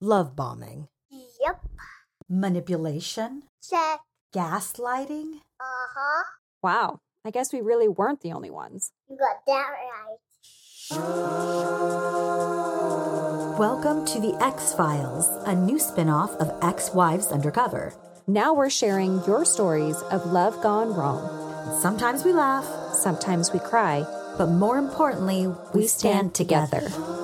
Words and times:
Love 0.00 0.36
bombing. 0.36 0.88
Yep. 1.10 1.60
Manipulation. 2.28 3.44
Check. 3.68 4.00
Gaslighting. 4.34 5.36
Uh 5.58 5.86
huh. 5.94 6.24
Wow, 6.62 7.00
I 7.24 7.30
guess 7.30 7.50
we 7.52 7.60
really 7.62 7.88
weren't 7.88 8.20
the 8.20 8.32
only 8.32 8.50
ones. 8.50 8.92
You 9.08 9.16
got 9.16 9.36
that 9.46 9.66
right. 9.70 10.18
Welcome 13.58 14.04
to 14.06 14.20
the 14.20 14.36
X 14.42 14.74
Files, 14.74 15.26
a 15.46 15.54
new 15.54 15.78
spin 15.78 16.10
off 16.10 16.32
of 16.32 16.52
Ex 16.62 16.92
Wives 16.92 17.28
Undercover. 17.28 17.94
Now 18.26 18.52
we're 18.52 18.68
sharing 18.70 19.24
your 19.24 19.44
stories 19.46 19.96
of 20.10 20.26
love 20.26 20.60
gone 20.62 20.92
wrong. 20.92 21.78
Sometimes 21.80 22.22
we 22.24 22.32
laugh, 22.32 22.66
Sometimes 22.94 23.50
we 23.52 23.60
cry. 23.60 24.04
but 24.36 24.48
more 24.50 24.76
importantly, 24.76 25.46
we, 25.46 25.54
We 25.80 25.86
stand, 25.86 26.34
stand 26.34 26.34
together. 26.34 26.80
together. 26.80 27.22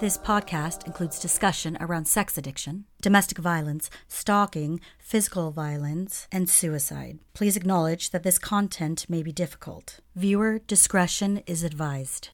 This 0.00 0.16
podcast 0.16 0.86
includes 0.86 1.18
discussion 1.18 1.76
around 1.80 2.06
sex 2.06 2.38
addiction, 2.38 2.84
domestic 3.02 3.38
violence, 3.38 3.90
stalking, 4.06 4.78
physical 5.00 5.50
violence, 5.50 6.28
and 6.30 6.48
suicide. 6.48 7.18
Please 7.34 7.56
acknowledge 7.56 8.10
that 8.10 8.22
this 8.22 8.38
content 8.38 9.06
may 9.08 9.24
be 9.24 9.32
difficult. 9.32 9.98
Viewer 10.14 10.60
discretion 10.60 11.42
is 11.48 11.64
advised. 11.64 12.28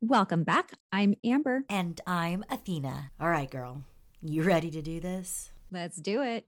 Welcome 0.00 0.44
back. 0.44 0.74
I'm 0.92 1.16
Amber. 1.24 1.64
And 1.68 2.00
I'm 2.06 2.44
Athena. 2.48 3.10
All 3.20 3.30
right, 3.30 3.50
girl. 3.50 3.82
You 4.22 4.44
ready 4.44 4.70
to 4.70 4.80
do 4.80 5.00
this? 5.00 5.50
Let's 5.72 5.96
do 5.96 6.22
it. 6.22 6.46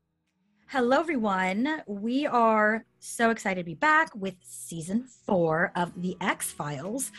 Hello, 0.69 1.01
everyone. 1.01 1.83
We 1.89 2.29
are 2.29 2.85
so 3.01 3.31
excited 3.31 3.63
to 3.63 3.65
be 3.65 3.75
back 3.75 4.15
with 4.15 4.37
season 4.43 5.03
four 5.03 5.73
of 5.75 6.01
The 6.01 6.17
X 6.21 6.53
Files. 6.53 7.11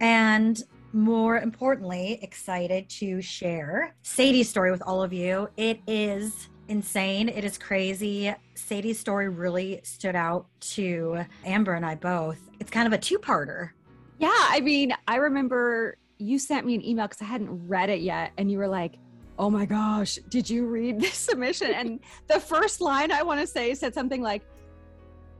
And 0.00 0.60
more 0.92 1.38
importantly, 1.38 2.18
excited 2.22 2.88
to 2.88 3.20
share 3.20 3.94
Sadie's 4.02 4.48
story 4.48 4.70
with 4.70 4.82
all 4.82 5.02
of 5.02 5.12
you. 5.12 5.48
It 5.56 5.80
is 5.86 6.48
insane. 6.68 7.28
It 7.28 7.44
is 7.44 7.58
crazy. 7.58 8.34
Sadie's 8.54 8.98
story 8.98 9.28
really 9.28 9.80
stood 9.82 10.16
out 10.16 10.46
to 10.60 11.24
Amber 11.44 11.74
and 11.74 11.84
I 11.84 11.94
both. 11.94 12.38
It's 12.60 12.70
kind 12.70 12.86
of 12.86 12.92
a 12.92 12.98
two 12.98 13.18
parter. 13.18 13.70
Yeah, 14.18 14.30
I 14.32 14.60
mean, 14.60 14.92
I 15.06 15.16
remember 15.16 15.96
you 16.18 16.38
sent 16.38 16.66
me 16.66 16.74
an 16.74 16.84
email 16.84 17.06
because 17.06 17.22
I 17.22 17.26
hadn't 17.26 17.68
read 17.68 17.90
it 17.90 18.00
yet, 18.00 18.32
and 18.36 18.50
you 18.50 18.58
were 18.58 18.66
like, 18.66 18.98
"Oh 19.38 19.48
my 19.48 19.64
gosh, 19.64 20.16
did 20.28 20.50
you 20.50 20.66
read 20.66 21.00
this 21.00 21.14
submission?" 21.30 21.70
and 21.72 22.00
the 22.26 22.40
first 22.40 22.80
line 22.80 23.12
I 23.12 23.22
want 23.22 23.40
to 23.40 23.46
say 23.46 23.74
said 23.74 23.94
something 23.94 24.20
like, 24.20 24.42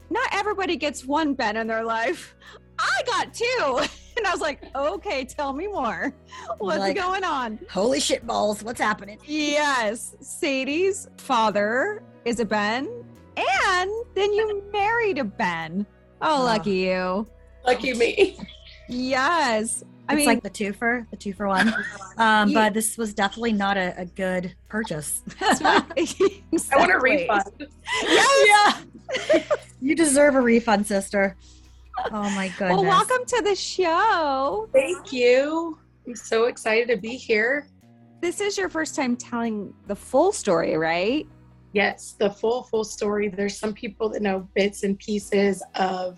"Not 0.09 0.29
everybody 0.31 0.77
gets 0.77 1.05
one 1.05 1.33
Ben 1.33 1.57
in 1.57 1.67
their 1.67 1.83
life. 1.83 2.35
I 2.79 3.01
got 3.05 3.33
two. 3.33 3.81
and 4.19 4.27
I 4.27 4.31
was 4.31 4.41
like, 4.41 4.61
"Okay, 4.75 5.25
tell 5.25 5.53
me 5.53 5.67
more. 5.67 6.13
What's 6.59 6.79
Like- 6.79 6.95
going 6.95 7.23
on?" 7.23 7.59
Holy 7.71 7.99
shit 7.99 8.25
balls, 8.27 8.63
what's 8.63 8.79
happening? 8.79 9.19
Yes, 9.25 10.15
Sadie's 10.21 11.07
father 11.17 12.03
is 12.25 12.39
a 12.39 12.45
Ben, 12.45 12.87
and 13.37 13.91
then 14.15 14.31
you 14.33 14.63
married 14.71 15.17
a 15.17 15.23
Ben. 15.23 15.85
Oh, 16.21 16.41
Oh. 16.41 16.45
lucky 16.45 16.71
you. 16.77 17.27
Lucky 17.65 17.93
me. 17.93 18.37
Yes. 18.87 19.83
I 20.07 20.13
it's 20.13 20.17
mean, 20.17 20.25
like 20.27 20.41
the 20.43 20.49
two 20.49 20.73
for 20.73 21.05
the 21.11 21.17
two 21.17 21.33
for 21.33 21.47
one. 21.47 21.73
Um, 22.17 22.49
You- 22.49 22.55
but 22.55 22.73
this 22.73 22.97
was 22.97 23.13
definitely 23.13 23.53
not 23.53 23.77
a, 23.77 23.93
a 24.01 24.05
good 24.05 24.53
purchase. 24.67 25.21
That's 25.39 25.61
right. 25.61 25.83
I 25.97 26.77
want 26.77 26.91
a 26.91 26.99
refund. 26.99 27.67
Yes. 28.03 28.83
Yeah. 29.31 29.39
you 29.79 29.95
deserve 29.95 30.35
a 30.35 30.41
refund, 30.41 30.85
sister. 30.87 31.37
Oh 32.11 32.29
my 32.31 32.47
goodness. 32.57 32.77
Well, 32.77 32.83
welcome 32.85 33.25
to 33.25 33.41
the 33.43 33.55
show. 33.55 34.69
Thank 34.73 35.11
you. 35.11 35.77
I'm 36.07 36.15
so 36.15 36.45
excited 36.45 36.87
to 36.87 36.97
be 36.97 37.15
here. 37.15 37.67
This 38.21 38.41
is 38.41 38.57
your 38.57 38.69
first 38.69 38.95
time 38.95 39.15
telling 39.15 39.73
the 39.87 39.95
full 39.95 40.31
story, 40.31 40.77
right? 40.77 41.27
Yes, 41.73 42.15
the 42.17 42.29
full, 42.29 42.63
full 42.63 42.83
story. 42.83 43.27
There's 43.27 43.57
some 43.57 43.73
people 43.73 44.09
that 44.09 44.21
know 44.21 44.47
bits 44.55 44.83
and 44.83 44.97
pieces 44.97 45.63
of 45.75 46.17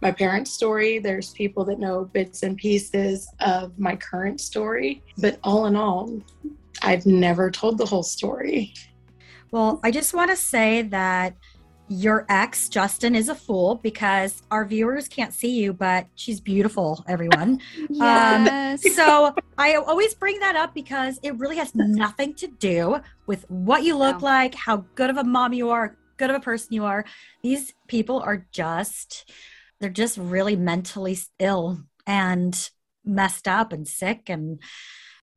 my 0.00 0.10
parents' 0.10 0.52
story. 0.52 0.98
There's 0.98 1.32
people 1.32 1.64
that 1.66 1.78
know 1.78 2.04
bits 2.06 2.42
and 2.42 2.56
pieces 2.56 3.28
of 3.40 3.78
my 3.78 3.96
current 3.96 4.40
story. 4.40 5.02
But 5.18 5.38
all 5.44 5.66
in 5.66 5.76
all, 5.76 6.22
I've 6.82 7.06
never 7.06 7.50
told 7.50 7.78
the 7.78 7.86
whole 7.86 8.02
story. 8.02 8.72
Well, 9.50 9.80
I 9.82 9.90
just 9.90 10.14
want 10.14 10.30
to 10.30 10.36
say 10.36 10.82
that 10.82 11.36
your 11.88 12.26
ex, 12.28 12.68
Justin, 12.68 13.14
is 13.14 13.28
a 13.28 13.34
fool 13.34 13.76
because 13.76 14.42
our 14.50 14.64
viewers 14.64 15.08
can't 15.08 15.32
see 15.32 15.58
you, 15.60 15.72
but 15.72 16.06
she's 16.14 16.40
beautiful, 16.40 17.04
everyone. 17.08 17.60
Um, 18.00 18.44
yes. 18.44 18.94
so 18.94 19.34
I 19.56 19.74
always 19.74 20.14
bring 20.14 20.38
that 20.40 20.54
up 20.54 20.74
because 20.74 21.18
it 21.22 21.36
really 21.38 21.56
has 21.56 21.74
nothing 21.74 22.34
to 22.34 22.46
do 22.46 23.00
with 23.26 23.44
what 23.48 23.82
you 23.82 23.96
look 23.96 24.20
No. 24.20 24.24
like, 24.26 24.54
how 24.54 24.84
good 24.94 25.10
of 25.10 25.16
a 25.16 25.24
mom 25.24 25.52
you 25.52 25.70
are, 25.70 25.96
good 26.16 26.30
of 26.30 26.36
a 26.36 26.40
person 26.40 26.74
you 26.74 26.84
are. 26.84 27.04
These 27.42 27.72
people 27.88 28.20
are 28.20 28.46
just, 28.52 29.30
they're 29.80 29.90
just 29.90 30.16
really 30.18 30.54
mentally 30.56 31.18
ill 31.38 31.80
and 32.06 32.70
messed 33.04 33.48
up 33.48 33.72
and 33.72 33.88
sick. 33.88 34.28
And 34.28 34.60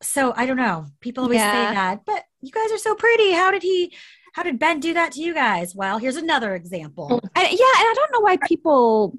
so 0.01 0.33
I 0.35 0.45
don't 0.45 0.57
know. 0.57 0.85
People 0.99 1.23
always 1.23 1.39
Yeah. 1.39 1.51
say 1.69 1.73
that, 1.75 2.05
but 2.05 2.23
you 2.41 2.51
guys 2.51 2.71
are 2.71 2.77
so 2.77 2.93
pretty. 2.95 3.31
How 3.31 3.51
did 3.51 3.63
he? 3.63 3.93
How 4.33 4.43
did 4.43 4.59
Ben 4.59 4.79
do 4.79 4.93
that 4.93 5.11
to 5.13 5.21
you 5.21 5.33
guys? 5.33 5.75
Well, 5.75 5.97
here's 5.97 6.15
another 6.15 6.55
example. 6.55 7.07
Oh. 7.11 7.19
And, 7.35 7.47
yeah, 7.51 7.73
and 7.79 7.87
I 7.89 7.93
don't 7.95 8.11
know 8.13 8.19
why 8.21 8.37
people 8.37 9.17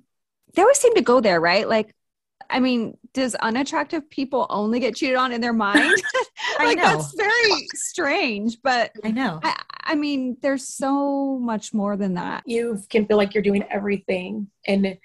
they 0.54 0.62
always 0.62 0.78
seem 0.78 0.94
to 0.94 1.02
go 1.02 1.20
there, 1.20 1.40
right? 1.40 1.66
Like, 1.68 1.94
I 2.50 2.60
mean, 2.60 2.98
does 3.14 3.34
unattractive 3.36 4.10
people 4.10 4.46
only 4.50 4.80
get 4.80 4.96
cheated 4.96 5.16
on 5.16 5.32
in 5.32 5.40
their 5.40 5.52
mind? 5.54 5.94
I 6.58 6.64
like 6.64 6.76
know. 6.78 6.84
that's 6.84 7.14
very 7.14 7.66
strange. 7.74 8.58
But 8.62 8.92
I 9.04 9.10
know. 9.10 9.40
I, 9.42 9.60
I 9.84 9.94
mean, 9.94 10.36
there's 10.42 10.68
so 10.68 11.38
much 11.38 11.72
more 11.72 11.96
than 11.96 12.14
that. 12.14 12.42
You 12.46 12.78
can 12.90 13.06
feel 13.06 13.16
like 13.16 13.34
you're 13.34 13.42
doing 13.42 13.64
everything 13.70 14.48
and 14.66 14.98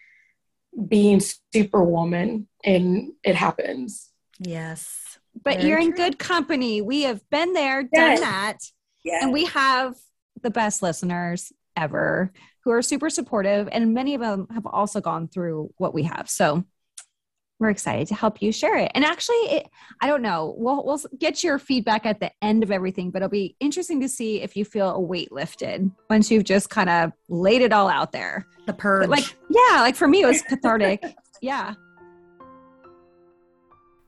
being 0.87 1.21
superwoman, 1.53 2.47
and 2.63 3.13
it 3.23 3.35
happens. 3.35 4.09
Yes. 4.39 5.17
But 5.43 5.57
Very 5.57 5.69
you're 5.69 5.79
in 5.79 5.91
good 5.91 6.19
company. 6.19 6.81
We 6.81 7.03
have 7.03 7.27
been 7.29 7.53
there, 7.53 7.83
done 7.83 7.91
Yes. 7.91 8.19
that. 8.19 8.57
Yeah. 9.07 9.19
And 9.23 9.31
we 9.31 9.45
have 9.45 9.95
the 10.43 10.51
best 10.51 10.83
listeners 10.83 11.53
ever 11.77 12.31
who 12.63 12.71
are 12.71 12.81
super 12.81 13.09
supportive. 13.09 13.69
And 13.71 13.93
many 13.93 14.15
of 14.15 14.21
them 14.21 14.47
have 14.53 14.65
also 14.65 14.99
gone 14.99 15.29
through 15.29 15.73
what 15.77 15.93
we 15.93 16.03
have. 16.03 16.29
So 16.29 16.65
we're 17.59 17.69
excited 17.69 18.09
to 18.09 18.15
help 18.15 18.41
you 18.41 18.51
share 18.51 18.77
it. 18.77 18.91
And 18.93 19.05
actually, 19.05 19.35
it, 19.37 19.69
I 20.01 20.07
don't 20.07 20.21
know, 20.21 20.53
we'll, 20.57 20.83
we'll 20.85 20.99
get 21.17 21.43
your 21.43 21.57
feedback 21.57 22.05
at 22.05 22.19
the 22.19 22.31
end 22.41 22.63
of 22.63 22.69
everything, 22.69 23.09
but 23.09 23.19
it'll 23.19 23.29
be 23.29 23.55
interesting 23.61 24.01
to 24.01 24.09
see 24.09 24.41
if 24.41 24.57
you 24.57 24.65
feel 24.65 24.91
a 24.91 24.99
weight 24.99 25.31
lifted 25.31 25.89
once 26.09 26.29
you've 26.29 26.43
just 26.43 26.69
kind 26.69 26.89
of 26.89 27.13
laid 27.29 27.61
it 27.61 27.71
all 27.71 27.87
out 27.87 28.11
there. 28.11 28.45
The 28.65 28.73
purge. 28.73 29.03
But 29.03 29.09
like, 29.09 29.37
yeah, 29.49 29.79
like 29.79 29.95
for 29.95 30.07
me, 30.07 30.23
it 30.23 30.27
was 30.27 30.41
cathartic. 30.41 31.01
yeah. 31.41 31.75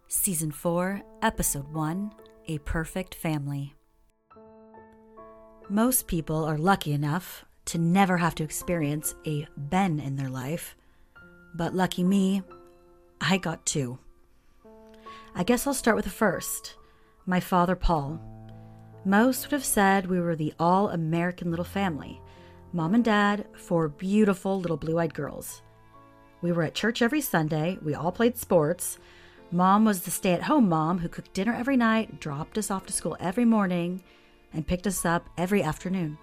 Season 0.09 0.51
4, 0.51 1.01
Episode 1.21 1.71
1 1.73 2.11
A 2.49 2.57
Perfect 2.59 3.15
Family. 3.15 3.78
Most 5.71 6.07
people 6.07 6.45
are 6.45 6.57
lucky 6.57 6.93
enough 6.93 7.45
to 7.65 7.77
never 7.77 8.17
have 8.17 8.33
to 8.35 8.43
experience 8.43 9.13
a 9.27 9.47
Ben 9.55 9.99
in 9.99 10.15
their 10.15 10.29
life, 10.29 10.75
but 11.53 11.75
lucky 11.75 12.03
me, 12.03 12.41
I 13.21 13.37
got 13.37 13.67
two. 13.67 13.99
I 15.35 15.43
guess 15.43 15.67
I'll 15.67 15.75
start 15.75 15.95
with 15.95 16.05
the 16.05 16.11
first 16.11 16.75
my 17.27 17.39
father, 17.39 17.75
Paul. 17.75 18.19
Most 19.05 19.45
would 19.45 19.51
have 19.51 19.63
said 19.63 20.07
we 20.07 20.19
were 20.19 20.35
the 20.35 20.55
all 20.59 20.89
American 20.89 21.51
little 21.51 21.63
family 21.63 22.19
mom 22.73 22.95
and 22.95 23.05
dad, 23.05 23.45
four 23.53 23.89
beautiful 23.89 24.59
little 24.59 24.77
blue 24.77 24.97
eyed 24.97 25.13
girls. 25.13 25.61
We 26.41 26.51
were 26.51 26.63
at 26.63 26.73
church 26.73 27.03
every 27.03 27.21
Sunday, 27.21 27.77
we 27.83 27.93
all 27.93 28.11
played 28.11 28.39
sports. 28.39 28.97
Mom 29.51 29.85
was 29.85 30.01
the 30.01 30.09
stay 30.09 30.33
at 30.33 30.43
home 30.43 30.67
mom 30.67 30.97
who 30.97 31.09
cooked 31.09 31.33
dinner 31.33 31.53
every 31.53 31.77
night, 31.77 32.19
dropped 32.19 32.57
us 32.57 32.71
off 32.71 32.87
to 32.87 32.93
school 32.93 33.15
every 33.19 33.45
morning, 33.45 34.01
and 34.53 34.67
picked 34.67 34.87
us 34.87 35.05
up 35.05 35.29
every 35.37 35.61
afternoon. 35.63 36.17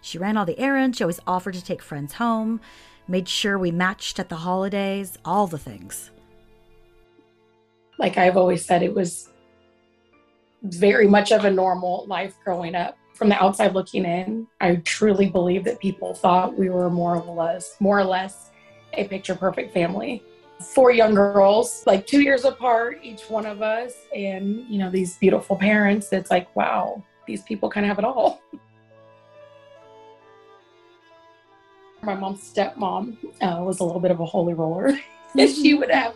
She 0.00 0.18
ran 0.18 0.36
all 0.36 0.44
the 0.46 0.58
errands, 0.58 0.98
she 0.98 1.04
always 1.04 1.20
offered 1.26 1.54
to 1.54 1.64
take 1.64 1.82
friends 1.82 2.14
home, 2.14 2.60
made 3.08 3.28
sure 3.28 3.58
we 3.58 3.70
matched 3.70 4.18
at 4.18 4.28
the 4.28 4.36
holidays, 4.36 5.16
all 5.24 5.46
the 5.46 5.58
things. 5.58 6.10
like 7.98 8.18
I've 8.18 8.36
always 8.36 8.64
said, 8.64 8.82
it 8.82 8.94
was 8.94 9.30
very 10.62 11.06
much 11.06 11.32
of 11.32 11.44
a 11.44 11.50
normal 11.50 12.06
life 12.06 12.34
growing 12.44 12.74
up. 12.74 12.96
From 13.14 13.28
the 13.28 13.40
outside 13.42 13.74
looking 13.74 14.04
in, 14.04 14.46
I 14.60 14.76
truly 14.76 15.30
believe 15.30 15.64
that 15.64 15.78
people 15.78 16.14
thought 16.14 16.58
we 16.58 16.68
were 16.68 16.90
more 16.90 17.16
or 17.16 17.34
less, 17.34 17.76
more 17.78 17.98
or 17.98 18.04
less, 18.04 18.50
a 18.94 19.06
picture 19.06 19.36
perfect 19.36 19.72
family. 19.72 20.22
Four 20.74 20.90
young 20.92 21.14
girls, 21.14 21.84
like 21.86 22.06
two 22.06 22.20
years 22.22 22.44
apart, 22.44 22.98
each 23.02 23.22
one 23.28 23.46
of 23.46 23.62
us, 23.62 23.92
and 24.14 24.64
you 24.68 24.78
know 24.78 24.90
these 24.90 25.16
beautiful 25.18 25.56
parents. 25.56 26.12
It's 26.12 26.30
like, 26.30 26.54
wow, 26.56 27.02
these 27.26 27.42
people 27.42 27.70
kind 27.70 27.84
of 27.86 27.88
have 27.88 27.98
it 27.98 28.04
all. 28.04 28.40
My 32.02 32.14
mom's 32.14 32.52
stepmom 32.52 33.16
uh, 33.40 33.62
was 33.62 33.80
a 33.80 33.84
little 33.84 34.00
bit 34.00 34.10
of 34.10 34.20
a 34.20 34.26
holy 34.26 34.52
roller. 34.52 34.98
she 35.36 35.74
would 35.74 35.90
have 35.90 36.14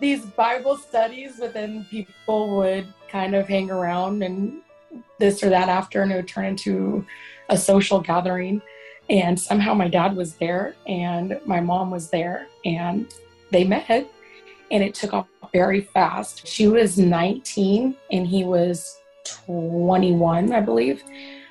these 0.00 0.24
Bible 0.24 0.76
studies, 0.76 1.36
but 1.38 1.52
then 1.52 1.86
people 1.90 2.56
would 2.56 2.86
kind 3.10 3.34
of 3.34 3.46
hang 3.46 3.70
around 3.70 4.22
and 4.22 4.62
this 5.18 5.42
or 5.42 5.50
that 5.50 5.68
after, 5.68 6.02
and 6.02 6.12
it 6.12 6.16
would 6.16 6.28
turn 6.28 6.46
into 6.46 7.04
a 7.50 7.56
social 7.56 8.00
gathering. 8.00 8.62
And 9.10 9.38
somehow 9.38 9.74
my 9.74 9.88
dad 9.88 10.16
was 10.16 10.34
there 10.36 10.74
and 10.86 11.38
my 11.44 11.60
mom 11.60 11.90
was 11.90 12.10
there, 12.10 12.48
and 12.64 13.12
they 13.52 13.64
met, 13.64 14.10
and 14.70 14.82
it 14.82 14.94
took 14.94 15.12
off 15.12 15.28
very 15.52 15.80
fast. 15.80 16.46
She 16.46 16.68
was 16.68 16.98
19 16.98 17.96
and 18.10 18.26
he 18.26 18.44
was 18.44 19.00
21, 19.46 20.52
I 20.52 20.60
believe. 20.60 21.02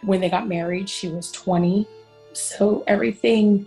When 0.04 0.22
they 0.22 0.30
got 0.30 0.48
married, 0.48 0.89
she 0.89 1.07
was 1.07 1.31
20. 1.31 1.88
So 2.33 2.83
everything 2.88 3.66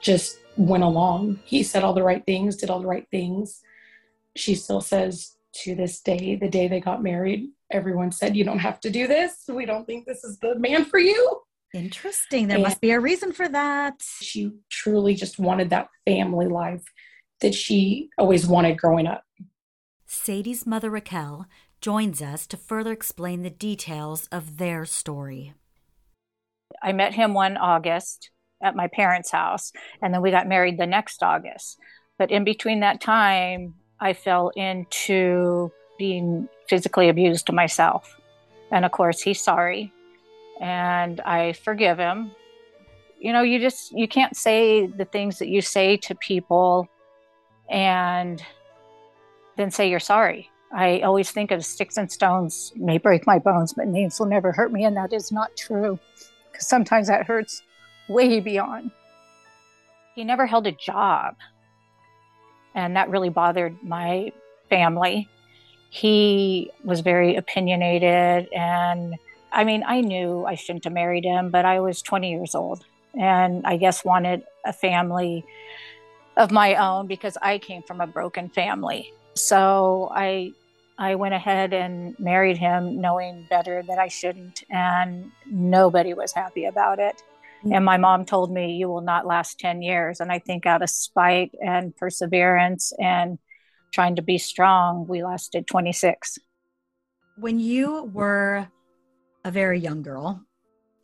just 0.00 0.38
went 0.56 0.84
along. 0.84 1.40
He 1.44 1.62
said 1.62 1.84
all 1.84 1.94
the 1.94 2.02
right 2.02 2.24
things, 2.24 2.56
did 2.56 2.70
all 2.70 2.80
the 2.80 2.86
right 2.86 3.06
things. 3.10 3.60
She 4.36 4.54
still 4.54 4.80
says 4.80 5.36
to 5.62 5.74
this 5.74 6.00
day, 6.00 6.36
the 6.36 6.48
day 6.48 6.68
they 6.68 6.80
got 6.80 7.02
married, 7.02 7.48
everyone 7.70 8.12
said, 8.12 8.36
You 8.36 8.44
don't 8.44 8.58
have 8.58 8.80
to 8.80 8.90
do 8.90 9.06
this. 9.06 9.44
We 9.48 9.66
don't 9.66 9.86
think 9.86 10.06
this 10.06 10.24
is 10.24 10.38
the 10.38 10.58
man 10.58 10.84
for 10.84 10.98
you. 10.98 11.40
Interesting. 11.74 12.48
There 12.48 12.56
and 12.56 12.64
must 12.64 12.80
be 12.80 12.92
a 12.92 13.00
reason 13.00 13.32
for 13.32 13.48
that. 13.48 14.02
She 14.20 14.52
truly 14.70 15.14
just 15.14 15.38
wanted 15.38 15.70
that 15.70 15.88
family 16.06 16.46
life 16.46 16.84
that 17.40 17.54
she 17.54 18.08
always 18.18 18.46
wanted 18.46 18.78
growing 18.78 19.06
up. 19.06 19.22
Sadie's 20.06 20.66
mother, 20.66 20.88
Raquel, 20.88 21.46
joins 21.80 22.20
us 22.20 22.46
to 22.48 22.56
further 22.56 22.92
explain 22.92 23.42
the 23.42 23.50
details 23.50 24.28
of 24.32 24.58
their 24.58 24.84
story. 24.84 25.54
I 26.82 26.92
met 26.92 27.14
him 27.14 27.34
one 27.34 27.56
August 27.56 28.30
at 28.62 28.76
my 28.76 28.88
parents' 28.88 29.30
house, 29.30 29.72
and 30.02 30.12
then 30.12 30.22
we 30.22 30.30
got 30.30 30.48
married 30.48 30.78
the 30.78 30.86
next 30.86 31.22
August. 31.22 31.78
But 32.18 32.30
in 32.30 32.44
between 32.44 32.80
that 32.80 33.00
time, 33.00 33.74
I 34.00 34.12
fell 34.12 34.50
into 34.56 35.72
being 35.98 36.48
physically 36.68 37.08
abused 37.08 37.52
myself. 37.52 38.16
And 38.70 38.84
of 38.84 38.92
course, 38.92 39.20
he's 39.20 39.40
sorry, 39.40 39.92
and 40.60 41.20
I 41.20 41.52
forgive 41.52 41.98
him. 41.98 42.32
You 43.18 43.32
know, 43.32 43.42
you 43.42 43.58
just 43.58 43.92
you 43.92 44.06
can't 44.06 44.36
say 44.36 44.86
the 44.86 45.04
things 45.04 45.38
that 45.38 45.48
you 45.48 45.60
say 45.60 45.96
to 45.98 46.14
people 46.14 46.88
and 47.68 48.42
then 49.56 49.70
say 49.70 49.90
you're 49.90 50.00
sorry. 50.00 50.50
I 50.72 51.00
always 51.00 51.30
think 51.30 51.50
of 51.50 51.64
sticks 51.64 51.96
and 51.96 52.10
stones 52.10 52.72
may 52.76 52.98
break 52.98 53.26
my 53.26 53.38
bones, 53.38 53.72
but 53.72 53.86
names 53.86 54.18
will 54.18 54.26
never 54.26 54.52
hurt 54.52 54.72
me. 54.72 54.84
And 54.84 54.96
that 54.96 55.12
is 55.12 55.32
not 55.32 55.56
true 55.56 55.98
because 56.50 56.66
sometimes 56.66 57.08
that 57.08 57.26
hurts 57.26 57.62
way 58.08 58.40
beyond. 58.40 58.90
He 60.14 60.24
never 60.24 60.46
held 60.46 60.66
a 60.66 60.72
job. 60.72 61.36
And 62.74 62.96
that 62.96 63.08
really 63.08 63.30
bothered 63.30 63.82
my 63.82 64.32
family. 64.68 65.28
He 65.90 66.70
was 66.84 67.00
very 67.00 67.36
opinionated. 67.36 68.48
And 68.52 69.14
I 69.52 69.64
mean, 69.64 69.82
I 69.86 70.02
knew 70.02 70.44
I 70.44 70.54
shouldn't 70.54 70.84
have 70.84 70.92
married 70.92 71.24
him, 71.24 71.50
but 71.50 71.64
I 71.64 71.80
was 71.80 72.02
20 72.02 72.30
years 72.30 72.54
old 72.54 72.84
and 73.18 73.66
I 73.66 73.78
guess 73.78 74.04
wanted 74.04 74.42
a 74.64 74.72
family 74.72 75.44
of 76.36 76.50
my 76.50 76.74
own 76.74 77.06
because 77.06 77.36
I 77.40 77.58
came 77.58 77.82
from 77.82 78.00
a 78.00 78.06
broken 78.06 78.48
family. 78.50 79.12
So 79.34 80.10
I 80.14 80.52
I 80.98 81.14
went 81.14 81.34
ahead 81.34 81.72
and 81.72 82.18
married 82.18 82.58
him 82.58 83.00
knowing 83.00 83.46
better 83.48 83.84
that 83.86 83.98
I 83.98 84.08
shouldn't 84.08 84.64
and 84.68 85.30
nobody 85.46 86.12
was 86.12 86.32
happy 86.32 86.64
about 86.64 86.98
it. 86.98 87.22
Mm-hmm. 87.60 87.72
And 87.72 87.84
my 87.84 87.96
mom 87.96 88.24
told 88.24 88.50
me 88.50 88.74
you 88.74 88.88
will 88.88 89.00
not 89.00 89.26
last 89.26 89.60
10 89.60 89.80
years 89.80 90.18
and 90.18 90.32
I 90.32 90.40
think 90.40 90.66
out 90.66 90.82
of 90.82 90.90
spite 90.90 91.52
and 91.64 91.96
perseverance 91.96 92.92
and 92.98 93.38
trying 93.92 94.16
to 94.16 94.22
be 94.22 94.38
strong, 94.38 95.06
we 95.06 95.24
lasted 95.24 95.68
26. 95.68 96.38
When 97.36 97.60
you 97.60 98.10
were 98.12 98.68
a 99.44 99.50
very 99.52 99.78
young 99.78 100.02
girl, 100.02 100.44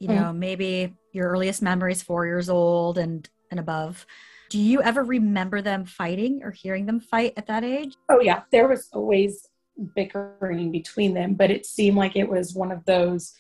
you 0.00 0.08
mm-hmm. 0.08 0.20
know, 0.20 0.32
maybe 0.32 0.92
your 1.12 1.28
earliest 1.28 1.62
memories 1.62 2.02
4 2.02 2.26
years 2.26 2.50
old 2.50 2.98
and 2.98 3.28
and 3.50 3.60
above, 3.60 4.04
do 4.50 4.58
you 4.58 4.82
ever 4.82 5.04
remember 5.04 5.62
them 5.62 5.84
fighting 5.84 6.42
or 6.42 6.50
hearing 6.50 6.86
them 6.86 6.98
fight 6.98 7.34
at 7.36 7.46
that 7.46 7.62
age? 7.62 7.94
Oh, 8.08 8.20
yeah. 8.20 8.42
There 8.50 8.66
was 8.66 8.88
always 8.92 9.48
bickering 9.94 10.70
between 10.70 11.14
them, 11.14 11.34
but 11.34 11.50
it 11.50 11.66
seemed 11.66 11.96
like 11.96 12.16
it 12.16 12.28
was 12.28 12.54
one 12.54 12.72
of 12.72 12.84
those 12.84 13.34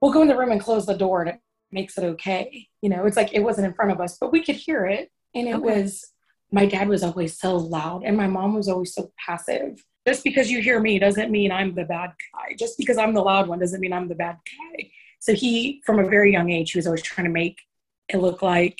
we'll 0.00 0.12
go 0.12 0.22
in 0.22 0.28
the 0.28 0.36
room 0.36 0.50
and 0.50 0.60
close 0.60 0.86
the 0.86 0.96
door 0.96 1.20
and 1.20 1.30
it 1.30 1.40
makes 1.70 1.98
it 1.98 2.04
okay. 2.04 2.66
You 2.80 2.88
know, 2.88 3.04
it's 3.04 3.16
like 3.16 3.34
it 3.34 3.40
wasn't 3.40 3.66
in 3.66 3.74
front 3.74 3.92
of 3.92 4.00
us, 4.00 4.16
but 4.18 4.32
we 4.32 4.42
could 4.42 4.56
hear 4.56 4.86
it. 4.86 5.10
And 5.34 5.46
it 5.46 5.56
okay. 5.56 5.62
was, 5.62 6.12
my 6.50 6.66
dad 6.66 6.88
was 6.88 7.02
always 7.02 7.38
so 7.38 7.56
loud 7.56 8.02
and 8.04 8.16
my 8.16 8.26
mom 8.26 8.54
was 8.54 8.68
always 8.68 8.94
so 8.94 9.12
passive. 9.24 9.84
Just 10.06 10.24
because 10.24 10.50
you 10.50 10.62
hear 10.62 10.80
me 10.80 10.98
doesn't 10.98 11.30
mean 11.30 11.52
I'm 11.52 11.74
the 11.74 11.84
bad 11.84 12.12
guy. 12.32 12.54
Just 12.58 12.78
because 12.78 12.96
I'm 12.96 13.12
the 13.12 13.20
loud 13.20 13.46
one 13.46 13.58
doesn't 13.58 13.80
mean 13.80 13.92
I'm 13.92 14.08
the 14.08 14.14
bad 14.14 14.38
guy. 14.46 14.90
So 15.18 15.34
he, 15.34 15.82
from 15.84 15.98
a 15.98 16.08
very 16.08 16.32
young 16.32 16.50
age, 16.50 16.72
he 16.72 16.78
was 16.78 16.86
always 16.86 17.02
trying 17.02 17.26
to 17.26 17.32
make 17.32 17.60
it 18.08 18.16
look 18.16 18.40
like 18.40 18.78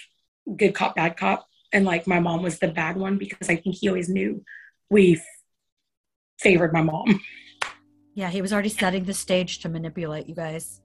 good 0.56 0.74
cop, 0.74 0.96
bad 0.96 1.18
cop 1.18 1.46
and 1.72 1.84
like 1.84 2.06
my 2.06 2.20
mom 2.20 2.42
was 2.42 2.58
the 2.58 2.68
bad 2.68 2.96
one 2.96 3.18
because 3.18 3.48
I 3.48 3.56
think 3.56 3.76
he 3.76 3.88
always 3.88 4.08
knew 4.08 4.44
we 4.88 5.20
favored 6.40 6.72
my 6.72 6.82
mom. 6.82 7.20
Yeah, 8.14 8.28
he 8.28 8.42
was 8.42 8.52
already 8.52 8.70
setting 8.70 9.04
the 9.04 9.14
stage 9.14 9.60
to 9.60 9.68
manipulate 9.68 10.28
you 10.28 10.34
guys. 10.34 10.80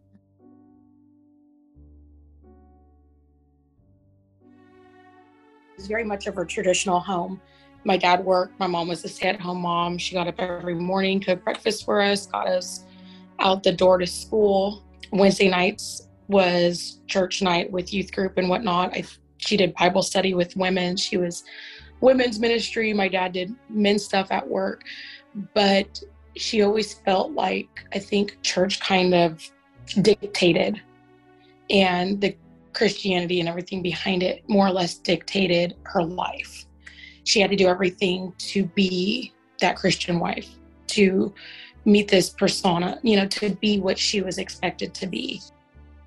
It 5.71 5.77
was 5.77 5.87
very 5.87 6.03
much 6.03 6.27
of 6.27 6.37
a 6.37 6.45
traditional 6.45 6.99
home. 6.99 7.41
My 7.83 7.97
dad 7.97 8.23
worked, 8.23 8.59
my 8.59 8.67
mom 8.67 8.87
was 8.87 9.03
a 9.03 9.09
stay 9.09 9.29
at 9.29 9.41
home 9.41 9.61
mom. 9.61 9.97
She 9.97 10.13
got 10.13 10.27
up 10.27 10.35
every 10.37 10.75
morning, 10.75 11.19
cooked 11.19 11.43
breakfast 11.43 11.83
for 11.83 11.99
us, 11.99 12.27
got 12.27 12.47
us 12.47 12.85
out 13.39 13.63
the 13.63 13.73
door 13.73 13.97
to 13.97 14.07
school. 14.07 14.83
Wednesday 15.11 15.49
nights 15.49 16.07
was 16.27 17.01
church 17.07 17.41
night 17.41 17.71
with 17.71 17.91
youth 17.91 18.13
group 18.13 18.37
and 18.37 18.49
whatnot. 18.49 18.95
I 18.95 19.03
she 19.37 19.57
did 19.57 19.73
Bible 19.75 20.03
study 20.03 20.33
with 20.35 20.55
women. 20.55 20.95
She 20.95 21.17
was 21.17 21.43
women's 22.01 22.39
ministry. 22.39 22.93
My 22.93 23.07
dad 23.07 23.33
did 23.33 23.53
men's 23.69 24.05
stuff 24.05 24.31
at 24.31 24.47
work. 24.47 24.83
But 25.53 26.01
she 26.35 26.61
always 26.61 26.93
felt 26.93 27.31
like 27.31 27.85
I 27.93 27.99
think 27.99 28.37
church 28.41 28.79
kind 28.79 29.13
of 29.13 29.43
dictated 30.01 30.81
and 31.69 32.19
the 32.21 32.35
Christianity 32.73 33.39
and 33.39 33.47
everything 33.47 33.81
behind 33.81 34.21
it 34.21 34.43
more 34.49 34.67
or 34.67 34.71
less 34.71 34.95
dictated 34.95 35.75
her 35.83 36.03
life. 36.03 36.65
She 37.23 37.39
had 37.39 37.49
to 37.51 37.55
do 37.55 37.67
everything 37.67 38.33
to 38.37 38.65
be 38.65 39.33
that 39.59 39.77
Christian 39.77 40.19
wife, 40.19 40.49
to 40.87 41.33
meet 41.85 42.09
this 42.09 42.29
persona, 42.29 42.99
you 43.01 43.15
know, 43.15 43.27
to 43.27 43.51
be 43.55 43.79
what 43.79 43.97
she 43.97 44.21
was 44.21 44.37
expected 44.37 44.93
to 44.95 45.07
be. 45.07 45.41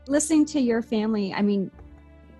Listening 0.07 0.45
to 0.47 0.61
your 0.61 0.83
family, 0.83 1.33
I 1.33 1.43
mean, 1.43 1.71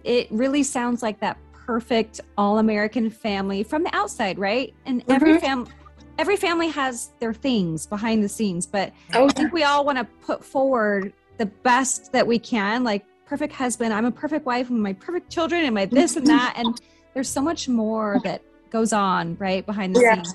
it 0.05 0.31
really 0.31 0.63
sounds 0.63 1.03
like 1.03 1.21
that 1.21 1.39
perfect 1.53 2.21
all-American 2.37 3.11
family 3.11 3.63
from 3.63 3.83
the 3.83 3.95
outside, 3.95 4.39
right? 4.39 4.75
And 4.87 5.01
mm-hmm. 5.03 5.13
every 5.13 5.39
family 5.39 5.71
every 6.19 6.37
family 6.37 6.69
has 6.69 7.13
their 7.21 7.33
things 7.33 7.87
behind 7.87 8.23
the 8.23 8.29
scenes, 8.29 8.67
but 8.67 8.93
oh, 9.15 9.27
I 9.27 9.33
think 9.33 9.53
we 9.53 9.63
all 9.63 9.85
want 9.85 9.99
to 9.99 10.05
put 10.05 10.45
forward 10.45 11.13
the 11.39 11.47
best 11.47 12.13
that 12.13 12.27
we 12.27 12.39
can, 12.39 12.85
like 12.85 13.05
perfect 13.25 13.53
husband, 13.53 13.95
I'm 13.95 14.05
a 14.05 14.11
perfect 14.11 14.45
wife, 14.45 14.71
and 14.71 14.83
my 14.83 14.93
perfect 14.95 15.31
children, 15.31 15.65
and 15.65 15.75
my 15.75 15.87
this 15.87 16.17
and 16.17 16.27
that. 16.27 16.55
And 16.57 16.81
there's 17.15 17.29
so 17.29 17.41
much 17.41 17.69
more 17.69 18.21
that 18.25 18.43
goes 18.71 18.93
on, 18.93 19.37
right, 19.39 19.65
behind 19.65 19.95
the 19.95 20.01
yeah. 20.01 20.15
scenes. 20.15 20.35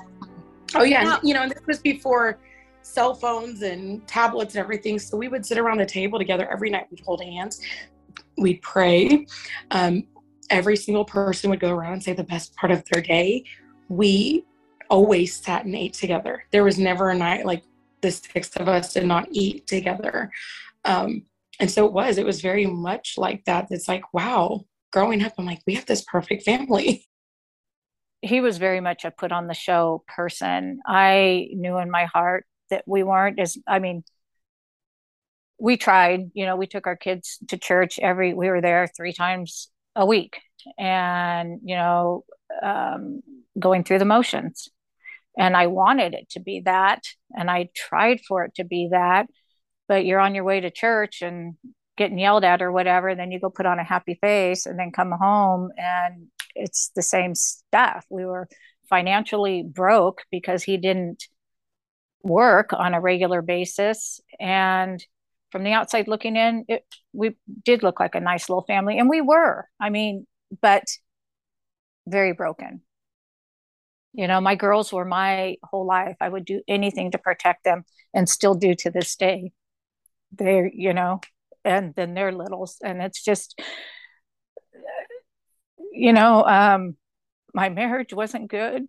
Oh 0.76 0.84
yeah, 0.84 1.04
now, 1.04 1.20
you 1.22 1.34
know, 1.34 1.48
this 1.48 1.62
was 1.68 1.80
before 1.80 2.40
cell 2.82 3.14
phones 3.14 3.62
and 3.62 4.06
tablets 4.08 4.56
and 4.56 4.64
everything. 4.64 5.00
So 5.00 5.18
we 5.18 5.28
would 5.28 5.46
sit 5.46 5.58
around 5.58 5.78
the 5.78 5.86
table 5.86 6.18
together 6.18 6.50
every 6.52 6.70
night. 6.70 6.88
We'd 6.90 7.02
hold 7.02 7.24
hands 7.24 7.62
we'd 8.38 8.62
pray. 8.62 9.26
Um, 9.72 10.04
every 10.50 10.76
single 10.76 11.06
person 11.06 11.50
would 11.50 11.60
go 11.60 11.72
around 11.72 11.94
and 11.94 12.04
say 12.04 12.14
the 12.14 12.24
best 12.24 12.56
part 12.56 12.72
of 12.72 12.84
their 12.92 13.02
day. 13.02 13.44
We 13.90 14.46
always 14.94 15.36
sat 15.36 15.66
and 15.66 15.76
ate 15.76 15.96
together. 15.96 16.44
There 16.52 16.64
was 16.64 16.78
never 16.78 17.10
a 17.10 17.16
night 17.16 17.48
like 17.48 17.64
the 18.02 18.12
six 18.12 18.56
of 18.58 18.68
us 18.68 18.94
did 18.94 19.08
not 19.08 19.28
eat 19.32 19.66
together. 19.66 20.32
Um, 20.86 21.24
and 21.60 21.72
so 21.72 21.88
it 21.88 21.94
was, 21.94 22.20
it 22.20 22.26
was 22.28 22.42
very 22.42 22.68
much 22.68 23.16
like 23.18 23.44
that. 23.46 23.70
It's 23.72 23.88
like, 23.88 24.14
wow, 24.14 24.66
growing 24.92 25.24
up, 25.24 25.34
I'm 25.40 25.48
like, 25.48 25.62
we 25.66 25.74
have 25.74 25.88
this 25.88 26.04
perfect 26.04 26.44
family. 26.44 27.08
He 28.26 28.40
was 28.40 28.58
very 28.58 28.80
much 28.80 29.04
a 29.04 29.12
put 29.12 29.34
on 29.34 29.48
the 29.48 29.54
show 29.54 30.06
person. 30.08 30.80
I 30.86 31.50
knew 31.52 31.78
in 31.80 31.92
my 31.92 32.06
heart 32.06 32.46
that 32.70 32.86
we 32.88 33.04
weren't 33.04 33.38
as, 33.38 33.58
I 33.68 33.80
mean, 33.80 34.06
we 35.60 35.76
tried, 35.76 36.32
you 36.34 36.46
know, 36.46 36.56
we 36.56 36.66
took 36.66 36.88
our 36.88 36.96
kids 36.96 37.38
to 37.50 37.58
church 37.58 38.00
every, 38.00 38.34
we 38.34 38.48
were 38.48 38.62
there 38.62 38.88
three 38.88 39.12
times 39.12 39.68
a 39.94 40.06
week 40.06 40.40
and, 40.80 41.60
you 41.66 41.76
know, 41.76 42.24
um, 42.62 43.24
going 43.60 43.84
through 43.84 44.00
the 44.00 44.06
motions. 44.06 44.70
And 45.38 45.58
I 45.58 45.68
wanted 45.68 46.14
it 46.14 46.30
to 46.32 46.40
be 46.40 46.62
that. 46.66 47.02
And 47.36 47.50
I 47.50 47.70
tried 47.76 48.22
for 48.28 48.46
it 48.46 48.56
to 48.56 48.64
be 48.64 48.90
that. 48.92 49.28
But 49.88 50.06
you're 50.06 50.20
on 50.20 50.36
your 50.36 50.44
way 50.44 50.62
to 50.62 50.72
church 50.72 51.22
and 51.22 51.56
getting 51.98 52.20
yelled 52.20 52.44
at 52.44 52.62
or 52.62 52.72
whatever. 52.72 53.10
And 53.10 53.20
Then 53.20 53.32
you 53.32 53.40
go 53.40 53.50
put 53.50 53.66
on 53.66 53.80
a 53.80 53.84
happy 53.84 54.18
face 54.22 54.66
and 54.66 54.78
then 54.80 54.92
come 54.92 55.12
home 55.12 55.70
and 55.78 56.28
it's 56.56 56.92
the 56.96 57.02
same 57.02 57.36
stuff. 57.36 58.06
We 58.10 58.26
were 58.26 58.48
financially 58.90 59.64
broke 59.64 60.22
because 60.32 60.64
he 60.64 60.78
didn't 60.78 61.24
work 62.22 62.74
on 62.74 62.94
a 62.94 63.02
regular 63.02 63.42
basis. 63.42 64.22
And 64.40 65.04
from 65.52 65.64
the 65.64 65.74
outside 65.74 66.08
looking 66.08 66.36
in, 66.36 66.66
it, 66.68 66.84
we 67.12 67.36
did 67.64 67.84
look 67.84 68.00
like 68.00 68.16
a 68.16 68.20
nice 68.20 68.50
little 68.50 68.64
family, 68.64 68.98
and 68.98 69.08
we 69.08 69.22
were. 69.22 69.68
I 69.80 69.90
mean, 69.90 70.26
but 70.62 70.84
very 72.08 72.34
broken. 72.34 72.82
You 74.14 74.28
know, 74.28 74.40
my 74.40 74.56
girls 74.56 74.94
were 74.94 75.06
my 75.06 75.58
whole 75.64 75.86
life. 75.86 76.16
I 76.22 76.30
would 76.30 76.46
do 76.46 76.62
anything 76.68 77.12
to 77.12 77.18
protect 77.18 77.64
them 77.64 77.84
and 78.14 78.30
still 78.30 78.54
do 78.54 78.76
to 78.76 78.92
this 78.92 79.16
day. 79.16 79.52
They're, 80.32 80.70
you 80.72 80.94
know, 80.94 81.22
and 81.66 81.96
then 81.96 82.14
they're 82.14 82.32
littles. 82.32 82.78
And 82.84 83.02
it's 83.02 83.24
just, 83.24 83.60
you 85.92 86.14
know, 86.14 86.44
um, 86.46 86.96
my 87.54 87.70
marriage 87.70 88.14
wasn't 88.14 88.50
good, 88.50 88.88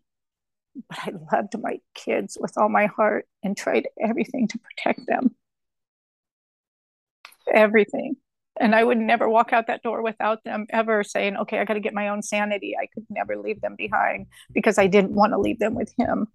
but 0.88 0.98
I 1.00 1.12
loved 1.32 1.58
my 1.60 1.78
kids 1.94 2.38
with 2.40 2.58
all 2.58 2.68
my 2.68 2.86
heart 2.86 3.26
and 3.42 3.56
tried 3.56 3.88
everything 4.00 4.48
to 4.48 4.58
protect 4.58 5.06
them. 5.06 5.34
Everything. 7.52 8.16
And 8.60 8.74
I 8.74 8.84
would 8.84 8.98
never 8.98 9.28
walk 9.28 9.52
out 9.52 9.66
that 9.66 9.82
door 9.82 10.02
without 10.02 10.44
them 10.44 10.66
ever 10.70 11.02
saying, 11.02 11.36
okay, 11.36 11.58
I 11.58 11.64
got 11.64 11.74
to 11.74 11.80
get 11.80 11.94
my 11.94 12.08
own 12.08 12.22
sanity. 12.22 12.74
I 12.80 12.86
could 12.86 13.04
never 13.10 13.36
leave 13.36 13.60
them 13.60 13.74
behind 13.76 14.26
because 14.52 14.78
I 14.78 14.86
didn't 14.86 15.14
want 15.14 15.32
to 15.32 15.38
leave 15.38 15.58
them 15.58 15.74
with 15.74 15.92
him. 15.98 16.28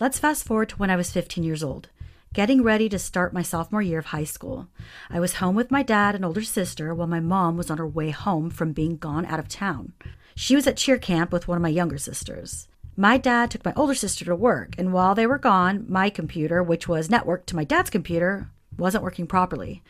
Let's 0.00 0.18
fast 0.18 0.44
forward 0.44 0.70
to 0.70 0.76
when 0.76 0.90
I 0.90 0.96
was 0.96 1.12
15 1.12 1.44
years 1.44 1.62
old, 1.62 1.88
getting 2.34 2.62
ready 2.62 2.88
to 2.88 2.98
start 2.98 3.32
my 3.32 3.42
sophomore 3.42 3.80
year 3.80 4.00
of 4.00 4.06
high 4.06 4.24
school. 4.24 4.68
I 5.08 5.20
was 5.20 5.34
home 5.34 5.54
with 5.54 5.70
my 5.70 5.82
dad 5.82 6.14
and 6.14 6.24
older 6.24 6.42
sister 6.42 6.94
while 6.94 7.06
my 7.06 7.20
mom 7.20 7.56
was 7.56 7.70
on 7.70 7.78
her 7.78 7.86
way 7.86 8.10
home 8.10 8.50
from 8.50 8.72
being 8.72 8.96
gone 8.96 9.24
out 9.26 9.38
of 9.38 9.48
town. 9.48 9.92
She 10.34 10.54
was 10.54 10.66
at 10.66 10.76
cheer 10.76 10.98
camp 10.98 11.32
with 11.32 11.48
one 11.48 11.56
of 11.56 11.62
my 11.62 11.70
younger 11.70 11.98
sisters. 11.98 12.68
My 12.94 13.16
dad 13.16 13.50
took 13.50 13.64
my 13.64 13.72
older 13.76 13.94
sister 13.94 14.24
to 14.24 14.34
work, 14.34 14.74
and 14.76 14.92
while 14.92 15.14
they 15.14 15.26
were 15.26 15.38
gone, 15.38 15.86
my 15.88 16.10
computer, 16.10 16.62
which 16.62 16.88
was 16.88 17.08
networked 17.08 17.46
to 17.46 17.56
my 17.56 17.64
dad's 17.64 17.90
computer, 17.90 18.50
wasn't 18.76 19.04
working 19.04 19.26
properly. 19.26 19.82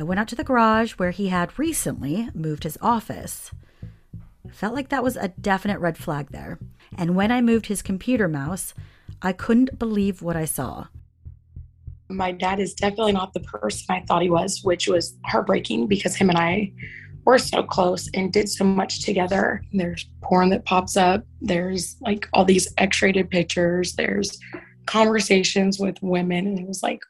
I 0.00 0.02
went 0.02 0.18
out 0.18 0.28
to 0.28 0.34
the 0.34 0.44
garage 0.44 0.92
where 0.92 1.10
he 1.10 1.28
had 1.28 1.58
recently 1.58 2.30
moved 2.32 2.64
his 2.64 2.78
office. 2.80 3.50
Felt 4.50 4.74
like 4.74 4.88
that 4.88 5.02
was 5.02 5.14
a 5.14 5.28
definite 5.28 5.78
red 5.78 5.98
flag 5.98 6.28
there. 6.30 6.58
And 6.96 7.14
when 7.14 7.30
I 7.30 7.42
moved 7.42 7.66
his 7.66 7.82
computer 7.82 8.26
mouse, 8.26 8.72
I 9.20 9.34
couldn't 9.34 9.78
believe 9.78 10.22
what 10.22 10.36
I 10.36 10.46
saw. 10.46 10.86
My 12.08 12.32
dad 12.32 12.60
is 12.60 12.72
definitely 12.72 13.12
not 13.12 13.34
the 13.34 13.40
person 13.40 13.94
I 13.94 14.02
thought 14.08 14.22
he 14.22 14.30
was, 14.30 14.60
which 14.62 14.88
was 14.88 15.18
heartbreaking 15.26 15.86
because 15.86 16.16
him 16.16 16.30
and 16.30 16.38
I 16.38 16.72
were 17.26 17.38
so 17.38 17.62
close 17.62 18.08
and 18.14 18.32
did 18.32 18.48
so 18.48 18.64
much 18.64 19.04
together. 19.04 19.62
There's 19.74 20.08
porn 20.22 20.48
that 20.48 20.64
pops 20.64 20.96
up, 20.96 21.26
there's 21.42 21.96
like 22.00 22.26
all 22.32 22.46
these 22.46 22.72
X 22.78 23.02
rated 23.02 23.28
pictures, 23.28 23.92
there's 23.96 24.38
conversations 24.86 25.78
with 25.78 26.02
women, 26.02 26.46
and 26.46 26.58
it 26.58 26.66
was 26.66 26.82
like, 26.82 27.00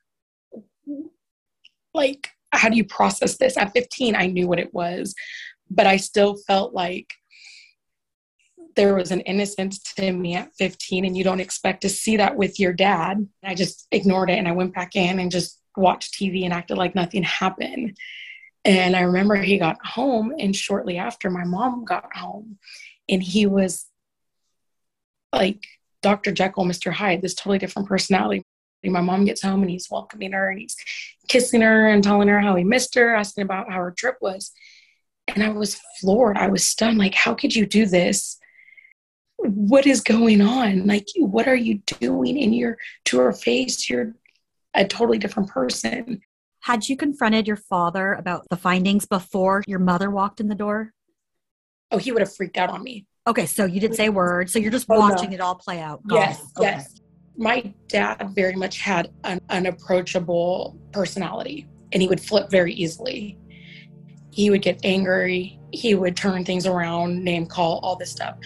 like 1.95 2.31
how 2.53 2.69
do 2.69 2.77
you 2.77 2.85
process 2.85 3.37
this? 3.37 3.57
At 3.57 3.73
15, 3.73 4.17
I 4.17 4.27
knew 4.27 4.49
what 4.49 4.59
it 4.59 4.73
was, 4.75 5.15
but 5.71 5.87
I 5.87 5.97
still 5.97 6.37
felt 6.47 6.75
like 6.75 7.13
there 8.77 8.95
was 8.95 9.11
an 9.11 9.21
innocence 9.23 9.79
to 9.95 10.13
me 10.13 10.35
at 10.35 10.55
15, 10.55 11.05
and 11.05 11.17
you 11.17 11.25
don't 11.25 11.41
expect 11.41 11.83
to 11.83 11.89
see 11.89 12.17
that 12.17 12.37
with 12.37 12.61
your 12.61 12.73
dad. 12.73 13.27
I 13.43 13.55
just 13.55 13.87
ignored 13.91 14.31
it 14.31 14.39
and 14.39 14.49
I 14.49 14.53
went 14.53 14.75
back 14.75 14.97
in 14.97 15.19
and 15.19 15.31
just 15.31 15.61
watched 15.77 16.15
TV 16.15 16.45
and 16.45 16.53
acted 16.53 16.79
like 16.79 16.95
nothing 16.95 17.23
happened. 17.23 17.97
And 18.65 18.95
I 18.95 19.03
remember 19.03 19.37
he 19.37 19.59
got 19.59 19.85
home, 19.85 20.35
and 20.39 20.55
shortly 20.55 20.99
after, 20.99 21.31
my 21.31 21.45
mom 21.45 21.85
got 21.85 22.15
home, 22.15 22.59
and 23.09 23.23
he 23.23 23.47
was 23.47 23.87
like 25.33 25.65
Dr. 26.03 26.33
Jekyll, 26.33 26.65
Mr. 26.65 26.93
Hyde, 26.93 27.23
this 27.23 27.35
totally 27.35 27.59
different 27.59 27.89
personality. 27.89 28.43
My 28.85 29.01
mom 29.01 29.27
gets 29.27 29.43
home 29.43 29.61
and 29.61 29.71
he's 29.71 29.91
welcoming 29.91 30.33
her 30.33 30.49
and 30.49 30.59
he's 30.59 30.75
kissing 31.31 31.61
her 31.61 31.87
and 31.87 32.03
telling 32.03 32.27
her 32.27 32.41
how 32.41 32.57
he 32.57 32.65
missed 32.65 32.97
her, 32.97 33.15
asking 33.15 33.45
about 33.45 33.71
how 33.71 33.77
her 33.77 33.95
trip 33.97 34.17
was. 34.21 34.53
And 35.29 35.45
I 35.45 35.51
was 35.51 35.81
floored. 36.01 36.37
I 36.37 36.49
was 36.49 36.65
stunned. 36.65 36.99
Like, 36.99 37.15
how 37.15 37.35
could 37.35 37.55
you 37.55 37.67
do 37.67 37.87
this? 37.87 38.37
What 39.37 39.87
is 39.87 40.01
going 40.01 40.41
on? 40.41 40.87
Like, 40.89 41.07
what 41.17 41.47
are 41.47 41.55
you 41.55 41.81
doing? 42.01 42.37
in 42.37 42.53
your 42.53 42.77
to 43.07 43.21
her 43.21 43.33
face, 43.33 43.89
you're 43.89 44.17
a 44.75 44.85
totally 44.85 45.19
different 45.19 45.49
person. 45.49 46.21
Had 46.63 46.89
you 46.89 46.97
confronted 46.97 47.47
your 47.47 47.57
father 47.57 48.13
about 48.15 48.47
the 48.51 48.57
findings 48.57 49.07
before 49.07 49.63
your 49.69 49.79
mother 49.79 50.11
walked 50.11 50.41
in 50.41 50.49
the 50.49 50.55
door? 50.57 50.93
Oh, 51.93 51.99
he 51.99 52.11
would 52.11 52.23
have 52.23 52.35
freaked 52.35 52.59
out 52.59 52.71
on 52.71 52.83
me. 52.83 53.07
Okay, 53.27 53.47
so 53.47 53.65
you 53.65 53.81
didn't 53.81 53.97
say 53.97 54.07
a 54.07 54.13
word. 54.13 54.51
So 54.51 54.59
you're 54.59 54.73
just 54.73 54.87
oh, 54.91 54.99
watching 54.99 55.31
no. 55.31 55.37
it 55.37 55.41
all 55.41 55.55
play 55.55 55.81
out. 55.81 56.01
Yes, 56.11 56.43
okay. 56.59 56.71
yes 56.71 57.01
my 57.37 57.73
dad 57.89 58.31
very 58.35 58.55
much 58.55 58.81
had 58.81 59.11
an 59.25 59.41
unapproachable 59.49 60.79
personality 60.93 61.69
and 61.93 62.03
he 62.03 62.09
would 62.09 62.21
flip 62.21 62.51
very 62.51 62.73
easily. 62.73 63.39
He 64.31 64.51
would 64.51 64.63
get 64.63 64.81
angry, 64.85 65.59
he 65.73 65.95
would 65.95 66.17
turn 66.17 66.45
things 66.45 66.67
around, 66.67 67.25
name 67.25 67.47
call, 67.47 67.81
all 67.83 67.97
this 67.97 68.11
stuff. 68.11 68.37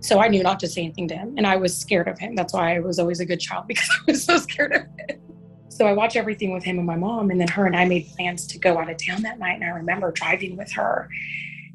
So 0.00 0.20
I 0.20 0.28
knew 0.28 0.42
not 0.42 0.60
to 0.60 0.68
say 0.68 0.82
anything 0.82 1.08
to 1.08 1.16
him 1.16 1.34
and 1.36 1.46
I 1.46 1.56
was 1.56 1.76
scared 1.76 2.08
of 2.08 2.18
him. 2.18 2.34
That's 2.34 2.52
why 2.52 2.76
I 2.76 2.80
was 2.80 2.98
always 2.98 3.20
a 3.20 3.26
good 3.26 3.40
child 3.40 3.64
because 3.68 3.88
I 3.90 4.10
was 4.10 4.24
so 4.24 4.38
scared 4.38 4.72
of 4.72 4.82
him. 4.82 5.20
So 5.68 5.86
I 5.86 5.94
watched 5.94 6.16
everything 6.16 6.52
with 6.52 6.62
him 6.62 6.78
and 6.78 6.86
my 6.86 6.96
mom 6.96 7.30
and 7.30 7.40
then 7.40 7.48
her 7.48 7.66
and 7.66 7.74
I 7.74 7.86
made 7.86 8.06
plans 8.14 8.46
to 8.48 8.58
go 8.58 8.78
out 8.78 8.90
of 8.90 8.96
town 9.04 9.22
that 9.22 9.38
night 9.38 9.54
and 9.54 9.64
I 9.64 9.68
remember 9.68 10.12
driving 10.12 10.56
with 10.56 10.70
her 10.72 11.08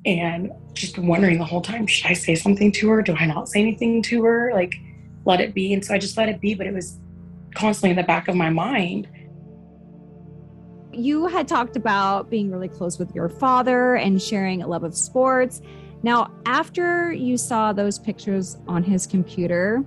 and 0.05 0.51
just 0.73 0.97
wondering 0.97 1.39
the 1.39 1.45
whole 1.45 1.61
time, 1.61 1.87
should 1.87 2.05
I 2.05 2.13
say 2.13 2.35
something 2.35 2.71
to 2.73 2.89
her? 2.89 3.01
Do 3.01 3.15
I 3.15 3.25
not 3.25 3.49
say 3.49 3.59
anything 3.59 4.01
to 4.03 4.23
her? 4.23 4.51
Like 4.53 4.75
let 5.27 5.41
it 5.41 5.53
be. 5.53 5.73
And 5.73 5.83
so 5.83 5.93
I 5.93 5.99
just 5.99 6.17
let 6.17 6.29
it 6.29 6.41
be, 6.41 6.55
but 6.55 6.65
it 6.65 6.73
was 6.73 6.99
constantly 7.53 7.91
in 7.91 7.95
the 7.97 8.03
back 8.03 8.27
of 8.27 8.35
my 8.35 8.49
mind. 8.49 9.07
You 10.91 11.27
had 11.27 11.47
talked 11.47 11.75
about 11.75 12.29
being 12.31 12.49
really 12.49 12.69
close 12.69 12.97
with 12.97 13.13
your 13.13 13.29
father 13.29 13.95
and 13.95 14.19
sharing 14.19 14.63
a 14.63 14.67
love 14.67 14.83
of 14.83 14.95
sports. 14.95 15.61
Now, 16.01 16.31
after 16.45 17.11
you 17.11 17.37
saw 17.37 17.73
those 17.73 17.99
pictures 17.99 18.57
on 18.67 18.83
his 18.83 19.05
computer, 19.05 19.83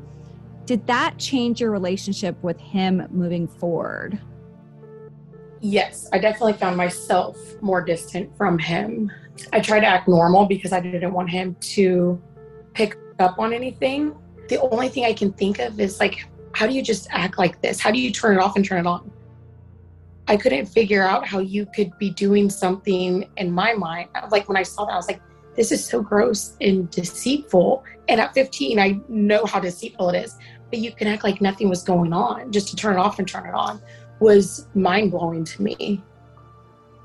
did 0.66 0.86
that 0.86 1.18
change 1.18 1.60
your 1.60 1.70
relationship 1.70 2.40
with 2.42 2.60
him 2.60 3.08
moving 3.10 3.48
forward? 3.48 4.20
Yes, 5.60 6.08
I 6.12 6.18
definitely 6.18 6.54
found 6.54 6.76
myself 6.76 7.36
more 7.60 7.82
distant 7.82 8.36
from 8.36 8.58
him. 8.58 9.10
I 9.52 9.60
tried 9.60 9.80
to 9.80 9.86
act 9.86 10.06
normal 10.06 10.46
because 10.46 10.72
I 10.72 10.80
didn't 10.80 11.12
want 11.12 11.30
him 11.30 11.56
to 11.60 12.20
pick 12.72 12.96
up 13.18 13.38
on 13.38 13.52
anything 13.52 14.14
the 14.50 14.60
only 14.60 14.88
thing 14.88 15.04
I 15.04 15.14
can 15.14 15.32
think 15.32 15.60
of 15.60 15.80
is 15.80 16.00
like, 16.00 16.28
how 16.52 16.66
do 16.66 16.74
you 16.74 16.82
just 16.82 17.06
act 17.10 17.38
like 17.38 17.62
this? 17.62 17.80
How 17.80 17.90
do 17.90 17.98
you 17.98 18.10
turn 18.10 18.36
it 18.36 18.40
off 18.40 18.56
and 18.56 18.64
turn 18.64 18.80
it 18.80 18.86
on? 18.86 19.10
I 20.28 20.36
couldn't 20.36 20.66
figure 20.66 21.02
out 21.02 21.26
how 21.26 21.38
you 21.38 21.66
could 21.66 21.96
be 21.98 22.10
doing 22.10 22.50
something 22.50 23.30
in 23.36 23.50
my 23.50 23.72
mind. 23.72 24.08
Like 24.30 24.48
when 24.48 24.56
I 24.56 24.64
saw 24.64 24.84
that, 24.84 24.92
I 24.92 24.96
was 24.96 25.08
like, 25.08 25.22
this 25.56 25.72
is 25.72 25.84
so 25.84 26.02
gross 26.02 26.56
and 26.60 26.90
deceitful. 26.90 27.84
And 28.08 28.20
at 28.20 28.34
15, 28.34 28.78
I 28.78 29.00
know 29.08 29.46
how 29.46 29.60
deceitful 29.60 30.10
it 30.10 30.24
is, 30.24 30.36
but 30.70 30.80
you 30.80 30.92
can 30.92 31.06
act 31.06 31.24
like 31.24 31.40
nothing 31.40 31.68
was 31.68 31.82
going 31.82 32.12
on 32.12 32.50
just 32.52 32.68
to 32.68 32.76
turn 32.76 32.96
it 32.96 32.98
off 32.98 33.18
and 33.18 33.26
turn 33.26 33.46
it 33.46 33.54
on 33.54 33.80
was 34.18 34.66
mind 34.74 35.12
blowing 35.12 35.44
to 35.44 35.62
me. 35.62 36.02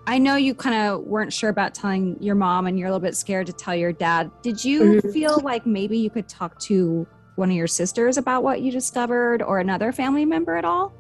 I 0.08 0.20
know 0.20 0.36
you 0.36 0.54
kind 0.54 0.88
of 0.88 1.02
weren't 1.02 1.34
sure 1.34 1.50
about 1.50 1.74
telling 1.74 2.22
your 2.22 2.36
mom 2.36 2.68
and 2.68 2.78
you're 2.78 2.88
a 2.88 2.92
little 2.92 3.00
bit 3.00 3.16
scared 3.16 3.48
to 3.48 3.54
tell 3.54 3.76
your 3.76 3.92
dad. 3.92 4.30
Did 4.44 4.64
you 4.64 4.82
mm-hmm. 4.82 5.12
feel 5.12 5.40
like 5.40 5.66
maybe 5.66 5.98
you 5.98 6.10
could 6.10 6.30
talk 6.30 6.60
to 6.62 7.08
one 7.36 7.50
of 7.50 7.56
your 7.56 7.68
sisters 7.68 8.18
about 8.18 8.44
what 8.44 8.62
you 8.62 8.72
discovered 8.72 9.42
or 9.42 9.60
another 9.60 9.92
family 9.92 10.26
member 10.26 10.56
at 10.56 10.66
all? 10.66 10.94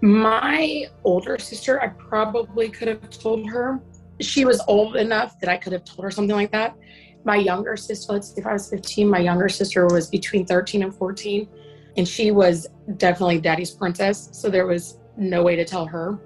My 0.00 0.86
older 1.04 1.38
sister, 1.38 1.80
I 1.80 1.88
probably 1.88 2.68
could 2.68 2.88
have 2.88 3.08
told 3.10 3.48
her. 3.48 3.80
She 4.20 4.44
was 4.44 4.60
old 4.68 4.96
enough 4.96 5.38
that 5.40 5.48
I 5.48 5.56
could 5.56 5.72
have 5.72 5.84
told 5.84 6.04
her 6.04 6.10
something 6.10 6.36
like 6.36 6.52
that. 6.52 6.76
My 7.24 7.36
younger 7.36 7.76
sister, 7.76 8.12
let's 8.12 8.34
see 8.34 8.40
if 8.40 8.46
I 8.46 8.52
was 8.52 8.68
15, 8.68 9.08
my 9.08 9.20
younger 9.20 9.48
sister 9.48 9.86
was 9.86 10.08
between 10.08 10.44
13 10.44 10.82
and 10.82 10.94
14, 10.94 11.48
and 11.96 12.06
she 12.06 12.32
was 12.32 12.66
definitely 12.96 13.40
daddy's 13.40 13.70
princess. 13.70 14.28
So 14.32 14.50
there 14.50 14.66
was 14.66 14.98
no 15.16 15.42
way 15.42 15.54
to 15.56 15.64
tell 15.64 15.86
her. 15.86 16.18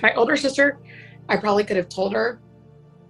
My 0.00 0.14
older 0.14 0.36
sister, 0.36 0.78
I 1.28 1.36
probably 1.36 1.64
could 1.64 1.76
have 1.76 1.88
told 1.88 2.12
her, 2.12 2.40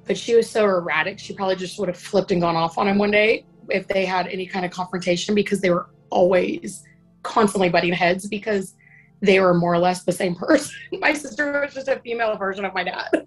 but 0.07 0.17
she 0.17 0.35
was 0.35 0.49
so 0.49 0.65
erratic, 0.65 1.19
she 1.19 1.35
probably 1.35 1.57
just 1.57 1.79
would 1.79 1.89
have 1.89 1.99
flipped 1.99 2.33
and 2.33 2.41
gone 2.41 2.57
off 2.57 2.79
on 2.79 2.89
him 2.89 2.97
one 2.97 3.11
day 3.11 3.45
if 3.69 3.89
they 3.89 4.05
had 4.05 4.27
any 4.29 4.47
kind 4.47 4.65
of 4.65 4.71
confrontation 4.71 5.35
because 5.35 5.61
they 5.61 5.71
were 5.71 5.89
always 6.11 6.85
constantly 7.23 7.69
butting 7.69 7.93
heads 7.93 8.27
because 8.29 8.75
they 9.21 9.41
were 9.41 9.55
more 9.55 9.73
or 9.73 9.79
less 9.79 10.03
the 10.03 10.13
same 10.13 10.35
person. 10.47 10.75
my 11.01 11.13
sister 11.13 11.61
was 11.61 11.75
just 11.75 11.89
a 11.89 11.99
female 12.01 12.37
version 12.37 12.65
of 12.65 12.75
my 12.75 12.85
dad. 12.85 13.27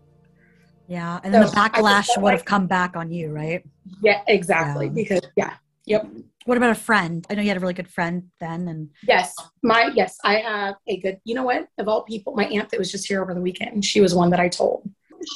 Yeah, 0.88 1.20
and 1.24 1.34
then 1.34 1.42
the 1.42 1.48
backlash 1.48 2.10
would 2.16 2.24
like, 2.24 2.38
have 2.38 2.46
come 2.46 2.68
back 2.68 2.96
on 2.96 3.12
you, 3.12 3.32
right? 3.32 3.66
Yeah, 4.04 4.22
exactly. 4.28 4.86
Yeah. 4.86 4.92
Because 4.94 5.22
yeah, 5.36 5.54
yep. 5.86 6.08
What 6.46 6.58
about 6.58 6.70
a 6.70 6.76
friend? 6.76 7.26
I 7.28 7.34
know 7.34 7.42
you 7.42 7.48
had 7.48 7.58
a 7.58 7.60
really 7.60 7.74
good 7.74 7.88
friend 7.88 8.30
then, 8.40 8.68
and 8.68 8.90
yes, 9.02 9.36
my 9.64 9.90
yes, 9.96 10.20
I 10.24 10.36
have 10.36 10.76
a 10.88 10.98
good. 10.98 11.20
You 11.24 11.34
know 11.34 11.44
what? 11.44 11.68
Of 11.80 11.88
all 11.88 12.04
people, 12.04 12.36
my 12.36 12.46
aunt 12.46 12.70
that 12.70 12.78
was 12.78 12.92
just 12.92 13.08
here 13.08 13.24
over 13.24 13.34
the 13.34 13.42
weekend, 13.42 13.84
she 13.84 14.00
was 14.00 14.14
one 14.14 14.30
that 14.30 14.40
I 14.40 14.48
told. 14.48 14.88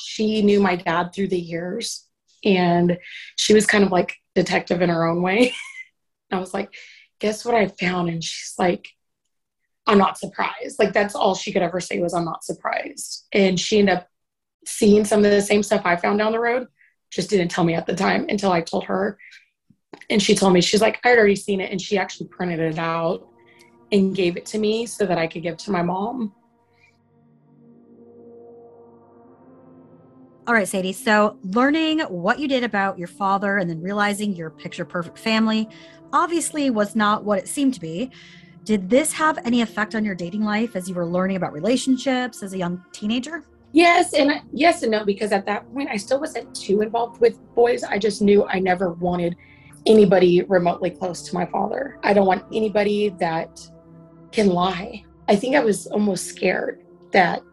She 0.04 0.44
knew 0.44 0.60
my 0.60 0.76
dad 0.76 1.14
through 1.16 1.30
the 1.30 1.40
years, 1.40 2.06
and 2.46 3.00
she 3.36 3.56
was 3.56 3.66
kind 3.66 3.84
of 3.84 3.92
like 3.92 4.18
detective 4.44 4.82
in 4.82 4.90
her 4.90 5.06
own 5.06 5.22
way. 5.22 5.54
I 6.32 6.40
was 6.40 6.54
like, 6.54 6.74
guess 7.20 7.44
what 7.44 7.56
I 7.56 7.68
found? 7.68 8.10
And 8.10 8.24
she's 8.24 8.54
like, 8.58 8.90
I'm 9.88 9.98
not 9.98 10.18
surprised. 10.18 10.78
Like 10.80 10.94
that's 10.94 11.16
all 11.16 11.36
she 11.36 11.52
could 11.52 11.62
ever 11.62 11.80
say 11.80 12.00
was 12.00 12.14
I'm 12.14 12.26
not 12.26 12.44
surprised. 12.44 13.26
And 13.34 13.60
she 13.60 13.80
ended 13.80 13.98
up 13.98 14.08
seeing 14.66 15.04
some 15.04 15.26
of 15.26 15.32
the 15.32 15.42
same 15.42 15.64
stuff 15.64 15.82
I 15.86 15.96
found 15.96 16.20
down 16.20 16.32
the 16.32 16.40
road, 16.40 16.68
just 17.12 17.30
didn't 17.30 17.50
tell 17.50 17.64
me 17.64 17.74
at 17.74 17.88
the 17.88 17.96
time 17.96 18.26
until 18.30 18.52
I 18.52 18.62
told 18.62 18.86
her. 18.86 19.18
And 20.10 20.22
she 20.22 20.36
told 20.36 20.54
me, 20.54 20.62
she's 20.62 20.82
like, 20.82 21.00
I 21.04 21.10
had 21.10 21.18
already 21.18 21.36
seen 21.36 21.60
it. 21.60 21.72
And 21.72 21.82
she 21.82 21.98
actually 21.98 22.28
printed 22.28 22.60
it 22.60 22.78
out 22.78 23.28
and 23.92 24.16
gave 24.16 24.38
it 24.38 24.46
to 24.48 24.60
me 24.60 24.86
so 24.86 25.06
that 25.06 25.18
I 25.18 25.26
could 25.28 25.42
give 25.42 25.58
to 25.58 25.72
my 25.72 25.82
mom. 25.82 26.34
All 30.50 30.56
right, 30.56 30.68
Sadie. 30.68 30.94
So, 30.94 31.38
learning 31.44 32.00
what 32.00 32.40
you 32.40 32.48
did 32.48 32.64
about 32.64 32.98
your 32.98 33.08
father 33.08 33.60
and 33.60 33.70
then 33.70 33.80
realizing 33.84 34.36
your 34.36 34.50
picture 34.50 34.84
perfect 34.84 35.20
family 35.20 35.70
obviously 36.12 36.72
was 36.72 36.96
not 36.96 37.24
what 37.24 37.38
it 37.38 37.48
seemed 37.48 37.76
to 37.76 37.80
be. 37.80 38.10
Did 38.64 38.90
this 38.90 39.14
have 39.14 39.38
any 39.46 39.62
effect 39.62 39.94
on 39.94 40.04
your 40.04 40.16
dating 40.16 40.44
life 40.44 40.76
as 40.76 40.90
you 40.90 40.96
were 40.96 41.06
learning 41.06 41.38
about 41.38 41.54
relationships 41.54 42.42
as 42.42 42.54
a 42.54 42.58
young 42.58 42.84
teenager? 42.94 43.44
Yes, 43.74 44.14
and 44.14 44.42
yes 44.52 44.82
and 44.82 44.92
no, 44.92 45.06
because 45.06 45.32
at 45.32 45.46
that 45.46 45.72
point 45.72 45.88
I 45.92 45.98
still 45.98 46.20
wasn't 46.20 46.56
too 46.56 46.82
involved 46.82 47.22
with 47.22 47.38
boys. 47.54 47.84
I 47.84 48.00
just 48.00 48.24
knew 48.24 48.48
I 48.48 48.58
never 48.58 48.94
wanted 48.94 49.36
anybody 49.86 50.42
remotely 50.42 50.90
close 50.90 51.22
to 51.30 51.36
my 51.36 51.46
father. 51.46 52.00
I 52.02 52.12
don't 52.12 52.26
want 52.26 52.44
anybody 52.52 53.10
that 53.20 53.62
can 54.32 54.48
lie. 54.48 55.06
I 55.28 55.36
think 55.36 55.56
I 55.56 55.60
was 55.60 55.86
almost 55.86 56.26
scared 56.26 56.82
that 57.12 57.44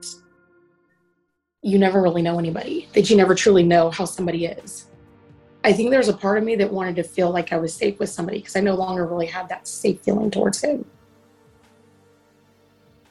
you 1.66 1.80
never 1.80 2.00
really 2.00 2.23
know 2.23 2.38
anybody, 2.38 2.88
that 2.92 3.11
you 3.11 3.16
never 3.16 3.35
truly 3.35 3.64
know 3.64 3.90
how 3.90 4.04
somebody 4.04 4.46
is. 4.46 4.87
I 5.64 5.73
think 5.73 5.90
there's 5.90 6.06
a 6.06 6.12
part 6.12 6.38
of 6.38 6.44
me 6.44 6.54
that 6.54 6.73
wanted 6.73 6.94
to 6.94 7.02
feel 7.02 7.32
like 7.32 7.52
I 7.52 7.56
was 7.56 7.75
safe 7.75 7.99
with 7.99 8.08
somebody 8.08 8.38
because 8.38 8.54
I 8.54 8.61
no 8.61 8.76
longer 8.76 9.04
really 9.04 9.26
had 9.26 9.49
that 9.49 9.66
safe 9.66 10.00
feeling 10.02 10.30
towards 10.30 10.61
him. 10.62 10.85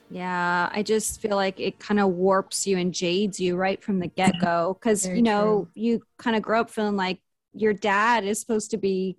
Yeah, 0.09 0.69
I 0.71 0.83
just 0.83 1.19
feel 1.19 1.35
like 1.35 1.59
it 1.59 1.79
kind 1.79 1.99
of 1.99 2.11
warps 2.11 2.65
you 2.65 2.77
and 2.77 2.93
jades 2.93 3.41
you 3.41 3.57
right 3.57 3.83
from 3.83 3.99
the 3.99 4.07
get 4.07 4.39
go 4.39 4.77
because, 4.79 5.05
you 5.05 5.21
know, 5.21 5.67
true. 5.73 5.83
you 5.83 6.01
kind 6.17 6.37
of 6.37 6.41
grow 6.41 6.61
up 6.61 6.69
feeling 6.69 6.95
like 6.95 7.19
your 7.53 7.73
dad 7.73 8.23
is 8.23 8.39
supposed 8.39 8.71
to 8.71 8.77
be 8.77 9.17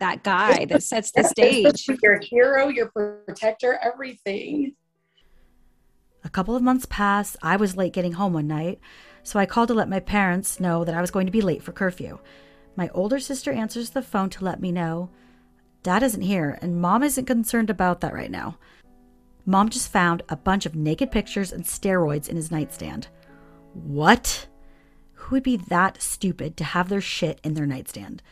that 0.00 0.24
guy 0.24 0.64
that 0.64 0.82
sets 0.82 1.10
the 1.10 1.24
stage. 1.28 1.86
Your 2.02 2.20
hero, 2.20 2.68
your 2.68 2.86
protector, 2.86 3.78
everything. 3.82 4.72
A 6.28 6.30
couple 6.30 6.54
of 6.54 6.62
months 6.62 6.84
passed. 6.84 7.38
I 7.42 7.56
was 7.56 7.78
late 7.78 7.94
getting 7.94 8.12
home 8.12 8.34
one 8.34 8.46
night, 8.46 8.80
so 9.22 9.38
I 9.38 9.46
called 9.46 9.68
to 9.68 9.74
let 9.74 9.88
my 9.88 9.98
parents 9.98 10.60
know 10.60 10.84
that 10.84 10.94
I 10.94 11.00
was 11.00 11.10
going 11.10 11.24
to 11.24 11.32
be 11.32 11.40
late 11.40 11.62
for 11.62 11.72
curfew. 11.72 12.18
My 12.76 12.90
older 12.90 13.18
sister 13.18 13.50
answers 13.50 13.90
the 13.90 14.02
phone 14.02 14.28
to 14.30 14.44
let 14.44 14.60
me 14.60 14.70
know 14.70 15.08
Dad 15.82 16.02
isn't 16.02 16.20
here, 16.20 16.58
and 16.60 16.82
Mom 16.82 17.02
isn't 17.02 17.24
concerned 17.24 17.70
about 17.70 18.02
that 18.02 18.12
right 18.12 18.30
now. 18.30 18.58
Mom 19.46 19.70
just 19.70 19.90
found 19.90 20.22
a 20.28 20.36
bunch 20.36 20.66
of 20.66 20.74
naked 20.74 21.10
pictures 21.10 21.50
and 21.50 21.64
steroids 21.64 22.28
in 22.28 22.36
his 22.36 22.50
nightstand. 22.50 23.08
What? 23.72 24.48
Who 25.14 25.36
would 25.36 25.42
be 25.42 25.56
that 25.56 26.02
stupid 26.02 26.58
to 26.58 26.64
have 26.64 26.90
their 26.90 27.00
shit 27.00 27.40
in 27.42 27.54
their 27.54 27.64
nightstand? 27.64 28.22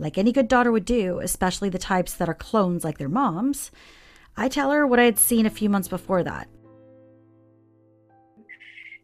Like 0.00 0.18
any 0.18 0.32
good 0.32 0.48
daughter 0.48 0.72
would 0.72 0.84
do, 0.84 1.20
especially 1.20 1.68
the 1.68 1.78
types 1.78 2.14
that 2.14 2.28
are 2.28 2.34
clones 2.34 2.82
like 2.82 2.98
their 2.98 3.08
moms, 3.08 3.70
I 4.36 4.48
tell 4.48 4.72
her 4.72 4.84
what 4.84 4.98
I 4.98 5.04
had 5.04 5.20
seen 5.20 5.46
a 5.46 5.50
few 5.50 5.68
months 5.68 5.86
before 5.86 6.24
that. 6.24 6.48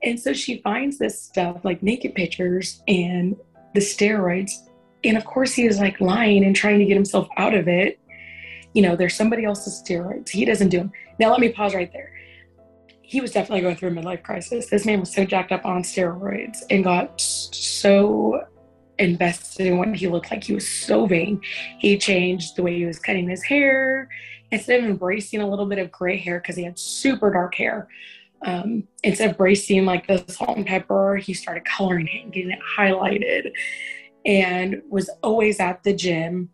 And 0.02 0.19
so 0.19 0.33
she 0.33 0.61
finds 0.62 0.99
this 0.99 1.21
stuff 1.21 1.64
like 1.64 1.83
naked 1.83 2.14
pictures 2.14 2.83
and 2.87 3.37
the 3.75 3.81
steroids. 3.81 4.52
And 5.05 5.17
of 5.17 5.25
course, 5.25 5.55
he 5.55 5.67
is 5.67 5.78
like 5.78 6.00
lying 6.00 6.45
and 6.45 6.55
trying 6.55 6.78
to 6.78 6.85
get 6.85 6.95
himself 6.95 7.28
out 7.37 7.55
of 7.55 7.69
it. 7.69 8.00
You 8.75 8.83
know, 8.83 8.97
there's 8.97 9.14
somebody 9.14 9.45
else's 9.45 9.83
steroids. 9.83 10.28
He 10.28 10.45
doesn't 10.45 10.69
do 10.69 10.78
them. 10.78 10.93
Now, 11.19 11.31
let 11.31 11.40
me 11.40 11.49
pause 11.50 11.75
right 11.75 11.93
there. 11.93 12.12
He 13.02 13.21
was 13.21 13.33
definitely 13.33 13.62
going 13.62 13.76
through 13.76 13.88
a 13.88 13.93
midlife 13.93 14.23
crisis. 14.23 14.69
This 14.69 14.84
man 14.84 15.00
was 15.00 15.13
so 15.13 15.25
jacked 15.25 15.50
up 15.50 15.65
on 15.65 15.82
steroids 15.82 16.58
and 16.71 16.84
got 16.84 17.21
so 17.21 18.45
invested 18.99 19.67
in 19.67 19.78
what 19.78 19.95
he 19.95 20.08
looked 20.08 20.30
like. 20.30 20.45
He 20.45 20.54
was 20.54 20.69
so 20.69 21.06
vain. 21.06 21.41
He 21.78 21.97
changed 21.97 22.56
the 22.56 22.63
way 22.63 22.76
he 22.76 22.84
was 22.84 22.99
cutting 22.99 23.28
his 23.28 23.43
hair. 23.43 24.08
Instead 24.50 24.80
of 24.80 24.87
embracing 24.87 25.41
a 25.41 25.49
little 25.49 25.67
bit 25.67 25.78
of 25.78 25.91
gray 25.91 26.17
hair, 26.17 26.41
because 26.41 26.56
he 26.56 26.65
had 26.65 26.78
super 26.78 27.30
dark 27.30 27.54
hair, 27.54 27.89
um, 28.43 28.85
instead 29.03 29.31
of 29.31 29.37
bracing 29.37 29.85
like 29.85 30.07
the 30.07 30.25
salt 30.29 30.57
and 30.57 30.67
pepper, 30.67 31.17
he 31.17 31.35
started 31.35 31.65
coloring 31.65 32.07
it 32.07 32.25
and 32.25 32.33
getting 32.33 32.51
it 32.51 32.59
highlighted 32.77 33.51
and 34.25 34.83
was 34.89 35.11
always 35.23 35.61
at 35.61 35.83
the 35.83 35.95
gym. 35.95 36.51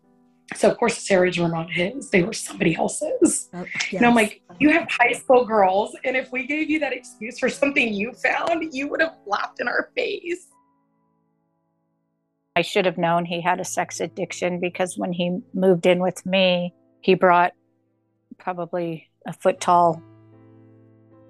So 0.55 0.69
of 0.69 0.77
course 0.77 0.95
the 0.95 1.13
steroids 1.13 1.39
were 1.39 1.49
not 1.49 1.71
his, 1.71 2.09
they 2.11 2.23
were 2.23 2.33
somebody 2.33 2.75
else's. 2.75 3.49
Oh, 3.53 3.65
yes. 3.91 3.93
And 3.93 4.05
I'm 4.05 4.15
like, 4.15 4.41
you 4.59 4.69
have 4.69 4.87
high 4.89 5.13
school 5.13 5.45
girls, 5.45 5.95
and 6.05 6.15
if 6.15 6.31
we 6.31 6.45
gave 6.45 6.69
you 6.69 6.79
that 6.79 6.93
excuse 6.93 7.39
for 7.39 7.49
something 7.49 7.93
you 7.93 8.13
found, 8.13 8.73
you 8.73 8.87
would 8.87 9.01
have 9.01 9.15
laughed 9.25 9.59
in 9.59 9.67
our 9.67 9.89
face. 9.95 10.47
I 12.55 12.61
should 12.61 12.85
have 12.85 12.97
known 12.97 13.25
he 13.25 13.41
had 13.41 13.59
a 13.59 13.65
sex 13.65 13.99
addiction 13.99 14.59
because 14.59 14.97
when 14.97 15.11
he 15.11 15.39
moved 15.53 15.85
in 15.85 15.99
with 15.99 16.25
me, 16.25 16.73
he 17.01 17.15
brought 17.15 17.51
probably 18.37 19.09
a 19.27 19.33
foot 19.33 19.59
tall 19.59 20.01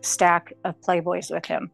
stack 0.06 0.54
of 0.64 0.80
Playboys 0.82 1.32
with 1.32 1.46
him. 1.46 1.72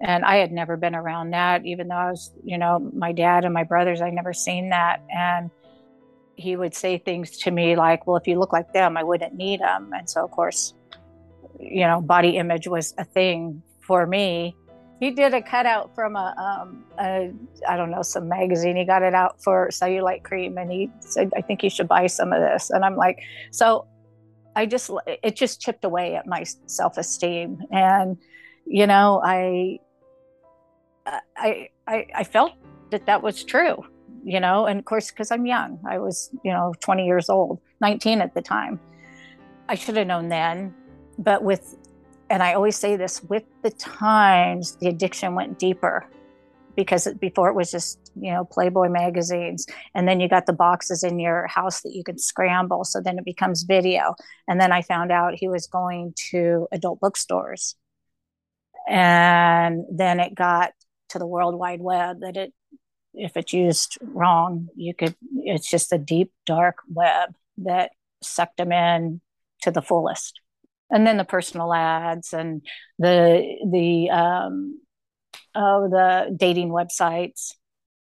And 0.00 0.24
I 0.24 0.36
had 0.36 0.52
never 0.52 0.76
been 0.76 0.94
around 0.94 1.30
that, 1.30 1.66
even 1.66 1.88
though 1.88 1.96
I 1.96 2.10
was, 2.10 2.32
you 2.44 2.56
know, 2.56 2.78
my 2.94 3.12
dad 3.12 3.44
and 3.44 3.52
my 3.52 3.64
brothers, 3.64 4.00
I'd 4.00 4.12
never 4.12 4.32
seen 4.32 4.70
that. 4.70 5.02
And 5.10 5.50
he 6.36 6.54
would 6.54 6.74
say 6.74 6.98
things 6.98 7.36
to 7.38 7.50
me 7.50 7.74
like, 7.74 8.06
well, 8.06 8.16
if 8.16 8.28
you 8.28 8.38
look 8.38 8.52
like 8.52 8.72
them, 8.72 8.96
I 8.96 9.02
wouldn't 9.02 9.34
need 9.34 9.60
them. 9.60 9.92
And 9.92 10.08
so, 10.08 10.24
of 10.24 10.30
course, 10.30 10.72
you 11.58 11.80
know, 11.80 12.00
body 12.00 12.36
image 12.36 12.68
was 12.68 12.94
a 12.96 13.04
thing 13.04 13.60
for 13.80 14.06
me. 14.06 14.54
He 15.00 15.10
did 15.10 15.34
a 15.34 15.42
cutout 15.42 15.94
from 15.96 16.14
a, 16.14 16.34
um, 16.38 16.84
a, 17.00 17.32
I 17.68 17.76
don't 17.76 17.90
know, 17.90 18.02
some 18.02 18.28
magazine. 18.28 18.76
He 18.76 18.84
got 18.84 19.02
it 19.02 19.14
out 19.14 19.42
for 19.42 19.68
cellulite 19.70 20.22
cream 20.22 20.58
and 20.58 20.70
he 20.70 20.90
said, 21.00 21.32
I 21.36 21.40
think 21.40 21.64
you 21.64 21.70
should 21.70 21.88
buy 21.88 22.06
some 22.06 22.32
of 22.32 22.40
this. 22.40 22.70
And 22.70 22.84
I'm 22.84 22.96
like, 22.96 23.20
so 23.50 23.86
I 24.58 24.66
just 24.66 24.90
it 25.06 25.36
just 25.36 25.60
chipped 25.60 25.84
away 25.84 26.16
at 26.16 26.26
my 26.26 26.42
self-esteem. 26.66 27.58
And 27.70 28.18
you 28.66 28.88
know 28.88 29.20
I 29.24 29.78
I 31.36 31.68
I, 31.86 32.06
I 32.14 32.24
felt 32.24 32.52
that 32.90 33.06
that 33.06 33.22
was 33.22 33.44
true 33.44 33.84
you 34.24 34.40
know 34.40 34.66
and 34.66 34.80
of 34.80 34.84
course 34.84 35.10
because 35.10 35.30
I'm 35.30 35.46
young 35.46 35.78
I 35.88 35.98
was 35.98 36.30
you 36.44 36.52
know 36.52 36.74
20 36.80 37.06
years 37.06 37.30
old 37.30 37.60
19 37.80 38.20
at 38.20 38.34
the 38.34 38.42
time. 38.42 38.80
I 39.68 39.76
should 39.76 39.96
have 39.96 40.08
known 40.08 40.28
then 40.28 40.74
but 41.18 41.44
with 41.44 41.76
and 42.28 42.42
I 42.42 42.54
always 42.54 42.76
say 42.76 42.96
this 42.96 43.22
with 43.22 43.44
the 43.62 43.70
times 43.70 44.76
the 44.80 44.88
addiction 44.88 45.36
went 45.36 45.60
deeper 45.60 46.04
because 46.74 47.06
before 47.20 47.48
it 47.48 47.54
was 47.54 47.70
just 47.70 48.07
you 48.20 48.32
know 48.32 48.44
playboy 48.44 48.88
magazines 48.88 49.66
and 49.94 50.06
then 50.08 50.20
you 50.20 50.28
got 50.28 50.46
the 50.46 50.52
boxes 50.52 51.02
in 51.02 51.18
your 51.18 51.46
house 51.46 51.82
that 51.82 51.94
you 51.94 52.02
could 52.04 52.20
scramble 52.20 52.84
so 52.84 53.00
then 53.00 53.18
it 53.18 53.24
becomes 53.24 53.62
video. 53.62 54.14
And 54.46 54.60
then 54.60 54.72
i 54.72 54.82
found 54.82 55.12
out 55.12 55.34
he 55.34 55.48
was 55.48 55.66
going 55.66 56.14
to 56.30 56.68
adult 56.72 57.00
bookstores. 57.00 57.74
And 58.88 59.84
then 59.92 60.18
it 60.20 60.34
got 60.34 60.72
to 61.10 61.18
the 61.18 61.26
world 61.26 61.54
wide 61.54 61.80
web 61.80 62.20
that 62.20 62.36
it 62.36 62.52
if 63.14 63.36
it's 63.36 63.52
used 63.52 63.98
wrong 64.00 64.68
you 64.76 64.94
could 64.94 65.14
it's 65.38 65.68
just 65.68 65.92
a 65.92 65.98
deep 65.98 66.30
dark 66.46 66.76
web 66.88 67.34
that 67.56 67.90
sucked 68.22 68.60
him 68.60 68.72
in 68.72 69.20
to 69.62 69.70
the 69.70 69.82
fullest. 69.82 70.40
And 70.90 71.06
then 71.06 71.18
the 71.18 71.24
personal 71.24 71.72
ads 71.72 72.32
and 72.32 72.62
the 72.98 73.44
the 73.70 74.10
um, 74.10 74.80
of 75.54 75.90
the 75.90 76.34
dating 76.34 76.70
websites, 76.70 77.54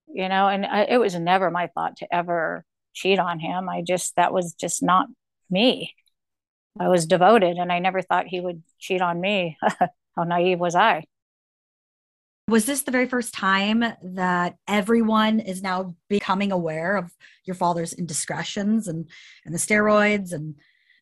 you 0.09 0.29
know, 0.29 0.49
and 0.49 0.65
I, 0.65 0.83
it 0.85 0.99
was 0.99 1.15
never 1.15 1.51
my 1.51 1.69
thought 1.69 1.97
to 1.99 2.15
ever 2.15 2.65
cheat 2.95 3.19
on 3.19 3.39
him. 3.39 3.69
I 3.69 3.83
just, 3.83 4.17
that 4.17 4.33
was 4.33 4.55
just 4.55 4.83
not 4.83 5.09
me. 5.51 5.95
I 6.79 6.89
was 6.89 7.07
devoted 7.07 7.57
and 7.57 7.73
I 7.73 7.79
never 7.79 8.03
thought 8.03 8.27
he 8.27 8.41
would 8.41 8.63
cheat 8.79 9.01
on 9.01 9.21
me. 9.21 9.59
How 10.17 10.25
naive 10.25 10.59
was 10.59 10.75
I? 10.75 11.05
Was 12.49 12.65
this 12.65 12.83
the 12.83 12.93
very 12.93 13.09
first 13.09 13.35
time 13.35 13.85
that 14.03 14.57
everyone 14.69 15.41
is 15.41 15.63
now 15.63 15.97
becoming 16.09 16.53
aware 16.53 16.97
of 16.97 17.11
your 17.45 17.55
father's 17.55 17.93
indiscretions 17.93 18.87
and, 18.87 19.11
and 19.45 19.53
the 19.53 19.59
steroids 19.59 20.33
and 20.33 20.55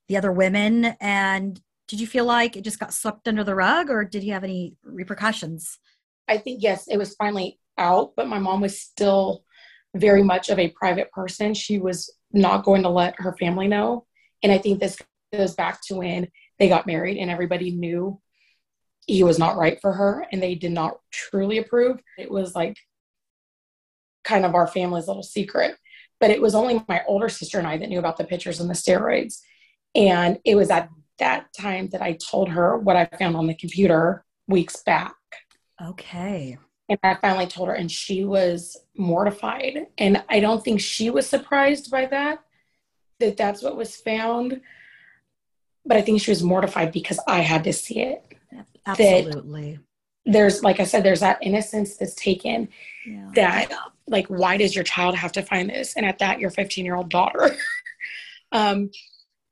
the 0.08 0.16
other 0.16 0.32
women? 0.32 0.96
And 1.00 1.60
did 1.86 2.00
you 2.00 2.06
feel 2.06 2.24
like 2.24 2.56
it 2.56 2.64
just 2.64 2.78
got 2.78 2.94
swept 2.94 3.28
under 3.28 3.44
the 3.44 3.54
rug 3.54 3.90
or 3.90 4.04
did 4.04 4.22
he 4.22 4.30
have 4.30 4.42
any 4.42 4.76
repercussions? 4.82 5.78
I 6.26 6.38
think, 6.38 6.62
yes, 6.62 6.88
it 6.88 6.96
was 6.96 7.14
finally 7.14 7.58
out, 7.78 8.12
but 8.16 8.28
my 8.28 8.38
mom 8.38 8.60
was 8.60 8.80
still 8.80 9.44
very 9.94 10.22
much 10.22 10.50
of 10.50 10.58
a 10.58 10.70
private 10.70 11.10
person. 11.12 11.54
She 11.54 11.78
was 11.78 12.12
not 12.32 12.64
going 12.64 12.82
to 12.82 12.88
let 12.88 13.14
her 13.18 13.36
family 13.38 13.68
know. 13.68 14.06
And 14.42 14.50
I 14.52 14.58
think 14.58 14.80
this 14.80 14.98
goes 15.32 15.54
back 15.54 15.80
to 15.86 15.96
when 15.96 16.28
they 16.58 16.68
got 16.68 16.86
married 16.86 17.16
and 17.16 17.30
everybody 17.30 17.70
knew 17.70 18.20
he 19.06 19.22
was 19.22 19.38
not 19.38 19.56
right 19.56 19.80
for 19.80 19.92
her 19.92 20.26
and 20.32 20.42
they 20.42 20.54
did 20.54 20.72
not 20.72 20.98
truly 21.10 21.58
approve. 21.58 22.00
It 22.18 22.30
was 22.30 22.54
like 22.54 22.76
kind 24.24 24.44
of 24.44 24.54
our 24.54 24.66
family's 24.66 25.06
little 25.06 25.22
secret. 25.22 25.76
but 26.20 26.30
it 26.30 26.40
was 26.40 26.54
only 26.54 26.82
my 26.88 27.02
older 27.06 27.28
sister 27.28 27.58
and 27.58 27.66
I 27.66 27.76
that 27.76 27.88
knew 27.88 27.98
about 27.98 28.16
the 28.16 28.24
pictures 28.24 28.60
and 28.60 28.70
the 28.70 28.74
steroids. 28.74 29.40
And 29.94 30.38
it 30.44 30.54
was 30.54 30.70
at 30.70 30.88
that 31.18 31.52
time 31.52 31.88
that 31.88 32.02
I 32.02 32.16
told 32.30 32.48
her 32.48 32.78
what 32.78 32.96
I 32.96 33.04
found 33.18 33.36
on 33.36 33.46
the 33.46 33.54
computer 33.54 34.24
weeks 34.48 34.82
back. 34.82 35.14
Okay. 35.84 36.56
And 36.88 36.98
I 37.02 37.14
finally 37.14 37.46
told 37.46 37.68
her, 37.68 37.74
and 37.74 37.90
she 37.90 38.24
was 38.24 38.76
mortified. 38.96 39.86
And 39.96 40.22
I 40.28 40.40
don't 40.40 40.62
think 40.62 40.80
she 40.80 41.08
was 41.10 41.26
surprised 41.26 41.90
by 41.90 42.06
that, 42.06 42.40
that 43.20 43.36
that's 43.36 43.62
what 43.62 43.76
was 43.76 43.96
found. 43.96 44.60
But 45.86 45.96
I 45.96 46.02
think 46.02 46.20
she 46.20 46.30
was 46.30 46.42
mortified 46.42 46.92
because 46.92 47.18
I 47.26 47.40
had 47.40 47.64
to 47.64 47.72
see 47.72 48.00
it. 48.00 48.34
Absolutely. 48.86 49.78
There's, 50.26 50.62
like 50.62 50.80
I 50.80 50.84
said, 50.84 51.02
there's 51.04 51.20
that 51.20 51.38
innocence 51.42 51.96
that's 51.96 52.14
taken 52.14 52.68
Yeah. 53.06 53.30
that, 53.34 53.68
like, 54.06 54.26
why 54.28 54.56
does 54.56 54.74
your 54.74 54.84
child 54.84 55.14
have 55.14 55.32
to 55.32 55.42
find 55.42 55.68
this? 55.70 55.96
And 55.96 56.04
at 56.04 56.18
that, 56.18 56.38
your 56.38 56.50
15 56.50 56.84
year 56.84 56.96
old 56.96 57.08
daughter. 57.10 57.56
um, 58.52 58.90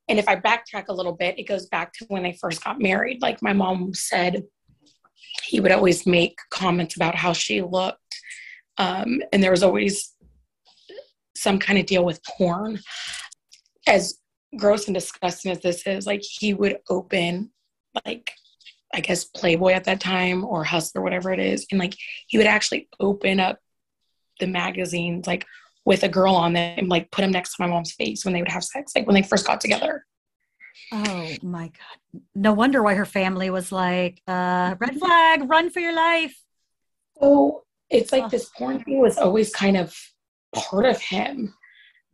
and 0.08 0.18
if 0.18 0.28
I 0.28 0.36
backtrack 0.36 0.88
a 0.88 0.92
little 0.92 1.12
bit, 1.12 1.38
it 1.38 1.44
goes 1.44 1.66
back 1.66 1.92
to 1.94 2.04
when 2.08 2.22
they 2.22 2.32
first 2.32 2.62
got 2.62 2.80
married. 2.80 3.22
Like, 3.22 3.40
my 3.42 3.52
mom 3.54 3.94
said, 3.94 4.44
he 5.52 5.60
would 5.60 5.70
always 5.70 6.06
make 6.06 6.38
comments 6.48 6.96
about 6.96 7.14
how 7.14 7.34
she 7.34 7.60
looked. 7.60 8.16
Um, 8.78 9.20
and 9.34 9.42
there 9.42 9.50
was 9.50 9.62
always 9.62 10.14
some 11.36 11.58
kind 11.58 11.78
of 11.78 11.84
deal 11.84 12.06
with 12.06 12.24
porn. 12.24 12.80
As 13.86 14.14
gross 14.56 14.86
and 14.86 14.94
disgusting 14.94 15.52
as 15.52 15.60
this 15.60 15.86
is, 15.86 16.06
like 16.06 16.22
he 16.22 16.54
would 16.54 16.78
open, 16.88 17.50
like, 18.06 18.32
I 18.94 19.00
guess 19.00 19.24
Playboy 19.24 19.72
at 19.72 19.84
that 19.84 20.00
time 20.00 20.42
or 20.42 20.64
Hustler, 20.64 21.02
whatever 21.02 21.30
it 21.34 21.38
is. 21.38 21.66
And 21.70 21.78
like 21.78 21.96
he 22.28 22.38
would 22.38 22.46
actually 22.46 22.88
open 22.98 23.38
up 23.38 23.58
the 24.40 24.46
magazines, 24.46 25.26
like 25.26 25.44
with 25.84 26.02
a 26.02 26.08
girl 26.08 26.34
on 26.34 26.54
them, 26.54 26.78
and 26.78 26.88
like 26.88 27.10
put 27.10 27.20
them 27.20 27.32
next 27.32 27.56
to 27.56 27.62
my 27.62 27.68
mom's 27.68 27.92
face 27.92 28.24
when 28.24 28.32
they 28.32 28.40
would 28.40 28.50
have 28.50 28.64
sex, 28.64 28.92
like 28.96 29.06
when 29.06 29.14
they 29.14 29.22
first 29.22 29.46
got 29.46 29.60
together. 29.60 30.06
Oh 30.92 31.30
my 31.42 31.66
God. 31.68 32.22
No 32.35 32.52
wonder 32.52 32.82
why 32.82 32.94
her 32.94 33.04
family 33.06 33.50
was 33.50 33.72
like, 33.72 34.20
uh, 34.26 34.74
red 34.78 34.98
flag, 34.98 35.48
run 35.48 35.70
for 35.70 35.80
your 35.80 35.94
life. 35.94 36.38
So 37.20 37.64
it's 37.90 38.12
like 38.12 38.24
Ugh. 38.24 38.30
this 38.30 38.48
porn 38.56 38.82
thing 38.82 39.00
was 39.00 39.18
always 39.18 39.52
kind 39.52 39.76
of 39.76 39.96
part 40.54 40.85
of 40.87 41.00
him. 41.00 41.54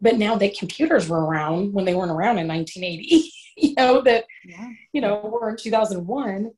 But 0.01 0.17
now 0.17 0.37
that 0.37 0.57
computers 0.59 1.09
were 1.09 1.25
around 1.25 1.73
when 1.73 1.85
they 1.85 1.95
weren't 1.95 2.11
around 2.13 2.39
in 2.39 2.47
1980, 2.47 3.33
you 3.57 3.75
know, 3.77 4.01
that, 4.03 4.25
Yeah. 4.45 4.69
you 4.93 5.01
know, 5.01 5.29
we're 5.33 5.51
in 5.51 5.57
2001, 5.57 6.51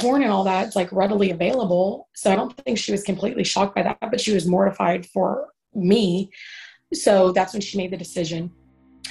porn 0.00 0.22
and 0.22 0.32
all 0.32 0.44
that's 0.44 0.74
like 0.74 0.90
readily 0.92 1.30
available. 1.30 2.08
So 2.14 2.32
I 2.32 2.36
don't 2.36 2.56
think 2.64 2.78
she 2.78 2.90
was 2.92 3.02
completely 3.02 3.44
shocked 3.44 3.74
by 3.76 3.82
that, 3.82 3.98
but 4.00 4.20
she 4.20 4.32
was 4.32 4.46
mortified 4.46 5.06
for 5.06 5.48
me. 5.74 6.30
So 6.92 7.32
that's 7.32 7.52
when 7.52 7.60
she 7.60 7.76
made 7.78 7.92
the 7.92 7.96
decision. 7.96 8.50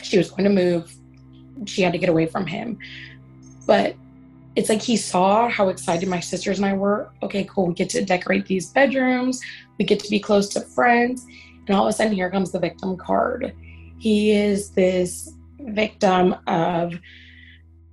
She 0.02 0.17
was 0.17 0.30
going 0.32 0.43
to 0.43 0.50
move. 0.50 0.93
She 1.65 1.82
had 1.82 1.93
to 1.93 2.00
get 2.00 2.10
away 2.10 2.26
from 2.26 2.45
him. 2.45 2.78
But 3.65 3.95
it's 4.56 4.69
like 4.69 4.82
he 4.82 4.98
saw 4.98 5.48
how 5.48 5.69
excited 5.69 6.10
my 6.10 6.19
sisters 6.19 6.58
and 6.58 6.65
I 6.65 6.74
were. 6.74 7.12
Okay, 7.24 7.45
cool. 7.45 7.67
We 7.67 7.74
get 7.76 7.89
to 7.91 8.04
decorate 8.04 8.45
these 8.45 8.72
bedrooms. 8.72 9.41
We 9.78 9.86
get 9.86 10.00
to 10.02 10.10
be 10.10 10.19
close 10.19 10.50
to 10.50 10.62
friends. 10.62 11.26
And 11.67 11.76
all 11.76 11.86
of 11.86 11.89
a 11.89 11.93
sudden, 11.93 12.13
here 12.13 12.32
comes 12.32 12.52
the 12.52 12.60
victim 12.60 12.98
card. 12.98 13.54
He 14.00 14.32
is 14.32 14.72
this 14.72 15.34
victim 15.60 16.36
of, 16.48 16.93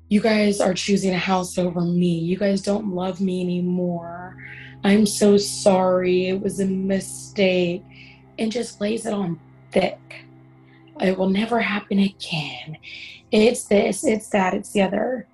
you 0.09 0.21
guys 0.21 0.61
are 0.61 0.73
choosing 0.73 1.13
a 1.13 1.19
house 1.19 1.59
over 1.59 1.81
me. 1.83 2.19
You 2.19 2.37
guys 2.37 2.63
don't 2.63 2.95
love 2.95 3.21
me 3.21 3.43
anymore. 3.43 4.37
I'm 4.83 5.05
so 5.05 5.37
sorry. 5.37 6.29
It 6.29 6.41
was 6.41 6.59
a 6.61 6.67
mistake. 6.67 7.83
And 8.39 8.51
just 8.51 8.81
lays 8.81 9.05
it 9.05 9.13
on 9.13 9.39
thick. 9.73 9.99
It 11.01 11.19
will 11.19 11.29
never 11.29 11.61
happen 11.61 11.99
again. 11.99 12.79
It's 13.33 13.65
this, 13.65 14.05
it's 14.05 14.29
that, 14.31 14.55
it's 14.55 14.73
the 14.73 14.83
other. 14.83 15.27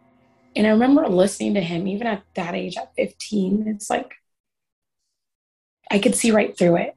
And 0.54 0.66
I 0.66 0.70
remember 0.70 1.08
listening 1.08 1.54
to 1.54 1.60
him, 1.60 1.86
even 1.86 2.06
at 2.06 2.22
that 2.34 2.54
age, 2.54 2.76
at 2.76 2.92
15, 2.96 3.64
it's 3.68 3.88
like 3.88 4.12
I 5.90 5.98
could 5.98 6.14
see 6.14 6.30
right 6.30 6.56
through 6.56 6.76
it. 6.76 6.96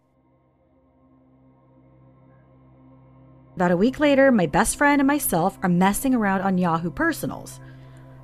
About 3.55 3.71
a 3.71 3.77
week 3.77 3.99
later, 3.99 4.31
my 4.31 4.45
best 4.45 4.77
friend 4.77 4.99
and 4.99 5.07
myself 5.07 5.57
are 5.63 5.69
messing 5.69 6.13
around 6.13 6.41
on 6.41 6.57
Yahoo 6.57 6.91
Personals. 6.91 7.61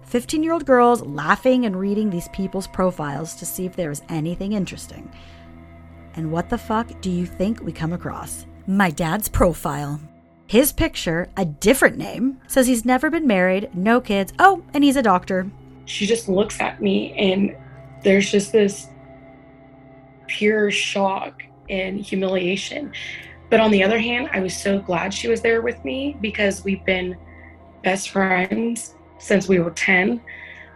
15 0.03 0.43
year 0.43 0.51
old 0.51 0.65
girls 0.65 1.01
laughing 1.03 1.65
and 1.65 1.79
reading 1.79 2.09
these 2.09 2.27
people's 2.29 2.67
profiles 2.67 3.33
to 3.35 3.45
see 3.45 3.65
if 3.65 3.77
there 3.77 3.91
is 3.91 4.01
anything 4.09 4.51
interesting. 4.51 5.09
And 6.15 6.33
what 6.33 6.49
the 6.49 6.57
fuck 6.57 6.99
do 6.99 7.09
you 7.09 7.25
think 7.25 7.61
we 7.61 7.71
come 7.71 7.93
across? 7.93 8.45
My 8.67 8.89
dad's 8.89 9.29
profile. 9.29 10.01
His 10.51 10.73
picture, 10.73 11.29
a 11.37 11.45
different 11.45 11.97
name, 11.97 12.41
says 12.45 12.67
he's 12.67 12.83
never 12.83 13.09
been 13.09 13.25
married, 13.25 13.69
no 13.73 14.01
kids, 14.01 14.33
oh, 14.37 14.61
and 14.73 14.83
he's 14.83 14.97
a 14.97 15.01
doctor. 15.01 15.49
She 15.85 16.05
just 16.05 16.27
looks 16.27 16.59
at 16.59 16.81
me, 16.81 17.13
and 17.13 17.55
there's 18.03 18.29
just 18.29 18.51
this 18.51 18.89
pure 20.27 20.69
shock 20.69 21.41
and 21.69 22.01
humiliation. 22.01 22.91
But 23.49 23.61
on 23.61 23.71
the 23.71 23.81
other 23.81 23.97
hand, 23.97 24.29
I 24.33 24.41
was 24.41 24.53
so 24.53 24.79
glad 24.79 25.13
she 25.13 25.29
was 25.29 25.39
there 25.39 25.61
with 25.61 25.81
me 25.85 26.17
because 26.19 26.65
we've 26.65 26.83
been 26.83 27.15
best 27.81 28.09
friends 28.09 28.95
since 29.19 29.47
we 29.47 29.59
were 29.59 29.71
10. 29.71 30.19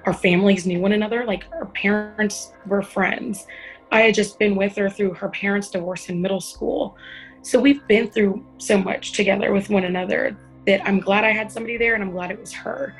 Our 0.05 0.13
families 0.13 0.65
knew 0.65 0.79
one 0.79 0.93
another, 0.93 1.25
like 1.25 1.43
our 1.51 1.65
parents 1.65 2.53
were 2.65 2.81
friends. 2.81 3.45
I 3.91 4.03
had 4.03 4.15
just 4.15 4.39
been 4.39 4.55
with 4.55 4.77
her 4.77 4.89
through 4.89 5.15
her 5.15 5.27
parents' 5.27 5.69
divorce 5.69 6.07
in 6.07 6.21
middle 6.21 6.39
school. 6.39 6.95
So 7.45 7.59
we've 7.59 7.87
been 7.87 8.09
through 8.09 8.43
so 8.57 8.75
much 8.75 9.11
together 9.11 9.53
with 9.53 9.69
one 9.69 9.83
another 9.85 10.35
that 10.65 10.81
I'm 10.83 10.99
glad 10.99 11.23
I 11.23 11.31
had 11.31 11.51
somebody 11.51 11.77
there 11.77 11.93
and 11.93 12.03
I'm 12.03 12.09
glad 12.09 12.31
it 12.31 12.39
was 12.39 12.51
her. 12.51 12.95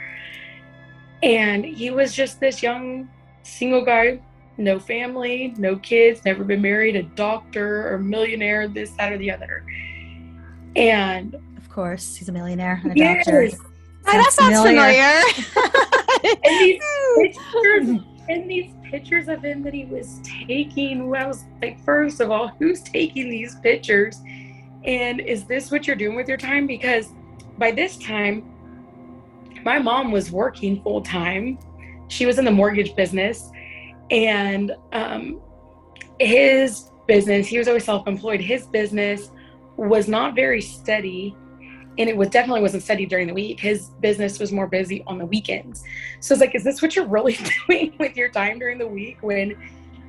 And 1.24 1.66
he 1.66 1.90
was 1.90 2.14
just 2.14 2.40
this 2.40 2.62
young 2.62 3.10
single 3.42 3.84
guy, 3.84 4.22
no 4.58 4.78
family, 4.80 5.56
no 5.58 5.78
kids, 5.78 6.24
never 6.26 6.44
been 6.44 6.62
married, 6.62 6.96
a 6.96 7.02
doctor 7.02 7.92
or 7.92 7.98
millionaire, 7.98 8.68
this, 8.68 8.92
that, 8.92 9.12
or 9.12 9.18
the 9.18 9.32
other. 9.32 9.66
And 10.76 11.34
Of 11.58 11.68
course, 11.70 12.16
he's 12.16 12.30
a 12.30 12.32
millionaire 12.32 12.80
and 12.84 12.92
a 12.92 12.96
yes, 12.96 13.26
doctor. 13.26 13.50
Oh, 14.06 14.12
that 14.12 14.32
sounds 14.32 14.58
familiar. 14.58 15.24
and 16.44 16.60
these 16.62 16.84
pictures 17.18 18.04
and 18.30 18.50
these 18.50 18.72
pictures 18.84 19.28
of 19.28 19.44
him 19.44 19.64
that 19.64 19.74
he 19.74 19.86
was 19.86 20.20
taking 20.48 21.10
well, 21.10 21.24
I 21.24 21.28
was 21.28 21.46
like 21.64 21.84
first 21.84 22.22
of 22.22 22.30
all 22.30 22.50
who's 22.60 22.82
taking 22.84 23.30
these 23.30 23.56
pictures 23.56 24.22
and 24.86 25.20
is 25.20 25.46
this 25.46 25.72
what 25.72 25.88
you're 25.88 25.96
doing 25.96 26.16
with 26.16 26.28
your 26.28 26.38
time 26.38 26.68
because 26.68 27.10
by 27.58 27.72
this 27.72 27.98
time 27.98 28.44
my 29.64 29.80
mom 29.80 30.12
was 30.12 30.32
working 30.32 30.82
full 30.84 31.02
time 31.02 31.58
she 32.08 32.26
was 32.26 32.38
in 32.38 32.46
the 32.46 32.52
mortgage 32.52 32.96
business 32.96 33.52
and 34.12 34.76
um, 34.94 35.42
his 36.20 36.92
business 37.08 37.48
he 37.48 37.58
was 37.58 37.68
always 37.68 37.84
self-employed 37.84 38.40
his 38.40 38.68
business 38.68 39.32
was 39.78 40.08
not 40.08 40.36
very 40.36 40.62
steady 40.62 41.36
and 41.98 42.10
it 42.10 42.18
was 42.18 42.30
definitely 42.30 42.62
wasn't 42.62 42.84
steady 42.84 43.06
during 43.06 43.28
the 43.28 43.34
week. 43.34 43.60
His 43.60 43.90
business 44.02 44.40
was 44.40 44.52
more 44.52 44.68
busy 44.68 45.04
on 45.08 45.18
the 45.18 45.26
weekends. 45.26 45.84
So 46.20 46.34
it's 46.34 46.42
like, 46.42 46.56
is 46.56 46.64
this 46.64 46.82
what 46.82 46.96
you're 46.96 47.08
really 47.08 47.38
doing 47.68 47.94
with 48.00 48.18
your 48.18 48.30
time 48.30 48.60
during 48.60 48.78
the 48.78 48.88
week 48.88 49.18
when 49.22 49.56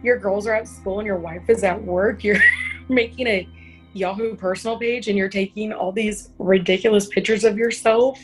your 0.03 0.19
girls 0.19 0.47
are 0.47 0.55
at 0.55 0.69
school 0.69 0.99
and 0.99 1.07
your 1.07 1.19
wife 1.19 1.49
is 1.49 1.63
at 1.63 1.81
work? 1.81 2.25
You're 2.25 2.43
making 2.89 3.27
a 3.27 3.49
Yahoo 3.97 4.37
personal 4.37 4.79
page 4.79 5.09
and 5.09 5.17
you're 5.17 5.29
taking 5.29 5.73
all 5.73 5.93
these 5.93 6.31
ridiculous 6.39 7.07
pictures 7.07 7.45
of 7.45 7.57
yourself. 7.57 8.21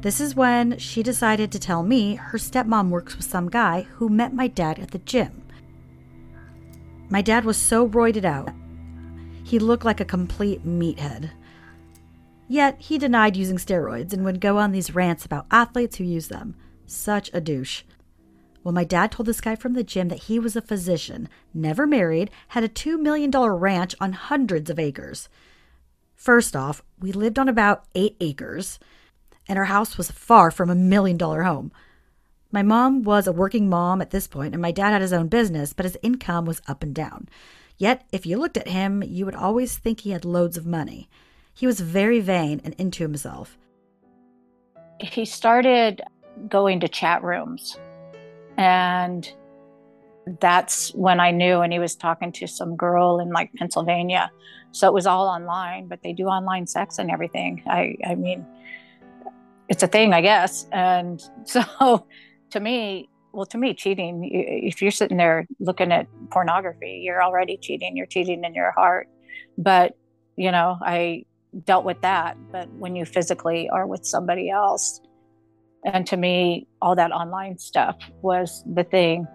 This 0.00 0.20
is 0.20 0.34
when 0.34 0.78
she 0.78 1.02
decided 1.02 1.52
to 1.52 1.58
tell 1.58 1.82
me 1.82 2.16
her 2.16 2.38
stepmom 2.38 2.90
works 2.90 3.16
with 3.16 3.26
some 3.26 3.48
guy 3.48 3.82
who 3.82 4.08
met 4.08 4.34
my 4.34 4.48
dad 4.48 4.78
at 4.78 4.90
the 4.90 4.98
gym. 4.98 5.42
My 7.08 7.22
dad 7.22 7.44
was 7.44 7.56
so 7.56 7.88
roided 7.88 8.24
out, 8.24 8.52
he 9.44 9.58
looked 9.58 9.84
like 9.84 10.00
a 10.00 10.04
complete 10.04 10.66
meathead. 10.66 11.30
Yet 12.48 12.80
he 12.80 12.98
denied 12.98 13.36
using 13.36 13.56
steroids 13.56 14.12
and 14.12 14.24
would 14.24 14.40
go 14.40 14.58
on 14.58 14.72
these 14.72 14.94
rants 14.94 15.24
about 15.24 15.46
athletes 15.50 15.96
who 15.96 16.04
use 16.04 16.28
them. 16.28 16.54
Such 16.86 17.30
a 17.32 17.40
douche. 17.40 17.82
Well, 18.64 18.72
my 18.72 18.84
dad 18.84 19.10
told 19.10 19.26
this 19.26 19.40
guy 19.40 19.56
from 19.56 19.74
the 19.74 19.82
gym 19.82 20.08
that 20.08 20.24
he 20.24 20.38
was 20.38 20.54
a 20.54 20.62
physician, 20.62 21.28
never 21.52 21.86
married, 21.86 22.30
had 22.48 22.62
a 22.62 22.68
$2 22.68 22.98
million 23.00 23.30
ranch 23.30 23.94
on 24.00 24.12
hundreds 24.12 24.70
of 24.70 24.78
acres. 24.78 25.28
First 26.14 26.54
off, 26.54 26.82
we 27.00 27.10
lived 27.10 27.38
on 27.38 27.48
about 27.48 27.84
eight 27.96 28.16
acres, 28.20 28.78
and 29.48 29.58
our 29.58 29.64
house 29.64 29.98
was 29.98 30.12
far 30.12 30.52
from 30.52 30.70
a 30.70 30.76
million 30.76 31.16
dollar 31.16 31.42
home. 31.42 31.72
My 32.52 32.62
mom 32.62 33.02
was 33.02 33.26
a 33.26 33.32
working 33.32 33.68
mom 33.68 34.00
at 34.00 34.10
this 34.10 34.28
point, 34.28 34.54
and 34.54 34.62
my 34.62 34.70
dad 34.70 34.90
had 34.90 35.02
his 35.02 35.12
own 35.12 35.26
business, 35.26 35.72
but 35.72 35.84
his 35.84 35.98
income 36.02 36.44
was 36.44 36.62
up 36.68 36.84
and 36.84 36.94
down. 36.94 37.28
Yet, 37.78 38.06
if 38.12 38.26
you 38.26 38.38
looked 38.38 38.56
at 38.56 38.68
him, 38.68 39.02
you 39.02 39.24
would 39.24 39.34
always 39.34 39.76
think 39.76 40.00
he 40.00 40.10
had 40.10 40.24
loads 40.24 40.56
of 40.56 40.66
money. 40.66 41.08
He 41.52 41.66
was 41.66 41.80
very 41.80 42.20
vain 42.20 42.60
and 42.62 42.74
into 42.74 43.02
himself. 43.02 43.58
he 45.00 45.24
started 45.24 46.02
going 46.48 46.78
to 46.80 46.88
chat 46.88 47.24
rooms 47.24 47.76
and 48.56 49.32
that's 50.40 50.94
when 50.94 51.20
I 51.20 51.30
knew. 51.30 51.60
And 51.60 51.72
he 51.72 51.78
was 51.78 51.94
talking 51.94 52.32
to 52.32 52.46
some 52.46 52.76
girl 52.76 53.20
in 53.20 53.30
like 53.30 53.52
Pennsylvania. 53.54 54.30
So 54.72 54.86
it 54.86 54.94
was 54.94 55.06
all 55.06 55.26
online, 55.26 55.88
but 55.88 56.02
they 56.02 56.12
do 56.12 56.26
online 56.26 56.66
sex 56.66 56.98
and 56.98 57.10
everything. 57.10 57.62
I, 57.66 57.96
I 58.06 58.14
mean, 58.14 58.46
it's 59.68 59.82
a 59.82 59.86
thing, 59.86 60.12
I 60.12 60.20
guess. 60.20 60.66
And 60.72 61.22
so 61.44 62.06
to 62.50 62.60
me, 62.60 63.08
well, 63.32 63.46
to 63.46 63.58
me, 63.58 63.72
cheating, 63.72 64.28
if 64.30 64.82
you're 64.82 64.90
sitting 64.90 65.16
there 65.16 65.46
looking 65.58 65.90
at 65.90 66.06
pornography, 66.30 67.00
you're 67.02 67.22
already 67.22 67.56
cheating. 67.56 67.96
You're 67.96 68.06
cheating 68.06 68.44
in 68.44 68.54
your 68.54 68.72
heart. 68.72 69.08
But, 69.56 69.96
you 70.36 70.50
know, 70.50 70.76
I 70.82 71.24
dealt 71.64 71.86
with 71.86 72.02
that. 72.02 72.36
But 72.50 72.70
when 72.72 72.94
you 72.94 73.06
physically 73.06 73.70
are 73.70 73.86
with 73.86 74.04
somebody 74.04 74.50
else, 74.50 75.00
and 75.84 76.06
to 76.06 76.16
me, 76.16 76.66
all 76.80 76.94
that 76.96 77.10
online 77.10 77.58
stuff 77.58 77.96
was 78.22 78.62
the 78.72 78.84
thing 78.84 79.26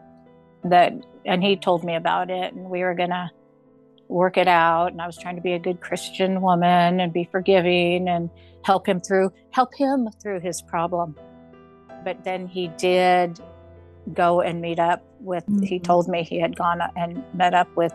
that, 0.63 0.93
and 1.25 1.43
he 1.43 1.55
told 1.57 1.83
me 1.83 1.95
about 1.95 2.29
it, 2.29 2.53
and 2.53 2.69
we 2.69 2.81
were 2.81 2.93
going 2.93 3.09
to 3.09 3.29
work 4.07 4.37
it 4.37 4.47
out. 4.47 4.91
And 4.91 5.01
I 5.01 5.05
was 5.05 5.17
trying 5.17 5.35
to 5.35 5.41
be 5.41 5.53
a 5.53 5.59
good 5.59 5.81
Christian 5.81 6.41
woman 6.41 6.99
and 6.99 7.11
be 7.11 7.27
forgiving 7.29 8.07
and 8.07 8.29
help 8.63 8.87
him 8.87 9.01
through, 9.01 9.31
help 9.51 9.73
him 9.75 10.09
through 10.21 10.39
his 10.39 10.61
problem. 10.61 11.15
But 12.05 12.23
then 12.23 12.47
he 12.47 12.69
did 12.77 13.39
go 14.13 14.39
and 14.39 14.61
meet 14.61 14.79
up 14.79 15.03
with, 15.19 15.45
mm-hmm. 15.47 15.63
he 15.63 15.79
told 15.79 16.07
me 16.07 16.23
he 16.23 16.39
had 16.39 16.55
gone 16.55 16.79
and 16.95 17.23
met 17.33 17.53
up 17.53 17.67
with, 17.75 17.93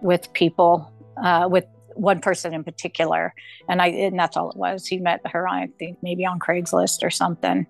with 0.00 0.32
people, 0.32 0.90
uh, 1.22 1.46
with 1.50 1.66
one 1.98 2.20
person 2.20 2.54
in 2.54 2.64
particular. 2.64 3.34
And 3.68 3.82
I, 3.82 3.88
and 3.88 4.18
that's 4.18 4.36
all 4.36 4.50
it 4.50 4.56
was. 4.56 4.86
He 4.86 4.98
met 4.98 5.20
her 5.26 5.48
I 5.48 5.68
think 5.78 5.98
maybe 6.02 6.24
on 6.24 6.38
Craigslist 6.38 7.02
or 7.02 7.10
something. 7.10 7.66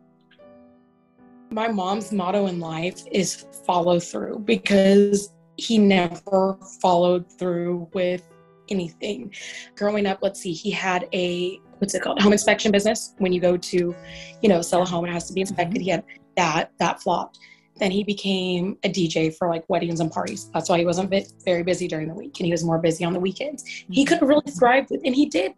My 1.50 1.68
mom's 1.68 2.12
motto 2.12 2.46
in 2.46 2.60
life 2.60 3.02
is 3.10 3.46
follow 3.66 3.98
through 3.98 4.40
because 4.40 5.32
he 5.56 5.78
never 5.78 6.58
followed 6.80 7.30
through 7.38 7.88
with 7.94 8.22
anything. 8.68 9.32
Growing 9.76 10.06
up, 10.06 10.18
let's 10.20 10.40
see, 10.40 10.52
he 10.52 10.70
had 10.70 11.08
a 11.14 11.58
what's 11.78 11.94
it 11.94 12.02
called? 12.02 12.20
Home 12.20 12.32
inspection 12.32 12.72
business. 12.72 13.14
When 13.18 13.32
you 13.32 13.40
go 13.40 13.56
to, 13.56 13.94
you 14.42 14.48
know, 14.48 14.60
sell 14.60 14.82
a 14.82 14.84
home, 14.84 15.04
it 15.06 15.12
has 15.12 15.28
to 15.28 15.32
be 15.32 15.40
inspected. 15.40 15.76
Mm-hmm. 15.76 15.84
He 15.84 15.90
had 15.90 16.04
that, 16.36 16.72
that 16.78 17.00
flopped. 17.00 17.38
Then 17.78 17.90
he 17.90 18.02
became 18.02 18.76
a 18.84 18.88
DJ 18.88 19.34
for 19.34 19.48
like 19.48 19.64
weddings 19.68 20.00
and 20.00 20.10
parties. 20.10 20.50
That's 20.52 20.68
why 20.68 20.78
he 20.78 20.84
wasn't 20.84 21.14
very 21.44 21.62
busy 21.62 21.86
during 21.86 22.08
the 22.08 22.14
week 22.14 22.38
and 22.38 22.46
he 22.46 22.52
was 22.52 22.64
more 22.64 22.78
busy 22.78 23.04
on 23.04 23.12
the 23.12 23.20
weekends. 23.20 23.64
He 23.64 24.04
mm-hmm. 24.04 24.18
could 24.18 24.26
really 24.26 24.50
thrive 24.50 24.90
with, 24.90 25.00
and 25.04 25.14
he 25.14 25.26
did 25.26 25.52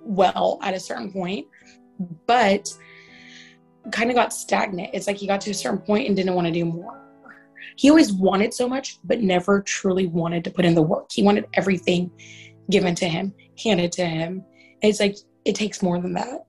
well 0.00 0.58
at 0.62 0.74
a 0.74 0.80
certain 0.80 1.12
point, 1.12 1.46
but 2.26 2.68
kind 3.90 4.10
of 4.10 4.16
got 4.16 4.32
stagnant. 4.32 4.90
It's 4.92 5.06
like 5.06 5.16
he 5.16 5.26
got 5.26 5.40
to 5.42 5.50
a 5.50 5.54
certain 5.54 5.78
point 5.78 6.06
and 6.06 6.16
didn't 6.16 6.34
want 6.34 6.46
to 6.46 6.52
do 6.52 6.64
more. 6.64 6.98
He 7.76 7.88
always 7.88 8.12
wanted 8.12 8.52
so 8.52 8.68
much, 8.68 8.98
but 9.04 9.20
never 9.20 9.62
truly 9.62 10.06
wanted 10.06 10.44
to 10.44 10.50
put 10.50 10.64
in 10.64 10.74
the 10.74 10.82
work. 10.82 11.10
He 11.10 11.22
wanted 11.22 11.46
everything 11.54 12.10
given 12.68 12.94
to 12.96 13.08
him, 13.08 13.32
handed 13.62 13.92
to 13.92 14.04
him. 14.04 14.44
And 14.82 14.90
it's 14.90 15.00
like, 15.00 15.16
it 15.46 15.54
takes 15.54 15.82
more 15.82 15.98
than 15.98 16.12
that 16.14 16.46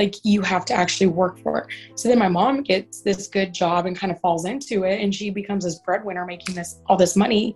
like 0.00 0.14
you 0.24 0.40
have 0.40 0.64
to 0.64 0.72
actually 0.72 1.08
work 1.08 1.38
for 1.40 1.58
it. 1.58 1.66
So 1.94 2.08
then 2.08 2.18
my 2.18 2.28
mom 2.28 2.62
gets 2.62 3.02
this 3.02 3.28
good 3.28 3.52
job 3.52 3.84
and 3.84 3.94
kind 3.94 4.10
of 4.10 4.18
falls 4.18 4.46
into 4.46 4.84
it 4.84 4.98
and 5.02 5.14
she 5.14 5.28
becomes 5.28 5.62
this 5.64 5.78
breadwinner 5.78 6.24
making 6.24 6.54
this 6.54 6.80
all 6.86 6.96
this 6.96 7.16
money. 7.16 7.54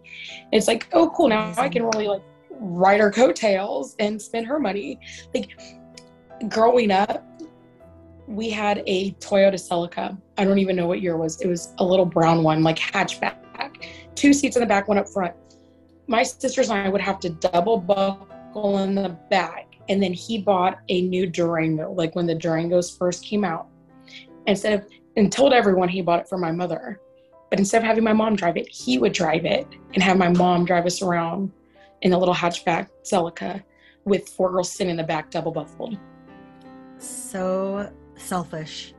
It's 0.53 0.69
like, 0.69 0.87
oh 0.93 1.09
cool, 1.17 1.29
now. 1.29 1.55
I 1.57 1.71
can 1.71 1.85
really 1.85 2.07
like 2.07 2.23
ride 2.51 3.01
her 3.01 3.11
coattails 3.11 3.97
and 3.99 4.21
spend 4.21 4.47
her 4.47 4.61
money. 4.61 5.01
Like 5.35 5.59
growing 6.51 6.91
up, 6.91 7.25
we 8.27 8.51
had 8.51 8.83
a 8.87 9.13
Toyota 9.13 9.55
Celica. 9.55 10.15
I 10.37 10.45
don't 10.45 10.59
even 10.59 10.77
know 10.77 10.87
what 10.87 11.01
year 11.01 11.15
it 11.15 11.19
was. 11.19 11.41
It 11.41 11.49
was 11.49 11.73
a 11.79 11.85
little 11.85 12.07
brown 12.07 12.43
one, 12.43 12.63
like 12.63 12.79
hatchback. 12.79 13.37
Two 14.15 14.35
seats 14.35 14.57
in 14.57 14.61
the 14.61 14.67
back, 14.67 14.87
one 14.87 14.99
up 14.99 15.09
front. 15.09 15.35
My 16.09 16.23
sisters 16.23 16.69
and 16.69 16.79
I 16.79 16.91
would 16.91 17.01
have 17.01 17.21
to 17.21 17.31
double 17.31 17.79
buckle 17.79 18.79
in 18.81 18.95
the 18.95 19.17
back 19.31 19.64
and 19.89 20.03
then 20.03 20.13
he 20.13 20.39
bought 20.39 20.79
a 20.89 21.03
new 21.03 21.27
Durango, 21.27 21.93
like 21.93 22.15
when 22.15 22.27
the 22.27 22.35
Durangos 22.35 22.97
first 22.97 23.25
came 23.25 23.45
out. 23.45 23.67
Instead 24.47 24.81
of 24.81 24.87
and 25.17 25.31
told 25.31 25.53
everyone 25.53 25.89
he 25.89 26.03
bought 26.03 26.21
it 26.21 26.29
for 26.29 26.39
my 26.39 26.51
mother. 26.51 27.01
But 27.51 27.59
instead 27.59 27.83
of 27.83 27.85
having 27.85 28.05
my 28.05 28.13
mom 28.13 28.37
drive 28.37 28.57
it, 28.57 28.69
he 28.69 28.99
would 28.99 29.13
drive 29.13 29.45
it 29.45 29.67
and 29.93 30.03
have 30.03 30.17
my 30.17 30.29
mom 30.29 30.65
drive 30.65 30.87
us 30.87 31.03
around 31.03 31.53
in 32.03 32.13
a 32.13 32.19
little 32.19 32.35
hatchback 32.35 32.89
Celica 33.05 33.63
with 34.05 34.29
four 34.29 34.51
girls 34.51 34.73
sitting 34.73 34.91
in 34.91 34.97
the 34.97 35.05
back, 35.05 35.31
double 35.31 35.53
buffled. 35.53 35.97
So 36.99 37.91
selfish. 38.17 38.95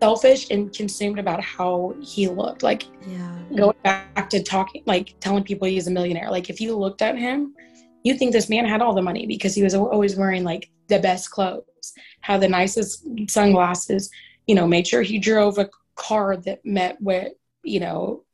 Selfish 0.00 0.50
and 0.50 0.72
consumed 0.72 1.18
about 1.18 1.42
how 1.42 1.94
he 2.00 2.28
looked. 2.28 2.62
Like, 2.62 2.84
yeah. 3.06 3.36
going 3.54 3.76
back 3.82 4.30
to 4.30 4.42
talking, 4.42 4.82
like 4.86 5.14
telling 5.20 5.44
people 5.44 5.68
he's 5.68 5.88
a 5.88 5.90
millionaire. 5.90 6.30
Like, 6.30 6.48
if 6.48 6.60
you 6.60 6.76
looked 6.76 7.02
at 7.02 7.18
him, 7.18 7.54
you 8.02 8.14
think 8.14 8.32
this 8.32 8.48
man 8.48 8.64
had 8.64 8.80
all 8.80 8.94
the 8.94 9.02
money 9.02 9.26
because 9.26 9.54
he 9.54 9.62
was 9.62 9.74
always 9.74 10.16
wearing 10.16 10.44
like 10.44 10.70
the 10.88 10.98
best 10.98 11.30
clothes, 11.30 11.92
had 12.20 12.40
the 12.40 12.48
nicest 12.48 13.04
sunglasses, 13.28 14.10
you 14.46 14.54
know, 14.54 14.66
made 14.66 14.86
sure 14.86 15.02
he 15.02 15.18
drove 15.18 15.58
a 15.58 15.68
car 15.96 16.36
that 16.36 16.64
met 16.64 17.00
what, 17.00 17.32
you 17.62 17.80
know, 17.80 18.24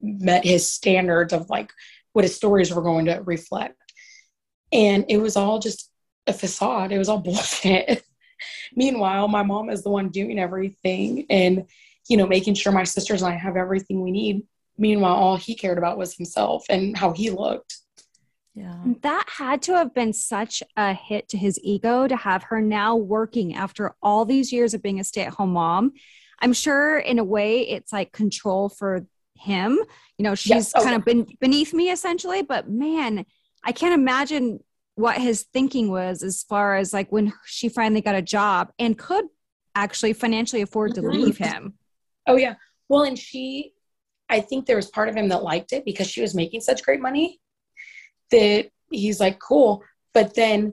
met 0.00 0.44
his 0.44 0.70
standards 0.70 1.32
of 1.32 1.50
like 1.50 1.72
what 2.12 2.24
his 2.24 2.34
stories 2.34 2.72
were 2.72 2.82
going 2.82 3.06
to 3.06 3.22
reflect. 3.24 3.76
And 4.72 5.04
it 5.08 5.18
was 5.18 5.36
all 5.36 5.58
just 5.58 5.90
a 6.26 6.32
facade. 6.32 6.92
It 6.92 6.98
was 6.98 7.08
all 7.08 7.18
bullshit. 7.22 8.04
Meanwhile, 8.74 9.28
my 9.28 9.42
mom 9.42 9.70
is 9.70 9.82
the 9.82 9.90
one 9.90 10.10
doing 10.10 10.38
everything 10.38 11.26
and, 11.30 11.66
you 12.08 12.16
know, 12.16 12.26
making 12.26 12.54
sure 12.54 12.72
my 12.72 12.84
sisters 12.84 13.22
and 13.22 13.32
I 13.32 13.36
have 13.36 13.56
everything 13.56 14.02
we 14.02 14.10
need. 14.10 14.42
Meanwhile, 14.78 15.14
all 15.14 15.36
he 15.36 15.54
cared 15.54 15.78
about 15.78 15.98
was 15.98 16.14
himself 16.14 16.66
and 16.68 16.96
how 16.96 17.12
he 17.12 17.30
looked. 17.30 17.78
Yeah. 18.56 18.74
That 19.02 19.24
had 19.28 19.60
to 19.62 19.74
have 19.74 19.92
been 19.92 20.14
such 20.14 20.62
a 20.78 20.94
hit 20.94 21.28
to 21.28 21.36
his 21.36 21.60
ego 21.62 22.08
to 22.08 22.16
have 22.16 22.44
her 22.44 22.62
now 22.62 22.96
working 22.96 23.54
after 23.54 23.94
all 24.02 24.24
these 24.24 24.50
years 24.50 24.72
of 24.72 24.82
being 24.82 24.98
a 24.98 25.04
stay 25.04 25.22
at 25.22 25.34
home 25.34 25.52
mom. 25.52 25.92
I'm 26.40 26.54
sure 26.54 26.98
in 26.98 27.18
a 27.18 27.24
way 27.24 27.68
it's 27.68 27.92
like 27.92 28.12
control 28.12 28.70
for 28.70 29.06
him. 29.34 29.78
You 30.16 30.22
know, 30.22 30.34
she's 30.34 30.50
yes. 30.50 30.72
oh, 30.74 30.82
kind 30.82 30.96
of 30.96 31.04
been 31.04 31.26
beneath 31.38 31.74
me 31.74 31.90
essentially, 31.90 32.40
but 32.40 32.68
man, 32.68 33.26
I 33.62 33.72
can't 33.72 33.92
imagine 33.92 34.60
what 34.94 35.18
his 35.18 35.42
thinking 35.52 35.90
was 35.90 36.22
as 36.22 36.42
far 36.42 36.76
as 36.76 36.94
like 36.94 37.12
when 37.12 37.34
she 37.44 37.68
finally 37.68 38.00
got 38.00 38.14
a 38.14 38.22
job 38.22 38.72
and 38.78 38.96
could 38.96 39.26
actually 39.74 40.14
financially 40.14 40.62
afford 40.62 40.94
to 40.94 41.02
mm-hmm. 41.02 41.10
leave 41.10 41.36
him. 41.36 41.74
Oh 42.26 42.36
yeah. 42.36 42.54
Well, 42.88 43.02
and 43.02 43.18
she 43.18 43.74
I 44.30 44.40
think 44.40 44.64
there 44.64 44.76
was 44.76 44.88
part 44.88 45.10
of 45.10 45.14
him 45.14 45.28
that 45.28 45.42
liked 45.42 45.74
it 45.74 45.84
because 45.84 46.08
she 46.08 46.22
was 46.22 46.34
making 46.34 46.62
such 46.62 46.82
great 46.82 47.02
money 47.02 47.38
that 48.30 48.70
he's 48.90 49.20
like, 49.20 49.38
cool. 49.38 49.82
But 50.12 50.34
then 50.34 50.72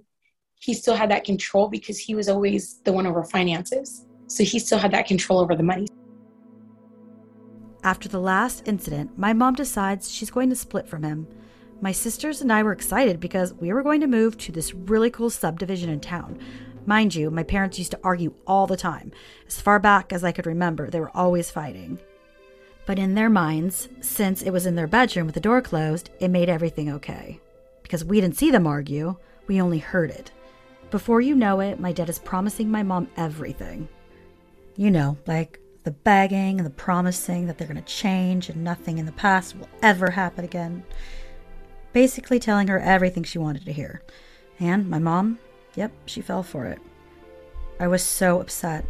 he 0.64 0.74
still 0.74 0.96
had 0.96 1.12
that 1.12 1.26
control 1.26 1.68
because 1.68 1.98
he 2.00 2.16
was 2.16 2.30
always 2.30 2.80
the 2.86 2.94
one 2.94 3.06
over 3.06 3.24
finances. 3.24 4.06
So 4.28 4.44
he 4.44 4.60
still 4.60 4.78
had 4.78 4.92
that 4.92 5.08
control 5.08 5.40
over 5.40 5.56
the 5.56 5.64
money. 5.64 5.88
After 7.84 8.08
the 8.08 8.22
last 8.22 8.66
incident, 8.66 9.18
my 9.18 9.34
mom 9.34 9.56
decides 9.56 10.10
she's 10.10 10.32
going 10.32 10.50
to 10.50 10.56
split 10.56 10.88
from 10.88 11.04
him. 11.04 11.28
My 11.82 11.92
sisters 11.92 12.42
and 12.42 12.52
I 12.52 12.64
were 12.64 12.72
excited 12.72 13.20
because 13.20 13.54
we 13.56 13.74
were 13.74 13.84
going 13.84 14.00
to 14.00 14.08
move 14.08 14.38
to 14.38 14.54
this 14.54 14.74
really 14.74 15.12
cool 15.12 15.30
subdivision 15.30 15.90
in 15.90 16.00
town. 16.00 16.40
Mind 16.86 17.14
you, 17.14 17.30
my 17.30 17.44
parents 17.44 17.78
used 17.78 17.92
to 17.92 18.00
argue 18.02 18.34
all 18.48 18.68
the 18.68 18.78
time. 18.78 19.12
As 19.48 19.60
far 19.60 19.80
back 19.80 20.14
as 20.14 20.24
I 20.24 20.32
could 20.32 20.46
remember, 20.46 20.90
they 20.90 21.02
were 21.02 21.16
always 21.16 21.52
fighting. 21.52 22.00
But 22.86 23.00
in 23.00 23.16
their 23.16 23.30
minds, 23.30 23.90
since 24.00 24.42
it 24.42 24.52
was 24.52 24.66
in 24.66 24.76
their 24.76 24.88
bedroom 24.88 25.26
with 25.26 25.36
the 25.36 25.42
door 25.42 25.62
closed, 25.62 26.10
it 26.22 26.30
made 26.30 26.48
everything 26.48 26.90
okay 26.90 27.42
because 27.94 28.06
we 28.06 28.20
didn't 28.20 28.38
see 28.38 28.50
them 28.50 28.66
argue, 28.66 29.16
we 29.46 29.62
only 29.62 29.78
heard 29.78 30.10
it. 30.10 30.32
Before 30.90 31.22
you 31.22 31.36
know 31.36 31.60
it, 31.60 31.80
my 31.80 31.92
dad 31.92 32.10
is 32.10 32.18
promising 32.18 32.72
my 32.72 32.82
mom 32.82 33.08
everything. 33.18 33.88
You 34.76 34.90
know, 34.90 35.16
like 35.28 35.60
the 35.84 35.92
begging 35.92 36.58
and 36.58 36.66
the 36.66 36.72
promising 36.72 37.46
that 37.46 37.60
they're 37.60 37.68
going 37.68 37.80
to 37.80 37.84
change 37.84 38.50
and 38.50 38.64
nothing 38.64 38.98
in 38.98 39.06
the 39.06 39.12
past 39.12 39.56
will 39.56 39.70
ever 39.84 40.10
happen 40.10 40.44
again. 40.44 40.84
Basically, 41.92 42.40
telling 42.40 42.68
her 42.68 42.80
everything 42.80 43.22
she 43.22 43.38
wanted 43.38 43.64
to 43.66 43.72
hear. 43.72 44.02
And 44.60 44.90
my 44.90 44.98
mom, 44.98 45.38
yep, 45.76 45.92
she 46.08 46.22
fell 46.22 46.42
for 46.42 46.66
it. 46.66 46.80
I 47.80 47.86
was 47.86 48.02
so 48.02 48.42
upset. 48.42 48.86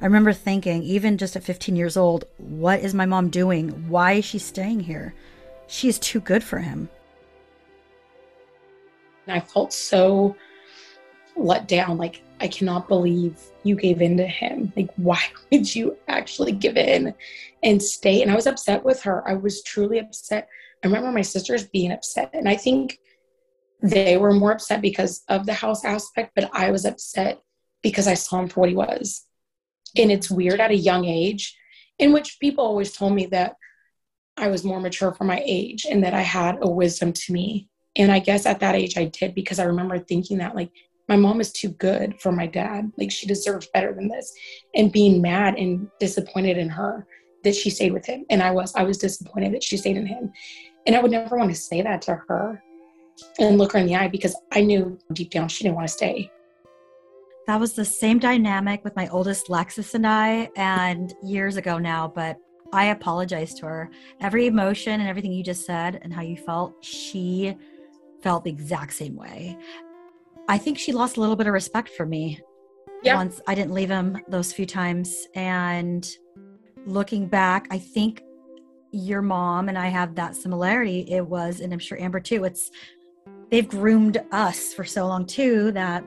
I 0.00 0.04
remember 0.04 0.32
thinking, 0.32 0.84
even 0.84 1.18
just 1.18 1.34
at 1.34 1.42
15 1.42 1.74
years 1.74 1.96
old, 1.96 2.26
what 2.38 2.78
is 2.78 2.94
my 2.94 3.04
mom 3.04 3.30
doing? 3.30 3.88
Why 3.88 4.12
is 4.12 4.24
she 4.24 4.38
staying 4.38 4.78
here? 4.78 5.12
She 5.66 5.88
is 5.88 5.98
too 5.98 6.20
good 6.20 6.44
for 6.44 6.58
him. 6.58 6.88
And 9.26 9.36
I 9.36 9.40
felt 9.40 9.72
so 9.72 10.36
let 11.36 11.68
down. 11.68 11.98
Like, 11.98 12.22
I 12.40 12.48
cannot 12.48 12.88
believe 12.88 13.40
you 13.62 13.76
gave 13.76 14.02
in 14.02 14.16
to 14.18 14.26
him. 14.26 14.72
Like, 14.76 14.90
why 14.96 15.20
would 15.52 15.74
you 15.74 15.96
actually 16.08 16.52
give 16.52 16.76
in 16.76 17.14
and 17.62 17.82
stay? 17.82 18.22
And 18.22 18.30
I 18.30 18.34
was 18.34 18.46
upset 18.46 18.84
with 18.84 19.02
her. 19.02 19.26
I 19.28 19.34
was 19.34 19.62
truly 19.62 19.98
upset. 19.98 20.48
I 20.82 20.86
remember 20.86 21.12
my 21.12 21.22
sisters 21.22 21.64
being 21.64 21.92
upset. 21.92 22.30
And 22.34 22.48
I 22.48 22.56
think 22.56 22.98
they 23.82 24.16
were 24.16 24.32
more 24.32 24.52
upset 24.52 24.80
because 24.80 25.22
of 25.28 25.46
the 25.46 25.54
house 25.54 25.84
aspect, 25.84 26.32
but 26.34 26.50
I 26.52 26.70
was 26.70 26.84
upset 26.84 27.40
because 27.82 28.06
I 28.06 28.14
saw 28.14 28.40
him 28.40 28.48
for 28.48 28.60
what 28.60 28.70
he 28.70 28.76
was. 28.76 29.24
And 29.96 30.10
it's 30.10 30.30
weird 30.30 30.60
at 30.60 30.70
a 30.70 30.76
young 30.76 31.04
age, 31.04 31.56
in 31.98 32.12
which 32.12 32.38
people 32.40 32.64
always 32.64 32.92
told 32.92 33.14
me 33.14 33.26
that 33.26 33.56
I 34.36 34.48
was 34.48 34.64
more 34.64 34.80
mature 34.80 35.12
for 35.12 35.24
my 35.24 35.42
age 35.44 35.86
and 35.88 36.02
that 36.02 36.14
I 36.14 36.22
had 36.22 36.58
a 36.60 36.68
wisdom 36.68 37.12
to 37.12 37.32
me. 37.32 37.68
And 37.96 38.10
I 38.10 38.18
guess 38.18 38.46
at 38.46 38.60
that 38.60 38.74
age 38.74 38.96
I 38.96 39.04
did 39.04 39.34
because 39.34 39.58
I 39.58 39.64
remember 39.64 39.98
thinking 39.98 40.38
that 40.38 40.56
like 40.56 40.70
my 41.08 41.16
mom 41.16 41.40
is 41.40 41.52
too 41.52 41.68
good 41.68 42.20
for 42.20 42.32
my 42.32 42.46
dad. 42.46 42.90
Like 42.96 43.10
she 43.10 43.26
deserves 43.26 43.68
better 43.68 43.92
than 43.92 44.08
this. 44.08 44.32
And 44.74 44.92
being 44.92 45.20
mad 45.20 45.56
and 45.56 45.88
disappointed 46.00 46.58
in 46.58 46.68
her 46.70 47.06
that 47.44 47.54
she 47.54 47.70
stayed 47.70 47.92
with 47.92 48.06
him. 48.06 48.24
And 48.30 48.42
I 48.42 48.50
was, 48.50 48.74
I 48.74 48.82
was 48.82 48.98
disappointed 48.98 49.52
that 49.52 49.62
she 49.62 49.76
stayed 49.76 49.96
in 49.96 50.06
him. 50.06 50.32
And 50.86 50.96
I 50.96 51.00
would 51.00 51.10
never 51.10 51.36
want 51.36 51.50
to 51.50 51.56
say 51.56 51.82
that 51.82 52.02
to 52.02 52.14
her 52.28 52.62
and 53.38 53.58
look 53.58 53.72
her 53.72 53.78
in 53.78 53.86
the 53.86 53.96
eye 53.96 54.08
because 54.08 54.34
I 54.52 54.62
knew 54.62 54.98
deep 55.12 55.30
down 55.30 55.48
she 55.48 55.64
didn't 55.64 55.76
want 55.76 55.88
to 55.88 55.92
stay. 55.92 56.30
That 57.46 57.60
was 57.60 57.74
the 57.74 57.84
same 57.84 58.18
dynamic 58.18 58.82
with 58.84 58.96
my 58.96 59.06
oldest 59.08 59.48
Lexus 59.48 59.94
and 59.94 60.06
I, 60.06 60.48
and 60.56 61.12
years 61.22 61.56
ago 61.56 61.76
now, 61.76 62.08
but 62.08 62.38
I 62.72 62.86
apologized 62.86 63.58
to 63.58 63.66
her. 63.66 63.90
Every 64.20 64.46
emotion 64.46 65.00
and 65.00 65.08
everything 65.08 65.32
you 65.32 65.44
just 65.44 65.66
said 65.66 66.00
and 66.02 66.12
how 66.12 66.22
you 66.22 66.38
felt, 66.38 66.82
she 66.82 67.54
felt 68.24 68.42
the 68.42 68.50
exact 68.50 68.94
same 68.94 69.14
way. 69.14 69.56
I 70.48 70.56
think 70.56 70.78
she 70.78 70.92
lost 70.92 71.18
a 71.18 71.20
little 71.20 71.36
bit 71.36 71.46
of 71.46 71.52
respect 71.52 71.90
for 71.90 72.06
me 72.06 72.40
yeah. 73.02 73.16
once 73.16 73.40
I 73.46 73.54
didn't 73.54 73.72
leave 73.72 73.90
him 73.90 74.18
those 74.28 74.50
few 74.52 74.64
times. 74.64 75.28
And 75.34 76.08
looking 76.86 77.26
back, 77.26 77.68
I 77.70 77.78
think 77.78 78.22
your 78.92 79.20
mom 79.20 79.68
and 79.68 79.76
I 79.76 79.88
have 79.88 80.14
that 80.14 80.36
similarity. 80.36 81.00
It 81.10 81.26
was, 81.26 81.60
and 81.60 81.72
I'm 81.72 81.78
sure 81.78 82.00
Amber 82.00 82.18
too, 82.18 82.44
it's 82.44 82.70
they've 83.50 83.68
groomed 83.68 84.24
us 84.32 84.72
for 84.72 84.84
so 84.84 85.06
long 85.06 85.26
too 85.26 85.70
that 85.72 86.02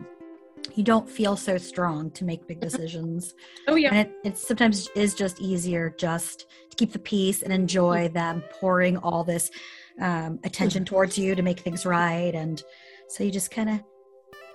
you 0.75 0.83
don't 0.83 1.07
feel 1.07 1.37
so 1.37 1.57
strong 1.57 2.09
to 2.11 2.25
make 2.25 2.47
big 2.47 2.59
decisions. 2.67 3.35
Oh 3.67 3.75
yeah. 3.75 3.89
And 3.89 3.99
it, 3.99 4.11
it 4.23 4.37
sometimes 4.37 4.89
is 4.95 5.13
just 5.13 5.39
easier 5.39 5.93
just 5.99 6.47
to 6.71 6.75
keep 6.75 6.93
the 6.93 6.99
peace 6.99 7.43
and 7.43 7.53
enjoy 7.53 8.05
mm-hmm. 8.05 8.13
them 8.13 8.43
pouring 8.59 8.97
all 8.97 9.23
this 9.23 9.51
um, 9.99 10.39
attention 10.43 10.85
towards 10.85 11.17
you 11.17 11.35
to 11.35 11.41
make 11.41 11.59
things 11.59 11.85
right. 11.85 12.33
And 12.33 12.63
so 13.07 13.23
you 13.23 13.31
just 13.31 13.51
kind 13.51 13.69
of 13.69 13.83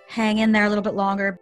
hang 0.08 0.38
in 0.38 0.52
there 0.52 0.64
a 0.64 0.68
little 0.68 0.84
bit 0.84 0.94
longer. 0.94 1.40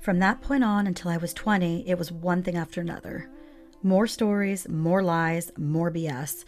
From 0.00 0.18
that 0.20 0.40
point 0.40 0.62
on 0.62 0.86
until 0.86 1.10
I 1.10 1.16
was 1.16 1.34
20, 1.34 1.88
it 1.88 1.98
was 1.98 2.12
one 2.12 2.42
thing 2.42 2.56
after 2.56 2.80
another. 2.80 3.28
More 3.82 4.06
stories, 4.06 4.68
more 4.68 5.02
lies, 5.02 5.50
more 5.58 5.90
BS. 5.90 6.44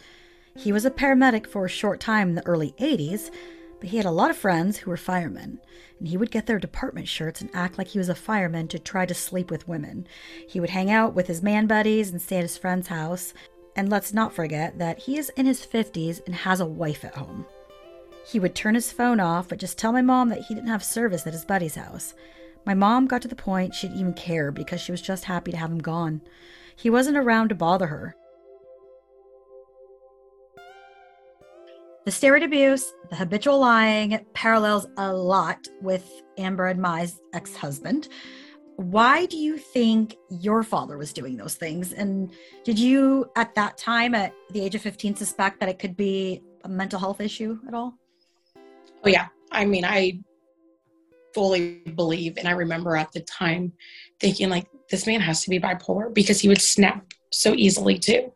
He 0.55 0.71
was 0.71 0.85
a 0.85 0.91
paramedic 0.91 1.47
for 1.47 1.65
a 1.65 1.69
short 1.69 1.99
time 1.99 2.29
in 2.29 2.35
the 2.35 2.45
early 2.45 2.73
80s, 2.79 3.29
but 3.79 3.89
he 3.89 3.97
had 3.97 4.05
a 4.05 4.11
lot 4.11 4.29
of 4.29 4.37
friends 4.37 4.77
who 4.77 4.89
were 4.89 4.97
firemen, 4.97 5.59
and 5.99 6.07
he 6.07 6.17
would 6.17 6.31
get 6.31 6.45
their 6.45 6.59
department 6.59 7.07
shirts 7.07 7.39
and 7.39 7.49
act 7.53 7.77
like 7.77 7.89
he 7.89 7.97
was 7.97 8.09
a 8.09 8.15
fireman 8.15 8.67
to 8.69 8.79
try 8.79 9.05
to 9.05 9.13
sleep 9.13 9.49
with 9.49 9.67
women. 9.67 10.07
He 10.47 10.59
would 10.59 10.71
hang 10.71 10.91
out 10.91 11.13
with 11.13 11.27
his 11.27 11.43
man 11.43 11.67
buddies 11.67 12.09
and 12.09 12.21
stay 12.21 12.37
at 12.37 12.43
his 12.43 12.57
friend's 12.57 12.87
house. 12.87 13.33
And 13.75 13.89
let's 13.89 14.13
not 14.13 14.33
forget 14.33 14.77
that 14.77 14.99
he 14.99 15.17
is 15.17 15.29
in 15.29 15.45
his 15.45 15.65
50s 15.65 16.25
and 16.25 16.35
has 16.35 16.59
a 16.59 16.65
wife 16.65 17.05
at 17.05 17.15
home. 17.15 17.45
He 18.27 18.39
would 18.39 18.55
turn 18.55 18.75
his 18.75 18.91
phone 18.91 19.19
off, 19.19 19.47
but 19.47 19.59
just 19.59 19.77
tell 19.77 19.91
my 19.91 20.01
mom 20.01 20.29
that 20.29 20.41
he 20.41 20.53
didn't 20.53 20.69
have 20.69 20.83
service 20.83 21.25
at 21.25 21.33
his 21.33 21.45
buddy's 21.45 21.75
house. 21.75 22.13
My 22.65 22.73
mom 22.73 23.07
got 23.07 23.21
to 23.23 23.27
the 23.27 23.35
point 23.35 23.73
she 23.73 23.87
didn't 23.87 24.01
even 24.01 24.13
care 24.13 24.51
because 24.51 24.81
she 24.81 24.91
was 24.91 25.01
just 25.01 25.25
happy 25.25 25.51
to 25.51 25.57
have 25.57 25.71
him 25.71 25.79
gone. 25.79 26.21
He 26.75 26.89
wasn't 26.89 27.17
around 27.17 27.49
to 27.49 27.55
bother 27.55 27.87
her. 27.87 28.15
The 32.05 32.11
steroid 32.11 32.43
abuse, 32.43 32.93
the 33.09 33.15
habitual 33.15 33.59
lying 33.59 34.25
parallels 34.33 34.87
a 34.97 35.13
lot 35.13 35.67
with 35.81 36.09
Amber 36.37 36.67
and 36.67 36.81
my 36.81 37.07
ex 37.33 37.55
husband. 37.55 38.07
Why 38.79 39.25
do 39.25 39.35
you 39.35 39.57
think 39.57 40.15
your 40.29 40.63
father 40.63 40.97
was 40.97 41.11
doing 41.11 41.35
those 41.35 41.55
things? 41.55 41.91
And 41.91 42.31
did 42.63 42.79
you, 42.79 43.29
at 43.35 43.53
that 43.55 43.77
time, 43.77 44.15
at 44.15 44.33
the 44.51 44.61
age 44.61 44.73
of 44.73 44.81
15, 44.81 45.17
suspect 45.17 45.59
that 45.59 45.67
it 45.67 45.79
could 45.79 45.97
be 45.97 46.41
a 46.63 46.69
mental 46.69 46.97
health 46.97 47.19
issue 47.19 47.59
at 47.67 47.73
all? 47.73 47.95
Oh, 49.03 49.09
yeah. 49.09 49.27
I 49.51 49.65
mean, 49.65 49.83
I 49.83 50.21
fully 51.33 51.79
believe, 51.93 52.37
and 52.37 52.47
I 52.47 52.51
remember 52.51 52.95
at 52.95 53.11
the 53.11 53.19
time 53.19 53.73
thinking, 54.21 54.49
like, 54.49 54.69
this 54.89 55.05
man 55.05 55.19
has 55.19 55.43
to 55.43 55.49
be 55.49 55.59
bipolar 55.59 56.13
because 56.13 56.39
he 56.39 56.47
would 56.47 56.61
snap 56.61 57.05
so 57.31 57.53
easily, 57.55 57.99
too 57.99 58.31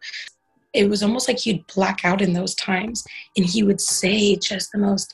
it 0.74 0.90
was 0.90 1.04
almost 1.04 1.28
like 1.28 1.38
he'd 1.38 1.64
black 1.68 2.04
out 2.04 2.20
in 2.20 2.34
those 2.34 2.56
times 2.56 3.06
and 3.38 3.46
he 3.46 3.62
would 3.62 3.80
say 3.80 4.36
just 4.36 4.72
the 4.72 4.80
most 4.80 5.14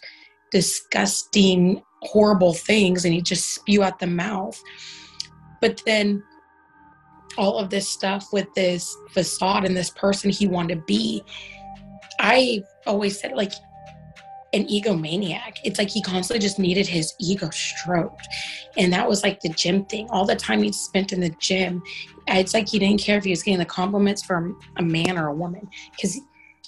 disgusting 0.52 1.84
horrible 2.04 2.54
things 2.54 3.04
and 3.04 3.14
he'd 3.14 3.26
just 3.26 3.56
spew 3.56 3.84
out 3.84 4.00
the 4.00 4.08
mouth 4.08 4.58
but 5.62 5.82
then 5.86 6.24
all 7.38 7.58
of 7.58 7.70
this 7.70 7.88
stuff 7.88 8.34
with 8.34 8.52
this 8.56 8.96
facade 9.12 9.66
and 9.66 9.76
this 9.76 9.90
person 9.92 10.30
he 10.30 10.48
wanted 10.48 10.76
to 10.76 10.82
be 10.86 11.24
i 12.20 12.62
always 12.86 13.20
said 13.20 13.34
like 13.34 13.54
an 14.54 14.66
egomaniac. 14.66 15.58
It's 15.64 15.78
like 15.78 15.90
he 15.90 16.02
constantly 16.02 16.40
just 16.40 16.60
needed 16.60 16.88
his 16.88 17.14
ego 17.20 17.50
stroked. 17.52 18.28
And 18.78 18.92
that 18.94 19.08
was 19.08 19.24
like 19.24 19.40
the 19.42 19.50
gym 19.50 19.86
thing. 19.86 20.08
All 20.10 20.26
the 20.26 20.36
time 20.36 20.64
he 20.64 20.72
spent 20.72 21.14
in 21.14 21.20
the 21.20 21.30
gym, 21.40 21.82
it's 22.28 22.54
like 22.54 22.68
he 22.68 22.80
didn't 22.80 23.02
care 23.02 23.18
if 23.18 23.24
he 23.24 23.30
was 23.30 23.44
getting 23.44 23.60
the 23.60 23.66
compliments 23.66 24.24
from 24.24 24.60
a 24.78 24.84
man 24.84 25.18
or 25.18 25.28
a 25.28 25.34
woman 25.34 25.68
because 25.92 26.20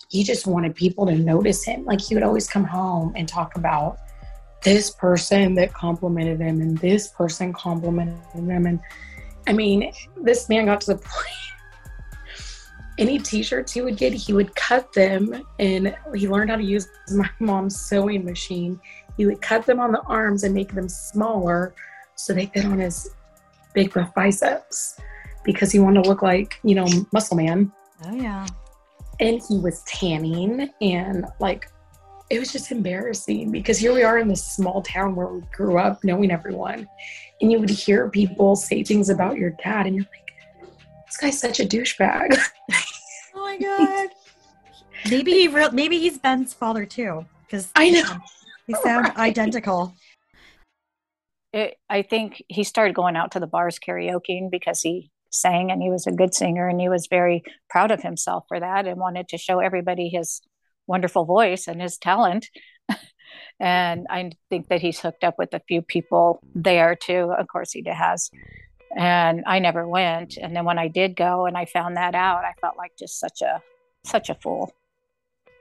he 0.10 0.24
just 0.24 0.46
wanted 0.46 0.76
people 0.76 1.06
to 1.06 1.16
notice 1.16 1.64
him. 1.64 1.86
Like 1.86 2.02
he 2.02 2.14
would 2.14 2.24
always 2.24 2.48
come 2.48 2.66
home 2.66 3.14
and 3.16 3.28
talk 3.28 3.56
about 3.56 3.98
this 4.64 4.92
person 4.92 5.56
that 5.56 5.74
complimented 5.74 6.40
him 6.40 6.62
and 6.62 6.78
this 6.78 7.08
person 7.10 7.52
complimented 7.54 8.20
him. 8.34 8.66
And 8.66 8.80
I 9.48 9.54
mean, 9.54 9.92
this 10.18 10.50
man 10.50 10.66
got 10.66 10.82
to 10.82 10.94
the 10.94 10.96
point 11.02 11.52
any 12.98 13.18
t-shirts 13.18 13.72
he 13.72 13.82
would 13.82 13.98
get 13.98 14.14
he 14.14 14.32
would 14.32 14.54
cut 14.56 14.94
them 14.94 15.44
and 15.60 15.96
he 16.14 16.28
learned 16.28 16.52
how 16.52 16.56
to 16.56 16.64
use 16.64 16.88
my 17.12 17.30
mom's 17.40 17.80
sewing 17.80 18.24
machine. 18.24 18.80
He 19.18 19.26
would 19.26 19.42
cut 19.42 19.66
them 19.66 19.80
on 19.80 19.92
the 19.92 20.02
arms 20.02 20.44
and 20.44 20.54
make 20.54 20.74
them 20.74 20.88
smaller 20.88 21.74
so 22.16 22.34
they 22.34 22.46
fit 22.48 22.66
on 22.66 22.80
his 22.80 23.10
big 23.74 23.94
buff 23.94 24.14
biceps 24.14 25.00
because 25.44 25.72
he 25.72 25.80
wanted 25.80 26.04
to 26.04 26.10
look 26.10 26.22
like 26.22 26.60
you 26.64 26.76
know 26.76 26.86
muscle 27.12 27.38
man. 27.38 27.72
Oh 28.06 28.14
yeah. 28.14 28.46
And 29.20 29.42
he 29.48 29.58
was 29.58 29.84
tanning 29.84 30.70
and 30.82 31.26
like 31.40 31.70
it 32.32 32.40
was 32.40 32.54
just 32.54 32.72
embarrassing 32.72 33.52
because 33.52 33.78
here 33.78 33.94
we 33.94 34.04
are 34.04 34.18
in 34.18 34.30
this 34.30 34.44
small 34.44 34.82
town 34.82 35.16
where 35.16 35.28
we 35.28 35.42
grew 35.52 35.78
up 35.78 36.02
knowing 36.04 36.32
everyone 36.32 36.88
and 37.42 37.52
you 37.52 37.60
would 37.60 37.70
hear 37.70 38.10
people 38.10 38.56
say 38.56 38.84
things 38.84 39.10
about 39.10 39.36
your 39.36 39.50
dad 39.64 39.86
and 39.86 39.98
you're 39.98 40.06
like 40.06 40.68
this 41.06 41.18
guy's 41.18 41.38
such 41.38 41.60
a 41.60 41.66
douchebag. 41.66 42.38
oh 43.36 43.42
my 43.42 43.58
god. 43.58 44.10
maybe 45.10 45.32
he 45.32 45.50
real 45.50 45.72
maybe 45.72 46.00
he's 46.00 46.18
Ben's 46.18 46.54
father 46.54 46.86
too. 46.86 47.26
Because 47.46 47.68
I 47.76 47.90
know 47.90 48.04
they 48.66 48.74
sound 48.82 49.08
right. 49.10 49.18
identical. 49.18 49.94
It, 51.52 51.76
I 51.90 52.02
think 52.02 52.42
he 52.48 52.64
started 52.64 52.96
going 52.96 53.18
out 53.18 53.32
to 53.32 53.42
the 53.42 53.48
bars 53.48 53.78
karaokeing 53.78 54.50
because 54.50 54.80
he 54.82 55.12
sang 55.32 55.70
and 55.70 55.82
he 55.82 55.90
was 55.90 56.08
a 56.08 56.14
good 56.14 56.34
singer 56.34 56.70
and 56.70 56.80
he 56.80 56.88
was 56.88 57.08
very 57.10 57.44
proud 57.70 57.92
of 57.92 58.02
himself 58.02 58.46
for 58.48 58.62
that 58.62 58.88
and 58.88 58.98
wanted 58.98 59.28
to 59.30 59.38
show 59.38 59.60
everybody 59.60 60.08
his 60.08 60.42
wonderful 60.88 61.26
voice 61.26 61.68
and 61.68 61.82
his 61.82 61.98
talent. 61.98 62.50
and 63.60 64.08
I 64.10 64.32
think 64.50 64.68
that 64.70 64.82
he's 64.82 65.00
hooked 65.00 65.24
up 65.24 65.36
with 65.38 65.54
a 65.54 65.62
few 65.68 65.82
people 65.82 66.42
there 66.56 66.96
too. 66.96 67.34
Of 67.38 67.48
course, 67.48 67.72
he 67.72 67.84
has 67.86 68.30
and 68.96 69.44
I 69.46 69.60
never 69.60 69.88
went. 69.88 70.38
And 70.38 70.56
then 70.56 70.66
when 70.66 70.78
I 70.78 70.88
did 70.88 71.16
go 71.16 71.46
and 71.46 71.58
I 71.58 71.66
found 71.66 71.98
that 71.98 72.16
out, 72.16 72.44
I 72.44 72.54
felt 72.60 72.78
like 72.78 72.92
just 72.98 73.20
such 73.20 73.42
a 73.42 73.62
such 74.04 74.30
a 74.30 74.36
fool, 74.36 74.74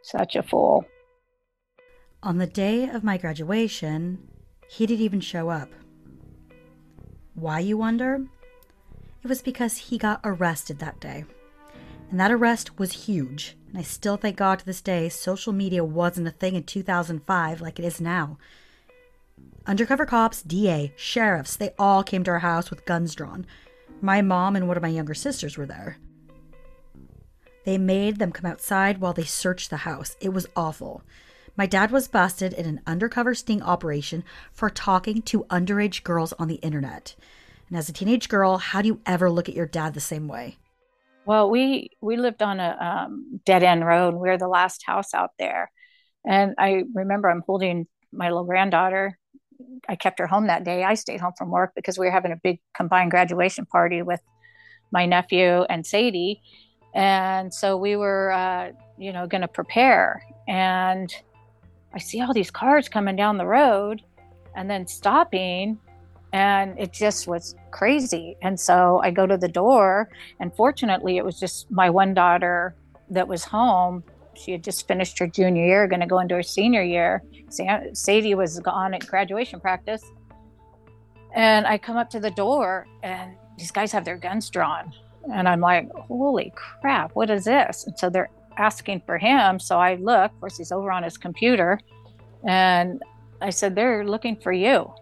such 0.03 0.37
a 0.37 0.43
fool. 0.43 0.85
On 2.23 2.39
the 2.39 2.47
day 2.47 2.89
of 2.89 3.05
my 3.05 3.17
graduation, 3.17 4.29
he 4.69 4.87
didn't 4.87 5.05
even 5.05 5.21
show 5.21 5.51
up. 5.51 5.71
Why, 7.35 7.61
you 7.61 7.79
wonder? 7.79 8.27
It 9.23 9.29
was 9.29 9.43
because 9.43 9.77
he 9.77 9.99
got 9.99 10.21
arrested 10.25 10.79
that 10.79 11.01
day. 11.01 11.25
And 12.11 12.19
that 12.19 12.33
arrest 12.33 12.79
was 12.79 13.07
huge. 13.07 13.57
And 13.69 13.79
I 13.79 13.83
still 13.83 14.17
thank 14.17 14.37
God 14.37 14.59
to 14.59 14.67
this 14.67 14.81
day 14.81 15.09
social 15.09 15.53
media 15.53 15.85
wasn't 15.85 16.27
a 16.27 16.33
thing 16.33 16.57
in 16.57 16.65
2005 16.65 17.61
like 17.61 17.79
it 17.79 17.85
is 17.85 18.01
now. 18.01 18.37
Undercover 19.67 20.07
cops, 20.07 20.43
DA, 20.43 20.93
sheriffs, 20.97 21.55
they 21.57 21.71
all 21.79 22.03
came 22.03 22.25
to 22.25 22.31
our 22.33 22.41
house 22.41 22.71
with 22.71 22.85
guns 22.85 23.15
drawn. 23.15 23.47
My 24.01 24.23
mom 24.23 24.57
and 24.57 24.67
one 24.67 24.77
of 24.77 24.83
my 24.83 24.89
younger 24.89 25.15
sisters 25.15 25.57
were 25.57 25.67
there. 25.67 25.99
They 27.65 27.79
made 27.79 28.19
them 28.19 28.33
come 28.33 28.51
outside 28.51 28.99
while 28.99 29.13
they 29.13 29.25
searched 29.25 29.71
the 29.71 29.79
house. 29.79 30.17
It 30.21 30.31
was 30.31 30.49
awful. 30.57 31.03
My 31.57 31.67
dad 31.67 31.91
was 31.91 32.09
busted 32.09 32.53
in 32.55 32.65
an 32.67 32.81
undercover 32.87 33.35
sting 33.35 33.63
operation 33.63 34.25
for 34.53 34.71
talking 34.71 35.21
to 35.23 35.45
underage 35.45 36.03
girls 36.03 36.33
on 36.35 36.49
the 36.49 36.55
internet. 36.57 37.15
And 37.69 37.77
as 37.77 37.89
a 37.89 37.93
teenage 37.93 38.29
girl, 38.29 38.57
how 38.59 38.83
do 38.83 38.89
you 38.89 39.01
ever 39.05 39.31
look 39.31 39.49
at 39.49 39.55
your 39.55 39.67
dad 39.67 39.95
the 39.95 40.01
same 40.01 40.27
way? 40.27 40.57
Well, 41.25 41.51
we 41.51 41.91
we 42.01 42.17
lived 42.17 42.43
on 42.43 42.61
a 42.61 42.77
um, 42.81 43.41
dead 43.45 43.63
end 43.63 43.87
road. 43.87 44.15
We 44.15 44.29
were 44.29 44.39
the 44.39 44.49
last 44.49 44.83
house 44.87 45.15
out 45.15 45.31
there, 45.39 45.71
and 46.27 46.55
I 46.59 46.85
remember 46.95 47.31
I'm 47.31 47.43
holding 47.47 47.87
my 48.13 48.29
little 48.29 48.45
granddaughter 48.45 49.19
I 49.89 49.97
kept 49.97 50.19
her 50.19 50.27
home 50.27 50.47
that 50.47 50.65
day. 50.65 50.85
I 50.85 50.95
stayed 50.95 51.21
home 51.21 51.33
from 51.37 51.51
work 51.51 51.73
because 51.75 51.99
we 51.99 52.07
were 52.07 52.13
having 52.13 52.33
a 52.33 52.37
big 52.37 52.61
combined 52.75 53.11
graduation 53.11 53.67
party 53.67 54.03
with 54.03 54.21
my 54.93 55.07
nephew 55.07 55.63
and 55.69 55.87
Sadie. 55.87 56.41
And 56.95 57.53
so 57.53 57.77
we 57.77 57.97
were, 57.97 58.33
uh, 58.33 58.71
you 58.99 59.13
know, 59.13 59.27
going 59.27 59.43
to 59.43 59.49
prepare. 59.49 60.23
And 60.49 61.13
I 61.95 61.99
see 61.99 62.21
all 62.21 62.33
these 62.33 62.51
cars 62.51 62.89
coming 62.89 63.17
down 63.17 63.39
the 63.39 63.47
road 63.47 64.03
and 64.57 64.69
then 64.69 64.87
stopping. 64.87 65.79
And 66.33 66.79
it 66.79 66.93
just 66.93 67.27
was 67.27 67.57
crazy. 67.71 68.37
And 68.43 68.59
so 68.59 69.01
I 69.03 69.11
go 69.11 69.27
to 69.27 69.37
the 69.37 69.49
door. 69.49 70.09
And 70.39 70.55
fortunately, 70.55 71.17
it 71.17 71.25
was 71.25 71.41
just 71.41 71.71
my 71.71 71.91
one 71.91 72.15
daughter 72.15 72.75
that 73.11 73.27
was 73.27 73.45
home. 73.45 74.05
She 74.35 74.53
had 74.53 74.63
just 74.63 74.87
finished 74.87 75.19
her 75.19 75.27
junior 75.27 75.65
year, 75.65 75.89
going 75.89 76.01
to 76.01 76.07
go 76.07 76.21
into 76.21 76.37
her 76.37 76.43
senior 76.43 76.83
year. 76.83 77.23
Sadie 77.93 78.35
was 78.37 78.61
gone 78.61 78.95
at 78.95 79.07
graduation 79.07 79.61
practice. 79.61 80.05
And 81.35 81.67
I 81.67 81.79
come 81.79 81.97
up 81.97 82.11
to 82.11 82.21
the 82.21 82.31
door, 82.31 82.87
and 83.03 83.37
these 83.59 83.71
guys 83.71 83.93
have 83.93 84.05
their 84.05 84.17
guns 84.17 84.49
drawn. 84.51 84.93
And 85.33 85.49
I'm 85.49 85.61
like, 85.61 85.91
holy 85.93 86.53
crap, 86.55 87.15
what 87.15 87.29
is 87.29 87.45
this? 87.45 87.87
And 87.87 87.99
so 87.99 88.09
they're 88.09 88.31
asking 88.57 89.03
for 89.05 89.19
him. 89.19 89.59
So 89.59 89.79
I 89.79 89.97
look, 89.97 90.33
of 90.33 90.41
course, 90.41 90.57
he's 90.57 90.73
over 90.73 90.91
on 90.91 91.03
his 91.03 91.19
computer. 91.19 91.81
And 92.45 93.03
I 93.41 93.51
said, 93.51 93.75
they're 93.75 94.05
looking 94.05 94.37
for 94.37 94.53
you. 94.53 94.93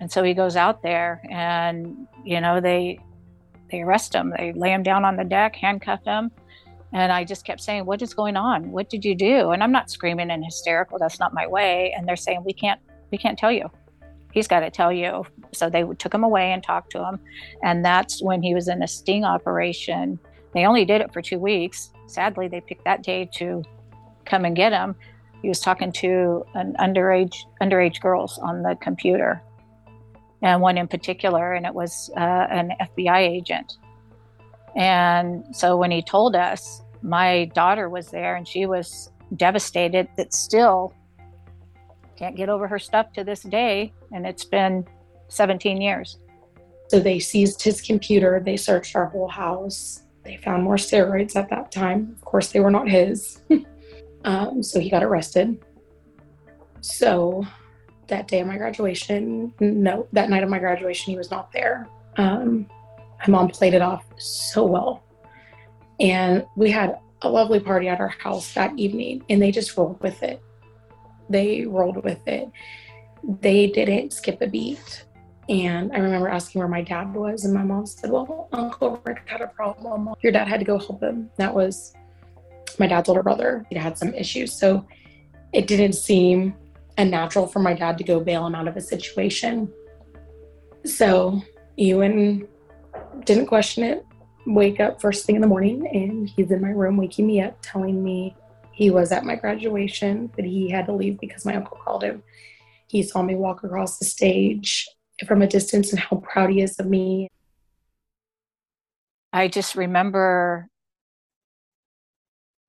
And 0.00 0.10
so 0.10 0.22
he 0.22 0.34
goes 0.34 0.56
out 0.56 0.82
there 0.82 1.22
and, 1.30 2.06
you 2.24 2.40
know, 2.40 2.60
they, 2.60 2.98
they 3.70 3.82
arrest 3.82 4.14
him. 4.14 4.32
They 4.36 4.52
lay 4.52 4.72
him 4.72 4.82
down 4.82 5.04
on 5.04 5.16
the 5.16 5.24
deck, 5.24 5.56
handcuff 5.56 6.04
him. 6.04 6.30
And 6.92 7.10
I 7.12 7.24
just 7.24 7.44
kept 7.44 7.60
saying, 7.60 7.86
what 7.86 8.02
is 8.02 8.14
going 8.14 8.36
on? 8.36 8.70
What 8.70 8.88
did 8.90 9.04
you 9.04 9.14
do? 9.14 9.50
And 9.50 9.62
I'm 9.62 9.72
not 9.72 9.90
screaming 9.90 10.30
and 10.30 10.44
hysterical. 10.44 10.98
That's 10.98 11.18
not 11.18 11.34
my 11.34 11.46
way. 11.46 11.94
And 11.96 12.06
they're 12.06 12.16
saying, 12.16 12.42
we 12.44 12.52
can't, 12.52 12.80
we 13.10 13.18
can't 13.18 13.38
tell 13.38 13.52
you 13.52 13.70
he's 14.36 14.46
got 14.46 14.60
to 14.60 14.70
tell 14.70 14.92
you. 14.92 15.24
So 15.52 15.70
they 15.70 15.82
took 15.98 16.12
him 16.12 16.22
away 16.22 16.52
and 16.52 16.62
talked 16.62 16.92
to 16.92 17.02
him. 17.02 17.18
And 17.62 17.82
that's 17.82 18.22
when 18.22 18.42
he 18.42 18.54
was 18.54 18.68
in 18.68 18.82
a 18.82 18.86
sting 18.86 19.24
operation. 19.24 20.18
They 20.52 20.66
only 20.66 20.84
did 20.84 21.00
it 21.00 21.10
for 21.10 21.22
two 21.22 21.38
weeks. 21.38 21.90
Sadly, 22.06 22.46
they 22.46 22.60
picked 22.60 22.84
that 22.84 23.02
day 23.02 23.30
to 23.36 23.64
come 24.26 24.44
and 24.44 24.54
get 24.54 24.72
him. 24.72 24.94
He 25.40 25.48
was 25.48 25.60
talking 25.60 25.90
to 25.92 26.44
an 26.54 26.76
underage 26.78 27.34
underage 27.62 28.02
girls 28.02 28.38
on 28.38 28.62
the 28.62 28.76
computer, 28.76 29.42
and 30.46 30.62
one 30.62 30.78
in 30.78 30.86
particular, 30.86 31.54
and 31.54 31.66
it 31.66 31.74
was 31.74 32.10
uh, 32.16 32.46
an 32.50 32.72
FBI 32.80 33.18
agent. 33.18 33.78
And 34.76 35.44
so 35.54 35.76
when 35.76 35.90
he 35.90 36.02
told 36.02 36.36
us, 36.36 36.82
my 37.02 37.46
daughter 37.46 37.88
was 37.88 38.08
there, 38.10 38.36
and 38.36 38.46
she 38.46 38.66
was 38.66 39.10
devastated 39.36 40.08
that 40.16 40.32
still 40.32 40.94
can't 42.16 42.36
get 42.36 42.48
over 42.48 42.68
her 42.68 42.78
stuff 42.78 43.12
to 43.14 43.24
this 43.24 43.42
day, 43.42 43.92
and 44.12 44.24
it's 44.24 44.44
been 44.44 44.86
17 45.28 45.80
years. 45.80 46.18
So 46.88 47.00
they 47.00 47.18
seized 47.18 47.62
his 47.62 47.80
computer, 47.80 48.40
they 48.44 48.56
searched 48.56 48.94
our 48.94 49.06
whole 49.06 49.28
house. 49.28 50.02
They 50.22 50.36
found 50.36 50.62
more 50.62 50.76
steroids 50.76 51.36
at 51.36 51.50
that 51.50 51.70
time. 51.70 52.14
Of 52.16 52.24
course, 52.24 52.52
they 52.52 52.60
were 52.60 52.70
not 52.70 52.88
his. 52.88 53.40
um, 54.24 54.62
so 54.62 54.80
he 54.80 54.90
got 54.90 55.02
arrested. 55.02 55.64
So 56.80 57.44
that 58.08 58.28
day 58.28 58.40
of 58.40 58.46
my 58.46 58.56
graduation, 58.56 59.52
no, 59.60 60.06
that 60.12 60.30
night 60.30 60.42
of 60.42 60.48
my 60.48 60.58
graduation, 60.58 61.12
he 61.12 61.16
was 61.16 61.30
not 61.30 61.52
there. 61.52 61.88
Um, 62.16 62.68
my 63.26 63.28
mom 63.28 63.48
played 63.48 63.74
it 63.74 63.82
off 63.82 64.04
so 64.18 64.64
well. 64.64 65.02
And 65.98 66.46
we 66.56 66.70
had 66.70 66.98
a 67.22 67.28
lovely 67.28 67.60
party 67.60 67.88
at 67.88 68.00
our 68.00 68.08
house 68.08 68.52
that 68.54 68.78
evening, 68.78 69.24
and 69.28 69.40
they 69.40 69.50
just 69.50 69.76
rolled 69.76 70.00
with 70.02 70.22
it 70.22 70.42
they 71.28 71.64
rolled 71.66 72.02
with 72.04 72.26
it. 72.26 72.50
They 73.22 73.68
didn't 73.68 74.12
skip 74.12 74.40
a 74.40 74.46
beat. 74.46 75.04
And 75.48 75.92
I 75.92 75.98
remember 75.98 76.28
asking 76.28 76.58
where 76.58 76.68
my 76.68 76.82
dad 76.82 77.14
was, 77.14 77.44
and 77.44 77.54
my 77.54 77.62
mom 77.62 77.86
said, 77.86 78.10
Well, 78.10 78.48
Uncle 78.52 79.00
Rick 79.04 79.22
had 79.26 79.40
a 79.40 79.46
problem. 79.46 80.14
Your 80.20 80.32
dad 80.32 80.48
had 80.48 80.58
to 80.60 80.66
go 80.66 80.78
help 80.78 81.02
him. 81.02 81.30
That 81.36 81.54
was 81.54 81.94
my 82.78 82.86
dad's 82.86 83.08
older 83.08 83.22
brother. 83.22 83.64
He 83.70 83.76
had 83.76 83.96
some 83.96 84.12
issues. 84.14 84.52
So 84.52 84.86
it 85.52 85.66
didn't 85.66 85.94
seem 85.94 86.54
unnatural 86.98 87.46
for 87.46 87.60
my 87.60 87.74
dad 87.74 87.98
to 87.98 88.04
go 88.04 88.20
bail 88.20 88.46
him 88.46 88.54
out 88.54 88.68
of 88.68 88.76
a 88.76 88.80
situation. 88.80 89.72
So 90.84 91.42
Ewan 91.76 92.48
didn't 93.24 93.46
question 93.46 93.84
it. 93.84 94.04
Wake 94.46 94.80
up 94.80 95.00
first 95.00 95.26
thing 95.26 95.34
in 95.34 95.42
the 95.42 95.48
morning, 95.48 95.86
and 95.92 96.28
he's 96.28 96.50
in 96.50 96.62
my 96.62 96.70
room 96.70 96.96
waking 96.96 97.26
me 97.26 97.40
up, 97.40 97.58
telling 97.62 98.02
me 98.02 98.36
he 98.72 98.90
was 98.90 99.10
at 99.10 99.24
my 99.24 99.34
graduation, 99.34 100.30
but 100.36 100.44
he 100.44 100.70
had 100.70 100.86
to 100.86 100.92
leave 100.92 101.18
because 101.18 101.44
my 101.44 101.56
uncle 101.56 101.78
called 101.82 102.04
him. 102.04 102.22
He 102.86 103.02
saw 103.02 103.22
me 103.22 103.34
walk 103.34 103.64
across 103.64 103.98
the 103.98 104.04
stage 104.04 104.86
from 105.26 105.42
a 105.42 105.46
distance 105.46 105.90
and 105.90 105.98
how 105.98 106.18
proud 106.18 106.50
he 106.50 106.60
is 106.60 106.78
of 106.78 106.86
me. 106.86 107.28
I 109.32 109.48
just 109.48 109.74
remember 109.74 110.68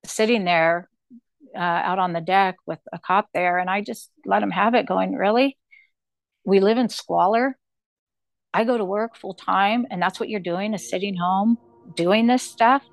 sitting 0.06 0.46
there 0.46 0.90
uh, 1.58 1.60
out 1.60 2.00
on 2.00 2.14
the 2.14 2.22
deck 2.22 2.56
with 2.66 2.80
a 2.94 3.00
cop 3.00 3.28
there, 3.34 3.58
and 3.58 3.70
I 3.70 3.82
just 3.82 4.12
let 4.26 4.44
him 4.44 4.52
have 4.52 4.76
it, 4.76 4.88
going, 4.88 5.16
Really? 5.16 5.58
We 6.46 6.60
live 6.62 6.78
in 6.78 6.88
squalor. 6.88 7.58
I 8.54 8.64
go 8.64 8.78
to 8.78 8.86
work 8.86 9.18
full 9.18 9.34
time, 9.34 9.86
and 9.92 10.02
that's 10.02 10.20
what 10.20 10.30
you're 10.30 10.40
doing 10.40 10.74
is 10.74 10.90
sitting 10.90 11.16
home 11.16 11.58
doing 11.96 12.28
this 12.28 12.44
stuff. 12.44 12.84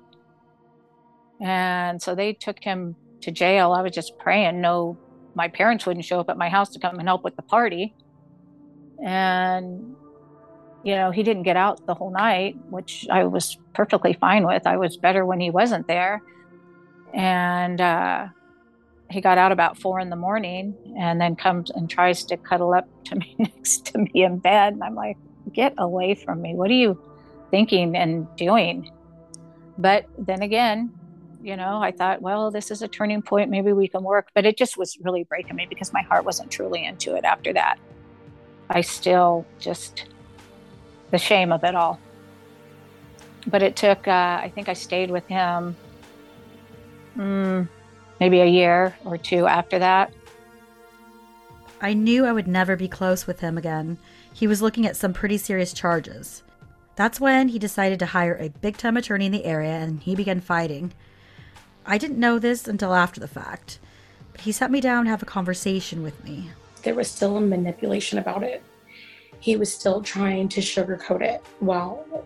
And 1.41 2.01
so 2.01 2.15
they 2.15 2.33
took 2.33 2.61
him 2.61 2.95
to 3.21 3.31
jail, 3.31 3.71
I 3.71 3.81
was 3.81 3.91
just 3.91 4.17
praying 4.19 4.61
no, 4.61 4.97
my 5.33 5.47
parents 5.47 5.85
wouldn't 5.85 6.05
show 6.05 6.19
up 6.19 6.29
at 6.29 6.37
my 6.37 6.49
house 6.49 6.69
to 6.69 6.79
come 6.79 6.97
and 6.99 7.07
help 7.07 7.23
with 7.23 7.35
the 7.35 7.41
party. 7.41 7.93
And, 9.03 9.95
you 10.83 10.95
know, 10.95 11.11
he 11.11 11.23
didn't 11.23 11.43
get 11.43 11.57
out 11.57 11.85
the 11.85 11.93
whole 11.93 12.11
night, 12.11 12.55
which 12.69 13.07
I 13.11 13.25
was 13.25 13.57
perfectly 13.73 14.13
fine 14.13 14.45
with. 14.45 14.65
I 14.65 14.77
was 14.77 14.95
better 14.97 15.25
when 15.25 15.39
he 15.39 15.49
wasn't 15.49 15.87
there. 15.87 16.21
And 17.13 17.81
uh, 17.81 18.27
he 19.09 19.21
got 19.21 19.37
out 19.37 19.51
about 19.51 19.77
four 19.77 19.99
in 19.99 20.09
the 20.09 20.15
morning 20.15 20.75
and 20.97 21.21
then 21.21 21.35
comes 21.35 21.69
and 21.69 21.89
tries 21.89 22.23
to 22.25 22.37
cuddle 22.37 22.73
up 22.73 22.87
to 23.05 23.15
me 23.15 23.35
next 23.39 23.85
to 23.87 23.99
me 23.99 24.23
in 24.23 24.39
bed. 24.39 24.73
And 24.73 24.83
I'm 24.83 24.95
like, 24.95 25.17
get 25.53 25.73
away 25.77 26.15
from 26.15 26.41
me. 26.41 26.55
What 26.55 26.69
are 26.69 26.73
you 26.73 26.99
thinking 27.51 27.95
and 27.95 28.27
doing? 28.35 28.89
But 29.77 30.05
then 30.17 30.41
again, 30.41 30.91
you 31.45 31.55
know 31.55 31.79
i 31.79 31.91
thought 31.91 32.23
well 32.23 32.49
this 32.49 32.71
is 32.71 32.81
a 32.81 32.87
turning 32.87 33.21
point 33.21 33.51
maybe 33.51 33.71
we 33.71 33.87
can 33.87 34.03
work 34.03 34.29
but 34.33 34.45
it 34.45 34.57
just 34.57 34.77
was 34.77 34.97
really 35.01 35.23
breaking 35.23 35.55
me 35.55 35.67
because 35.69 35.93
my 35.93 36.01
heart 36.01 36.25
wasn't 36.25 36.49
truly 36.49 36.83
into 36.83 37.15
it 37.15 37.23
after 37.23 37.53
that 37.53 37.77
i 38.71 38.81
still 38.81 39.45
just 39.59 40.07
the 41.11 41.19
shame 41.19 41.51
of 41.51 41.63
it 41.63 41.75
all 41.75 41.99
but 43.45 43.61
it 43.61 43.75
took 43.75 44.07
uh, 44.07 44.39
i 44.41 44.51
think 44.55 44.67
i 44.67 44.73
stayed 44.73 45.11
with 45.11 45.27
him 45.27 45.75
mm, 47.15 47.69
maybe 48.19 48.39
a 48.41 48.45
year 48.45 48.95
or 49.05 49.17
two 49.17 49.47
after 49.47 49.79
that 49.79 50.13
i 51.81 51.93
knew 51.93 52.25
i 52.25 52.31
would 52.31 52.47
never 52.47 52.75
be 52.75 52.87
close 52.87 53.27
with 53.27 53.39
him 53.39 53.57
again 53.57 53.97
he 54.33 54.47
was 54.47 54.61
looking 54.61 54.85
at 54.85 54.95
some 54.95 55.13
pretty 55.13 55.37
serious 55.37 55.73
charges 55.73 56.43
that's 56.95 57.19
when 57.19 57.49
he 57.49 57.59
decided 57.59 57.99
to 57.99 58.05
hire 58.05 58.35
a 58.35 58.49
big 58.49 58.77
time 58.77 58.97
attorney 58.97 59.25
in 59.25 59.31
the 59.31 59.45
area 59.45 59.73
and 59.73 60.01
he 60.03 60.15
began 60.15 60.39
fighting 60.39 60.93
I 61.87 61.97
didn't 61.97 62.19
know 62.19 62.39
this 62.39 62.67
until 62.67 62.95
after 62.95 63.19
the 63.19 63.27
fact, 63.27 63.79
but 64.31 64.41
he 64.41 64.51
sat 64.51 64.71
me 64.71 64.81
down 64.81 65.03
to 65.03 65.11
have 65.11 65.21
a 65.21 65.27
conversation 65.27 66.01
with 66.01 66.23
me. 66.23 66.49
There 66.81 66.95
was 66.95 67.09
still 67.09 67.37
a 67.37 67.41
manipulation 67.41 68.17
about 68.17 68.43
it. 68.43 68.63
He 69.39 69.55
was 69.55 69.71
still 69.71 70.01
trying 70.01 70.49
to 70.49 70.61
sugarcoat 70.61 71.21
it 71.21 71.43
while 71.59 72.25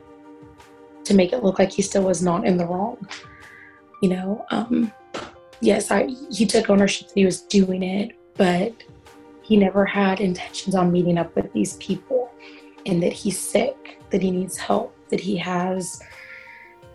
to 1.04 1.14
make 1.14 1.34
it 1.34 1.44
look 1.44 1.60
like 1.60 1.72
he 1.72 1.82
still 1.82 2.04
was 2.04 2.24
not 2.24 2.46
in 2.46 2.56
the 2.56 2.66
wrong. 2.66 3.06
You 4.02 4.10
know, 4.10 4.46
um, 4.52 4.94
yes, 5.62 5.91
I 5.91 6.07
he 6.32 6.45
took 6.45 6.70
ownership 6.70 7.07
that 7.07 7.16
he 7.16 7.26
was 7.26 7.41
doing 7.41 7.84
it, 7.84 8.16
but 8.36 8.74
he 9.41 9.57
never 9.57 9.86
had 9.86 10.20
intentions 10.20 10.76
on 10.76 10.91
meeting 10.91 11.18
up 11.18 11.36
with 11.36 11.51
these 11.53 11.76
people 11.78 12.32
and 12.86 13.01
that 13.01 13.14
he's 13.14 13.39
sick, 13.39 13.99
that 14.12 14.22
he 14.22 14.32
needs 14.32 14.57
help, 14.57 14.95
that 15.10 15.20
he 15.20 15.36
has 15.38 16.01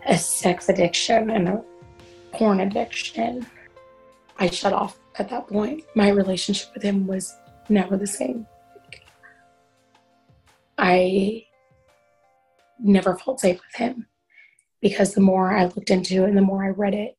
a 0.05 0.17
sex 0.17 0.69
addiction 0.69 1.29
and 1.29 1.47
a 1.49 1.63
porn 2.31 2.61
addiction. 2.61 3.45
I 4.37 4.49
shut 4.49 4.73
off 4.73 4.97
at 5.17 5.29
that 5.29 5.47
point. 5.47 5.83
My 5.95 6.09
relationship 6.09 6.69
with 6.73 6.83
him 6.83 7.07
was 7.07 7.35
never 7.69 7.97
the 7.97 8.07
same. 8.07 8.45
I 10.77 11.45
never 12.79 13.17
felt 13.17 13.39
safe 13.39 13.61
with 13.65 13.75
him 13.75 14.07
because 14.81 15.13
the 15.13 15.21
more 15.21 15.55
I 15.55 15.65
looked 15.65 15.89
into 15.89 16.23
it 16.23 16.29
and 16.29 16.37
the 16.37 16.41
more 16.41 16.65
I 16.65 16.69
read 16.69 16.93
it, 16.93 17.15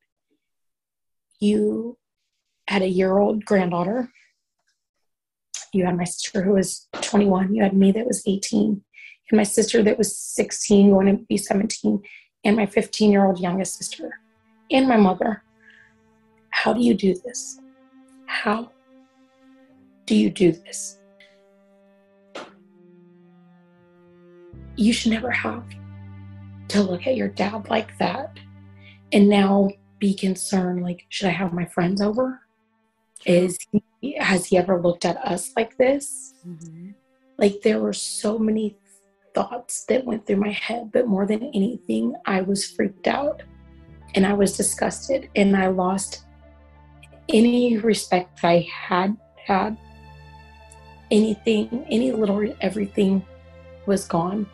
you 1.40 1.98
had 2.68 2.82
a 2.82 2.88
year 2.88 3.18
old 3.18 3.44
granddaughter. 3.44 4.10
You 5.72 5.84
had 5.84 5.96
my 5.96 6.04
sister 6.04 6.42
who 6.42 6.52
was 6.52 6.88
21. 7.00 7.54
You 7.54 7.62
had 7.62 7.76
me 7.76 7.92
that 7.92 8.06
was 8.06 8.22
18. 8.26 8.82
And 9.30 9.36
my 9.36 9.42
sister 9.42 9.82
that 9.82 9.98
was 9.98 10.16
16, 10.16 10.90
going 10.90 11.06
to 11.06 11.24
be 11.24 11.36
17, 11.36 12.02
and 12.44 12.56
my 12.56 12.66
15 12.66 13.10
year 13.10 13.24
old 13.24 13.40
youngest 13.40 13.76
sister 13.76 14.20
and 14.70 14.88
my 14.88 14.96
mother. 14.96 15.42
How 16.50 16.72
do 16.72 16.80
you 16.80 16.94
do 16.94 17.14
this? 17.14 17.60
How 18.26 18.70
do 20.06 20.14
you 20.14 20.30
do 20.30 20.52
this? 20.52 20.98
You 24.76 24.92
should 24.92 25.12
never 25.12 25.30
have 25.30 25.64
to 26.68 26.82
look 26.82 27.06
at 27.06 27.16
your 27.16 27.28
dad 27.28 27.68
like 27.68 27.96
that 27.98 28.38
and 29.12 29.28
now 29.28 29.70
be 29.98 30.14
concerned 30.14 30.82
like 30.82 31.06
should 31.08 31.28
i 31.28 31.32
have 31.32 31.52
my 31.52 31.64
friends 31.64 32.00
over? 32.00 32.40
Is 33.24 33.58
he, 34.00 34.16
has 34.18 34.46
he 34.46 34.56
ever 34.56 34.80
looked 34.80 35.04
at 35.04 35.16
us 35.18 35.52
like 35.56 35.76
this? 35.76 36.34
Mhm. 36.46 36.94
like 37.38 37.60
there 37.62 37.80
were 37.80 37.92
so 37.92 38.38
many 38.38 38.76
thoughts 39.34 39.84
that 39.86 40.04
went 40.04 40.26
through 40.26 40.36
my 40.36 40.50
head 40.50 40.90
but 40.92 41.06
more 41.06 41.26
than 41.26 41.42
anything 41.54 42.14
i 42.24 42.40
was 42.40 42.64
freaked 42.64 43.06
out 43.08 43.42
and 44.14 44.24
i 44.26 44.32
was 44.32 44.56
disgusted 44.56 45.28
and 45.36 45.54
i 45.56 45.66
lost 45.66 46.24
any 47.28 47.76
respect 47.76 48.40
that 48.40 48.48
i 48.48 48.60
had 48.88 49.16
had. 49.44 49.76
Anything 51.10 51.86
any 51.88 52.10
little 52.12 52.52
everything 52.60 53.24
was 53.86 54.06
gone. 54.08 54.46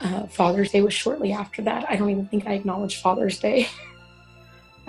Uh, 0.00 0.26
father's 0.26 0.72
day 0.72 0.80
was 0.80 0.92
shortly 0.94 1.32
after 1.32 1.62
that. 1.62 1.88
I 1.88 1.94
don't 1.96 2.10
even 2.10 2.26
think 2.26 2.46
i 2.46 2.52
acknowledged 2.54 3.00
father's 3.00 3.38
day 3.38 3.68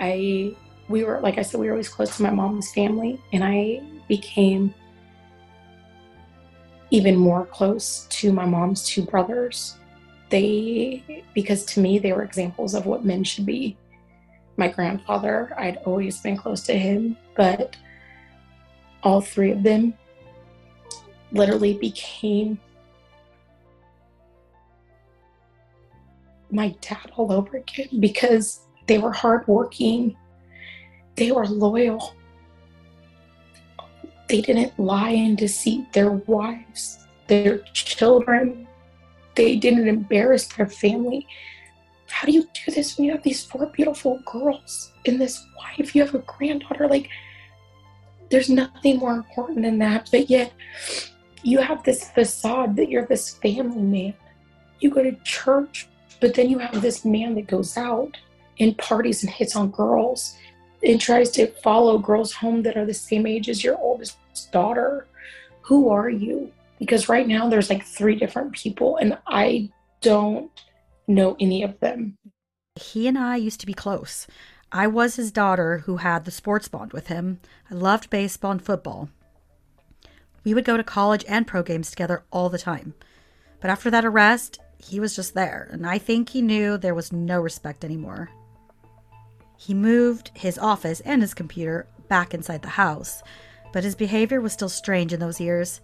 i 0.00 0.54
we 0.88 1.04
were 1.04 1.20
like 1.20 1.38
i 1.38 1.42
said 1.42 1.60
we 1.60 1.66
were 1.66 1.72
always 1.72 1.88
close 1.88 2.16
to 2.16 2.22
my 2.22 2.30
mom's 2.30 2.72
family 2.72 3.20
and 3.32 3.42
i 3.44 3.80
became 4.08 4.74
even 6.94 7.16
more 7.16 7.44
close 7.46 8.06
to 8.08 8.32
my 8.32 8.44
mom's 8.44 8.84
two 8.84 9.02
brothers. 9.02 9.76
They, 10.30 11.24
because 11.34 11.64
to 11.66 11.80
me, 11.80 11.98
they 11.98 12.12
were 12.12 12.22
examples 12.22 12.72
of 12.72 12.86
what 12.86 13.04
men 13.04 13.24
should 13.24 13.44
be. 13.44 13.76
My 14.56 14.68
grandfather, 14.68 15.52
I'd 15.58 15.78
always 15.78 16.20
been 16.20 16.36
close 16.36 16.62
to 16.64 16.78
him, 16.78 17.16
but 17.36 17.76
all 19.02 19.20
three 19.20 19.50
of 19.50 19.64
them 19.64 19.94
literally 21.32 21.74
became 21.74 22.60
my 26.52 26.76
dad 26.80 27.10
all 27.16 27.32
over 27.32 27.56
again 27.56 27.88
because 27.98 28.60
they 28.86 28.98
were 28.98 29.12
hardworking, 29.12 30.16
they 31.16 31.32
were 31.32 31.46
loyal, 31.46 32.14
they 34.28 34.40
didn't 34.40 34.78
lie 34.78 35.10
and 35.10 35.36
deceive 35.36 35.90
their 35.92 36.10
wives, 36.10 37.06
their 37.26 37.58
children. 37.72 38.66
They 39.34 39.56
didn't 39.56 39.88
embarrass 39.88 40.46
their 40.46 40.66
family. 40.66 41.26
How 42.08 42.26
do 42.26 42.32
you 42.32 42.42
do 42.42 42.72
this 42.72 42.96
when 42.96 43.06
you 43.06 43.12
have 43.12 43.22
these 43.22 43.44
four 43.44 43.66
beautiful 43.66 44.20
girls 44.24 44.92
and 45.06 45.20
this 45.20 45.44
wife? 45.58 45.94
You 45.94 46.04
have 46.04 46.14
a 46.14 46.18
granddaughter. 46.18 46.88
Like, 46.88 47.10
there's 48.30 48.48
nothing 48.48 48.98
more 48.98 49.14
important 49.14 49.62
than 49.62 49.78
that. 49.78 50.08
But 50.10 50.30
yet, 50.30 50.52
you 51.42 51.58
have 51.58 51.82
this 51.82 52.10
facade 52.10 52.76
that 52.76 52.88
you're 52.88 53.06
this 53.06 53.34
family 53.34 53.82
man. 53.82 54.14
You 54.80 54.90
go 54.90 55.02
to 55.02 55.12
church, 55.24 55.88
but 56.20 56.34
then 56.34 56.48
you 56.48 56.58
have 56.58 56.80
this 56.80 57.04
man 57.04 57.34
that 57.34 57.46
goes 57.46 57.76
out 57.76 58.16
and 58.60 58.76
parties 58.78 59.22
and 59.22 59.32
hits 59.32 59.56
on 59.56 59.70
girls 59.70 60.36
and 60.82 61.00
tries 61.00 61.30
to 61.32 61.46
follow 61.62 61.98
girls 61.98 62.32
home 62.32 62.62
that 62.62 62.76
are 62.76 62.86
the 62.86 62.94
same 62.94 63.26
age 63.26 63.48
as 63.48 63.64
your 63.64 63.78
oldest 63.78 64.16
daughter. 64.52 65.06
Who 65.62 65.88
are 65.88 66.10
you? 66.10 66.52
Because 66.78 67.08
right 67.08 67.26
now 67.26 67.48
there's 67.48 67.70
like 67.70 67.84
three 67.84 68.16
different 68.16 68.52
people 68.52 68.96
and 68.96 69.18
I 69.26 69.70
don't 70.00 70.50
know 71.08 71.36
any 71.40 71.62
of 71.62 71.78
them. 71.80 72.18
He 72.76 73.06
and 73.06 73.16
I 73.16 73.36
used 73.36 73.60
to 73.60 73.66
be 73.66 73.74
close. 73.74 74.26
I 74.72 74.86
was 74.88 75.16
his 75.16 75.30
daughter 75.30 75.78
who 75.78 75.98
had 75.98 76.24
the 76.24 76.30
sports 76.30 76.68
bond 76.68 76.92
with 76.92 77.06
him. 77.06 77.40
I 77.70 77.74
loved 77.74 78.10
baseball 78.10 78.50
and 78.50 78.62
football. 78.62 79.08
We 80.42 80.52
would 80.52 80.64
go 80.64 80.76
to 80.76 80.84
college 80.84 81.24
and 81.28 81.46
pro 81.46 81.62
games 81.62 81.90
together 81.90 82.24
all 82.32 82.48
the 82.48 82.58
time. 82.58 82.94
But 83.60 83.70
after 83.70 83.90
that 83.90 84.04
arrest, 84.04 84.58
he 84.78 85.00
was 85.00 85.16
just 85.16 85.32
there, 85.32 85.68
and 85.70 85.86
I 85.86 85.98
think 85.98 86.28
he 86.28 86.42
knew 86.42 86.76
there 86.76 86.94
was 86.94 87.12
no 87.12 87.40
respect 87.40 87.84
anymore. 87.84 88.30
He 89.56 89.74
moved 89.74 90.30
his 90.34 90.58
office 90.58 91.00
and 91.00 91.22
his 91.22 91.34
computer 91.34 91.86
back 92.08 92.34
inside 92.34 92.62
the 92.62 92.68
house, 92.68 93.22
but 93.72 93.84
his 93.84 93.94
behavior 93.94 94.40
was 94.40 94.52
still 94.52 94.68
strange 94.68 95.12
in 95.12 95.20
those 95.20 95.40
years. 95.40 95.80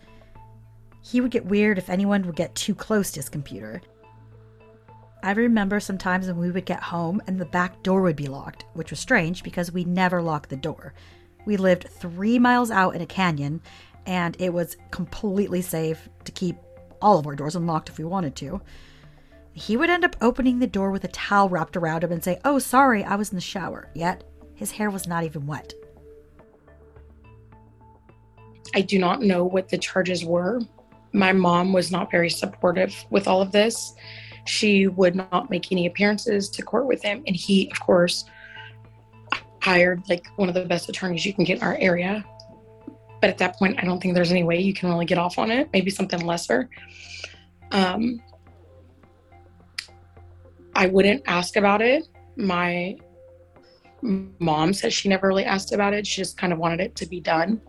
He 1.03 1.21
would 1.21 1.31
get 1.31 1.47
weird 1.47 1.79
if 1.79 1.89
anyone 1.89 2.27
would 2.27 2.37
get 2.37 2.55
too 2.55 2.75
close 2.75 3.11
to 3.12 3.21
his 3.21 3.29
computer. 3.29 3.81
I 5.23 5.33
remember 5.33 5.81
sometimes 5.81 6.27
when 6.27 6.39
we 6.39 6.51
would 6.51 6.64
get 6.64 6.83
home 6.83 7.21
and 7.27 7.39
the 7.39 7.45
back 7.45 7.83
door 7.83 8.01
would 8.03 8.16
be 8.16 8.27
locked, 8.27 8.64
which 8.73 8.91
was 8.91 9.01
strange 9.01 9.43
because 9.43 9.73
we 9.73 9.85
never 9.85 10.23
locked 10.23 10.51
the 10.51 10.57
door. 10.57 10.95
We 11.47 11.57
lived 11.57 11.89
three 11.89 12.39
miles 12.39 12.71
out 12.71 12.95
in 12.95 13.03
a 13.03 13.07
canyon, 13.07 13.61
and 14.07 14.37
it 14.39 14.53
was 14.53 14.77
completely 14.91 15.62
safe 15.62 16.09
to 16.25 16.33
keep 16.33 16.57
all 17.03 17.18
of 17.18 17.27
our 17.27 17.37
doors 17.37 17.57
unlocked 17.57 17.89
if 17.89 17.99
we 17.99 18.05
wanted 18.05 18.35
to. 18.37 18.61
He 19.53 19.76
would 19.76 19.90
end 19.90 20.05
up 20.05 20.16
opening 20.20 20.59
the 20.59 20.66
door 20.66 20.90
with 20.90 21.05
a 21.05 21.09
towel 21.09 21.48
wrapped 21.48 21.76
around 21.76 22.05
him 22.05 22.12
and 22.12 22.22
say, 22.22 22.38
Oh, 22.44 22.59
sorry, 22.59 23.05
I 23.05 23.16
was 23.16 23.30
in 23.30 23.36
the 23.36 23.40
shower. 23.42 23.90
Yet, 23.94 24.24
his 24.55 24.70
hair 24.70 24.90
was 24.90 25.07
not 25.07 25.24
even 25.24 25.46
wet. 25.46 25.72
I 28.74 28.82
do 28.82 28.98
not 28.98 29.22
know 29.22 29.44
what 29.44 29.68
the 29.68 29.78
charges 29.78 30.24
were. 30.24 30.61
My 31.12 31.32
mom 31.32 31.72
was 31.72 31.90
not 31.90 32.11
very 32.11 32.30
supportive 32.30 32.94
with 33.11 33.26
all 33.26 33.42
of 33.42 33.51
this. 33.51 33.94
She 34.46 34.86
would 34.86 35.16
not 35.16 35.51
make 35.51 35.72
any 35.72 35.86
appearances 35.86 36.48
to 36.51 36.62
court 36.62 36.86
with 36.86 37.03
him. 37.03 37.22
And 37.26 37.34
he, 37.34 37.70
of 37.70 37.80
course, 37.80 38.24
hired 39.61 40.09
like 40.09 40.26
one 40.36 40.48
of 40.48 40.55
the 40.55 40.64
best 40.64 40.88
attorneys 40.88 41.26
you 41.26 41.34
can 41.34 41.44
get 41.44 41.59
in 41.59 41.64
our 41.64 41.76
area. 41.80 42.24
But 43.20 43.30
at 43.30 43.38
that 43.38 43.59
point, 43.59 43.78
I 43.78 43.84
don't 43.84 44.01
think 44.01 44.14
there's 44.14 44.30
any 44.30 44.44
way 44.44 44.61
you 44.61 44.72
can 44.72 44.88
really 44.88 45.05
get 45.05 45.18
off 45.18 45.38
on 45.38 45.51
it. 45.51 45.68
Maybe 45.72 45.90
something 45.90 46.20
lesser. 46.20 46.70
Um, 47.72 48.22
I 50.75 50.87
wouldn't 50.87 51.23
ask 51.27 51.57
about 51.57 51.83
it. 51.83 52.09
My 52.37 52.97
mom 54.03 54.73
says 54.73 54.95
she 54.95 55.09
never 55.09 55.29
really 55.29 55.45
asked 55.45 55.73
about 55.73 55.93
it. 55.93 56.07
She 56.07 56.21
just 56.21 56.39
kind 56.39 56.53
of 56.53 56.59
wanted 56.59 56.81
it 56.81 56.97
to 56.97 57.07
be 57.07 57.21
done. 57.21 57.61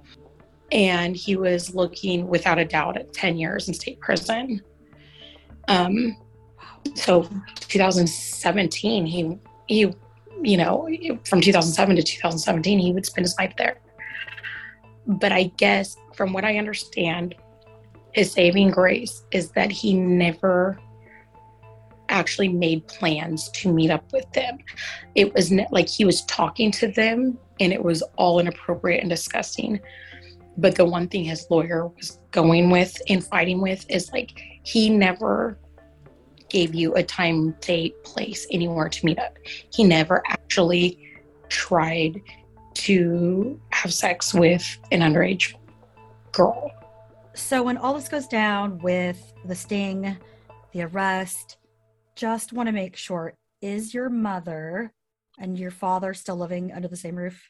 And 0.71 1.15
he 1.15 1.35
was 1.35 1.75
looking, 1.75 2.27
without 2.27 2.57
a 2.57 2.65
doubt, 2.65 2.97
at 2.97 3.11
10 3.11 3.37
years 3.37 3.67
in 3.67 3.73
state 3.73 3.99
prison. 3.99 4.61
Um, 5.67 6.15
so 6.95 7.27
2017, 7.59 9.05
he, 9.05 9.37
he, 9.67 9.93
you 10.41 10.57
know, 10.57 10.87
from 11.25 11.41
2007 11.41 11.95
to 11.97 12.03
2017, 12.03 12.79
he 12.79 12.93
would 12.93 13.05
spend 13.05 13.25
his 13.25 13.35
life 13.37 13.53
there. 13.57 13.79
But 15.05 15.31
I 15.31 15.51
guess 15.57 15.97
from 16.13 16.31
what 16.31 16.45
I 16.45 16.57
understand, 16.57 17.35
his 18.13 18.31
saving 18.31 18.71
grace 18.71 19.23
is 19.31 19.51
that 19.51 19.71
he 19.71 19.93
never 19.93 20.79
actually 22.11 22.49
made 22.49 22.87
plans 22.87 23.49
to 23.49 23.73
meet 23.73 23.89
up 23.89 24.11
with 24.11 24.31
them. 24.33 24.57
It 25.15 25.33
was 25.33 25.51
like 25.71 25.89
he 25.89 26.05
was 26.05 26.23
talking 26.25 26.71
to 26.73 26.87
them 26.87 27.37
and 27.59 27.73
it 27.73 27.83
was 27.83 28.01
all 28.17 28.39
inappropriate 28.39 29.01
and 29.01 29.09
disgusting. 29.09 29.79
But 30.57 30.75
the 30.75 30.85
one 30.85 31.07
thing 31.07 31.23
his 31.23 31.47
lawyer 31.49 31.87
was 31.87 32.19
going 32.31 32.69
with 32.69 33.01
and 33.07 33.23
fighting 33.23 33.61
with 33.61 33.85
is 33.89 34.11
like 34.11 34.39
he 34.63 34.89
never 34.89 35.57
gave 36.49 36.75
you 36.75 36.93
a 36.95 37.03
time, 37.03 37.55
date, 37.61 38.03
place, 38.03 38.45
anywhere 38.51 38.89
to 38.89 39.05
meet 39.05 39.17
up. 39.17 39.37
He 39.73 39.83
never 39.83 40.21
actually 40.27 40.99
tried 41.47 42.21
to 42.73 43.59
have 43.71 43.93
sex 43.93 44.33
with 44.33 44.77
an 44.91 44.99
underage 44.99 45.55
girl. 46.31 46.71
So, 47.33 47.63
when 47.63 47.77
all 47.77 47.93
this 47.93 48.09
goes 48.09 48.27
down 48.27 48.79
with 48.79 49.33
the 49.45 49.55
sting, 49.55 50.17
the 50.73 50.83
arrest, 50.83 51.57
just 52.15 52.53
want 52.53 52.67
to 52.67 52.73
make 52.73 52.95
sure 52.95 53.33
is 53.61 53.93
your 53.93 54.09
mother 54.09 54.91
and 55.39 55.57
your 55.57 55.71
father 55.71 56.13
still 56.13 56.35
living 56.35 56.71
under 56.71 56.87
the 56.87 56.95
same 56.95 57.15
roof? 57.15 57.49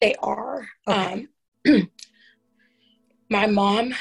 They 0.00 0.14
are. 0.22 0.68
Okay. 0.88 1.26
Um, 1.68 1.90
my 3.30 3.46
mom, 3.46 3.94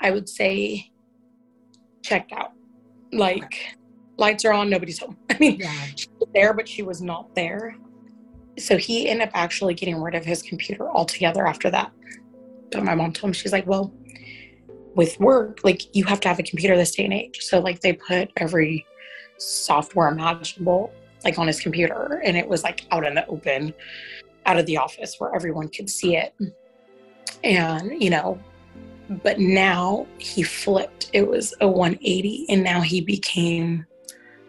I 0.00 0.10
would 0.10 0.28
say, 0.28 0.90
checked 2.02 2.32
out. 2.32 2.52
Like, 3.12 3.76
lights 4.16 4.44
are 4.44 4.52
on, 4.52 4.70
nobody's 4.70 4.98
home. 4.98 5.16
I 5.30 5.38
mean, 5.38 5.60
Yeah. 5.60 5.72
she 5.96 6.08
was 6.18 6.28
there, 6.34 6.52
but 6.54 6.68
she 6.68 6.82
was 6.82 7.00
not 7.00 7.34
there. 7.34 7.76
So 8.58 8.76
he 8.76 9.08
ended 9.08 9.28
up 9.28 9.34
actually 9.34 9.74
getting 9.74 10.00
rid 10.00 10.14
of 10.14 10.24
his 10.24 10.42
computer 10.42 10.88
altogether 10.90 11.46
after 11.46 11.70
that. 11.70 11.92
But 12.70 12.84
my 12.84 12.94
mom 12.94 13.12
told 13.12 13.30
me, 13.30 13.34
she's 13.34 13.52
like, 13.52 13.66
well, 13.66 13.92
with 14.94 15.18
work, 15.18 15.58
like 15.64 15.94
you 15.94 16.04
have 16.04 16.20
to 16.20 16.28
have 16.28 16.38
a 16.38 16.42
computer 16.44 16.76
this 16.76 16.94
day 16.94 17.04
and 17.04 17.12
age. 17.12 17.38
So 17.40 17.58
like 17.58 17.80
they 17.80 17.92
put 17.94 18.30
every 18.36 18.86
software 19.38 20.08
imaginable 20.08 20.92
like 21.24 21.38
on 21.38 21.46
his 21.46 21.60
computer 21.60 22.20
and 22.24 22.36
it 22.36 22.46
was 22.46 22.62
like 22.62 22.86
out 22.90 23.06
in 23.06 23.14
the 23.14 23.26
open, 23.26 23.72
out 24.46 24.58
of 24.58 24.66
the 24.66 24.76
office 24.76 25.16
where 25.18 25.34
everyone 25.34 25.68
could 25.68 25.88
see 25.88 26.16
it. 26.16 26.34
And, 27.42 28.02
you 28.02 28.10
know, 28.10 28.38
but 29.22 29.38
now 29.38 30.06
he 30.18 30.42
flipped. 30.42 31.10
It 31.12 31.26
was 31.26 31.54
a 31.60 31.68
180 31.68 32.46
and 32.48 32.62
now 32.62 32.80
he 32.80 33.00
became 33.00 33.86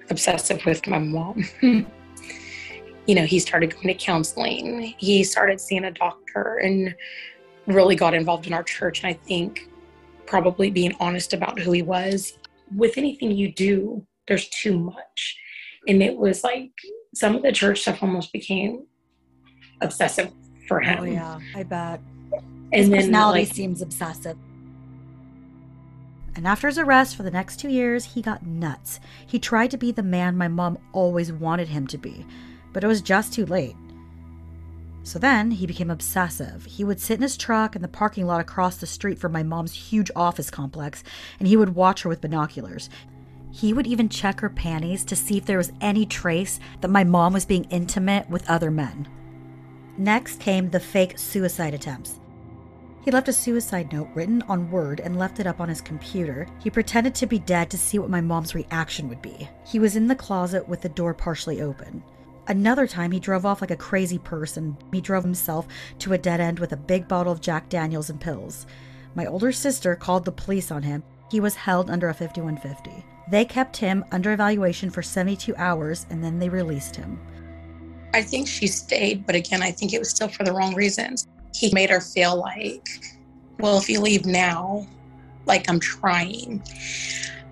obsessive 0.09 0.65
with 0.65 0.85
my 0.87 0.99
mom. 0.99 1.45
you 1.61 3.15
know, 3.15 3.25
he 3.25 3.39
started 3.39 3.73
going 3.73 3.87
to 3.87 3.93
counseling. 3.93 4.93
He 4.97 5.23
started 5.23 5.59
seeing 5.59 5.85
a 5.85 5.91
doctor 5.91 6.57
and 6.57 6.95
really 7.67 7.95
got 7.95 8.13
involved 8.13 8.47
in 8.47 8.53
our 8.53 8.63
church. 8.63 9.03
And 9.03 9.07
I 9.07 9.13
think 9.13 9.69
probably 10.25 10.71
being 10.71 10.93
honest 10.99 11.33
about 11.33 11.59
who 11.59 11.71
he 11.71 11.81
was. 11.81 12.37
With 12.75 12.97
anything 12.97 13.31
you 13.31 13.51
do, 13.51 14.05
there's 14.27 14.49
too 14.49 14.77
much. 14.77 15.37
And 15.87 16.01
it 16.01 16.17
was 16.17 16.43
like 16.43 16.71
some 17.13 17.35
of 17.35 17.43
the 17.43 17.51
church 17.51 17.81
stuff 17.81 18.01
almost 18.01 18.33
became 18.33 18.85
obsessive 19.81 20.31
for 20.67 20.81
oh, 20.81 20.85
him. 20.85 20.99
Oh 20.99 21.03
yeah, 21.03 21.39
I 21.55 21.63
bet. 21.63 22.01
And 22.73 22.73
His 22.73 22.89
then 22.89 22.99
personality 22.99 23.45
like, 23.45 23.53
seems 23.53 23.81
obsessive. 23.81 24.37
And 26.35 26.45
after 26.45 26.67
his 26.67 26.77
arrest 26.77 27.15
for 27.15 27.23
the 27.23 27.31
next 27.31 27.59
two 27.59 27.69
years, 27.69 28.03
he 28.03 28.21
got 28.21 28.45
nuts. 28.45 28.99
He 29.25 29.39
tried 29.39 29.71
to 29.71 29.77
be 29.77 29.91
the 29.91 30.03
man 30.03 30.35
my 30.35 30.49
mom 30.49 30.77
always 30.91 31.31
wanted 31.31 31.69
him 31.69 31.87
to 31.87 31.97
be, 31.97 32.25
but 32.73 32.83
it 32.83 32.87
was 32.87 33.01
just 33.01 33.31
too 33.31 33.45
late. 33.45 33.75
So 35.03 35.19
then 35.19 35.51
he 35.51 35.67
became 35.67 35.91
obsessive. 35.91 36.65
He 36.65 36.83
would 36.83 36.99
sit 36.99 37.17
in 37.17 37.21
his 37.21 37.37
truck 37.37 37.75
in 37.75 37.81
the 37.81 37.87
parking 37.87 38.25
lot 38.25 38.41
across 38.41 38.77
the 38.77 38.87
street 38.87 39.19
from 39.19 39.31
my 39.31 39.43
mom's 39.43 39.71
huge 39.71 40.11
office 40.15 40.49
complex, 40.49 41.03
and 41.39 41.47
he 41.47 41.55
would 41.55 41.75
watch 41.75 42.01
her 42.01 42.09
with 42.09 42.21
binoculars. 42.21 42.89
He 43.55 43.71
would 43.71 43.87
even 43.87 44.09
check 44.09 44.41
her 44.41 44.49
panties 44.49 45.05
to 45.05 45.15
see 45.15 45.37
if 45.37 45.45
there 45.45 45.57
was 45.57 45.71
any 45.79 46.05
trace 46.05 46.59
that 46.81 46.89
my 46.89 47.05
mom 47.05 47.31
was 47.31 47.45
being 47.45 47.63
intimate 47.69 48.29
with 48.29 48.49
other 48.49 48.69
men. 48.69 49.07
Next 49.97 50.41
came 50.41 50.69
the 50.69 50.79
fake 50.81 51.17
suicide 51.17 51.73
attempts. 51.73 52.19
He 53.05 53.11
left 53.11 53.29
a 53.29 53.33
suicide 53.33 53.93
note 53.93 54.09
written 54.13 54.41
on 54.49 54.69
Word 54.69 54.99
and 54.99 55.17
left 55.17 55.39
it 55.39 55.47
up 55.47 55.61
on 55.61 55.69
his 55.69 55.79
computer. 55.79 56.47
He 56.59 56.69
pretended 56.69 57.15
to 57.15 57.27
be 57.27 57.39
dead 57.39 57.69
to 57.69 57.77
see 57.77 57.97
what 57.97 58.09
my 58.09 58.19
mom's 58.19 58.55
reaction 58.55 59.07
would 59.07 59.21
be. 59.21 59.47
He 59.65 59.79
was 59.79 59.95
in 59.95 60.07
the 60.07 60.15
closet 60.15 60.67
with 60.67 60.81
the 60.81 60.89
door 60.89 61.13
partially 61.13 61.61
open. 61.61 62.03
Another 62.49 62.85
time, 62.85 63.11
he 63.11 63.21
drove 63.21 63.45
off 63.45 63.61
like 63.61 63.71
a 63.71 63.77
crazy 63.77 64.19
person. 64.19 64.75
He 64.91 64.99
drove 64.99 65.23
himself 65.23 65.65
to 65.99 66.11
a 66.11 66.17
dead 66.17 66.41
end 66.41 66.59
with 66.59 66.73
a 66.73 66.77
big 66.77 67.07
bottle 67.07 67.31
of 67.31 67.39
Jack 67.39 67.69
Daniels 67.69 68.09
and 68.09 68.19
pills. 68.19 68.67
My 69.15 69.25
older 69.25 69.53
sister 69.53 69.95
called 69.95 70.25
the 70.25 70.33
police 70.33 70.71
on 70.71 70.83
him. 70.83 71.03
He 71.31 71.39
was 71.39 71.55
held 71.55 71.89
under 71.89 72.09
a 72.09 72.13
5150. 72.13 73.14
They 73.27 73.45
kept 73.45 73.77
him 73.77 74.05
under 74.11 74.33
evaluation 74.33 74.89
for 74.89 75.01
72 75.01 75.55
hours 75.57 76.05
and 76.09 76.23
then 76.23 76.39
they 76.39 76.49
released 76.49 76.95
him. 76.95 77.19
I 78.13 78.21
think 78.21 78.47
she 78.47 78.67
stayed, 78.67 79.25
but 79.25 79.35
again, 79.35 79.61
I 79.61 79.71
think 79.71 79.93
it 79.93 79.99
was 79.99 80.09
still 80.09 80.27
for 80.27 80.43
the 80.43 80.53
wrong 80.53 80.75
reasons. 80.75 81.27
He 81.53 81.71
made 81.73 81.89
her 81.89 81.99
feel 81.99 82.35
like, 82.39 82.87
well, 83.59 83.77
if 83.77 83.89
you 83.89 83.99
leave 83.99 84.25
now, 84.25 84.87
like 85.45 85.69
I'm 85.69 85.79
trying, 85.79 86.63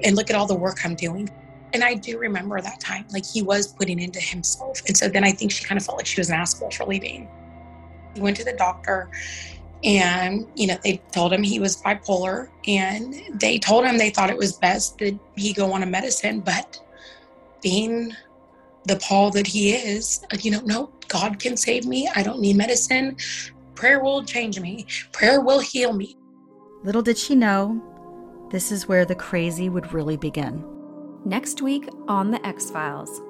and 0.04 0.16
look 0.16 0.30
at 0.30 0.36
all 0.36 0.48
the 0.48 0.56
work 0.56 0.80
I'm 0.86 0.96
doing. 0.96 1.30
And 1.74 1.84
I 1.84 1.96
do 1.96 2.20
remember 2.20 2.62
that 2.62 2.80
time, 2.80 3.06
like 3.12 3.26
he 3.26 3.42
was 3.42 3.68
putting 3.68 4.00
into 4.00 4.20
himself. 4.20 4.82
And 4.88 4.96
so 4.96 5.10
then 5.10 5.24
I 5.24 5.32
think 5.32 5.52
she 5.52 5.64
kind 5.64 5.78
of 5.78 5.86
felt 5.86 5.98
like 5.98 6.06
she 6.06 6.20
was 6.20 6.30
an 6.30 6.36
asshole 6.36 6.72
for 6.72 6.86
leaving. 6.86 7.28
He 8.14 8.22
went 8.22 8.38
to 8.38 8.44
the 8.44 8.54
doctor 8.54 9.10
and, 9.84 10.48
you 10.56 10.68
know, 10.68 10.78
they 10.84 11.02
told 11.12 11.34
him 11.34 11.44
he 11.44 11.60
was 11.60 11.82
bipolar 11.82 12.50
and 12.68 13.16
they 13.34 13.60
told 13.60 13.86
him 13.86 13.98
they 13.98 14.10
thought 14.10 14.30
it 14.30 14.38
was 14.38 14.54
best 14.54 14.98
that 15.00 15.18
he 15.36 15.52
go 15.54 15.74
on 15.74 15.84
a 15.84 15.86
medicine. 15.86 16.40
But 16.40 16.80
being 17.62 18.14
the 18.86 18.96
Paul 18.98 19.32
that 19.32 19.48
he 19.48 19.74
is, 19.74 20.26
uh, 20.32 20.38
you 20.40 20.52
know, 20.52 20.62
no, 20.62 20.92
God 21.08 21.40
can 21.40 21.58
save 21.58 21.86
me. 21.86 22.10
I 22.16 22.24
don't 22.24 22.40
need 22.40 22.56
medicine. 22.56 23.18
Prayer 23.76 24.02
will 24.02 24.24
change 24.24 24.60
me, 24.60 24.86
prayer 25.12 25.42
will 25.42 25.60
heal 25.60 25.94
me. 25.94 26.16
Little 26.84 27.02
did 27.02 27.18
she 27.18 27.36
know, 27.36 27.82
this 28.52 28.72
is 28.72 28.88
where 28.88 29.04
the 29.04 29.16
crazy 29.16 29.68
would 29.68 29.94
really 29.94 30.16
begin. 30.16 30.64
Next 31.26 31.62
week 31.62 31.90
on 32.08 32.30
The 32.30 32.46
X 32.46 32.70
Files. 32.70 33.22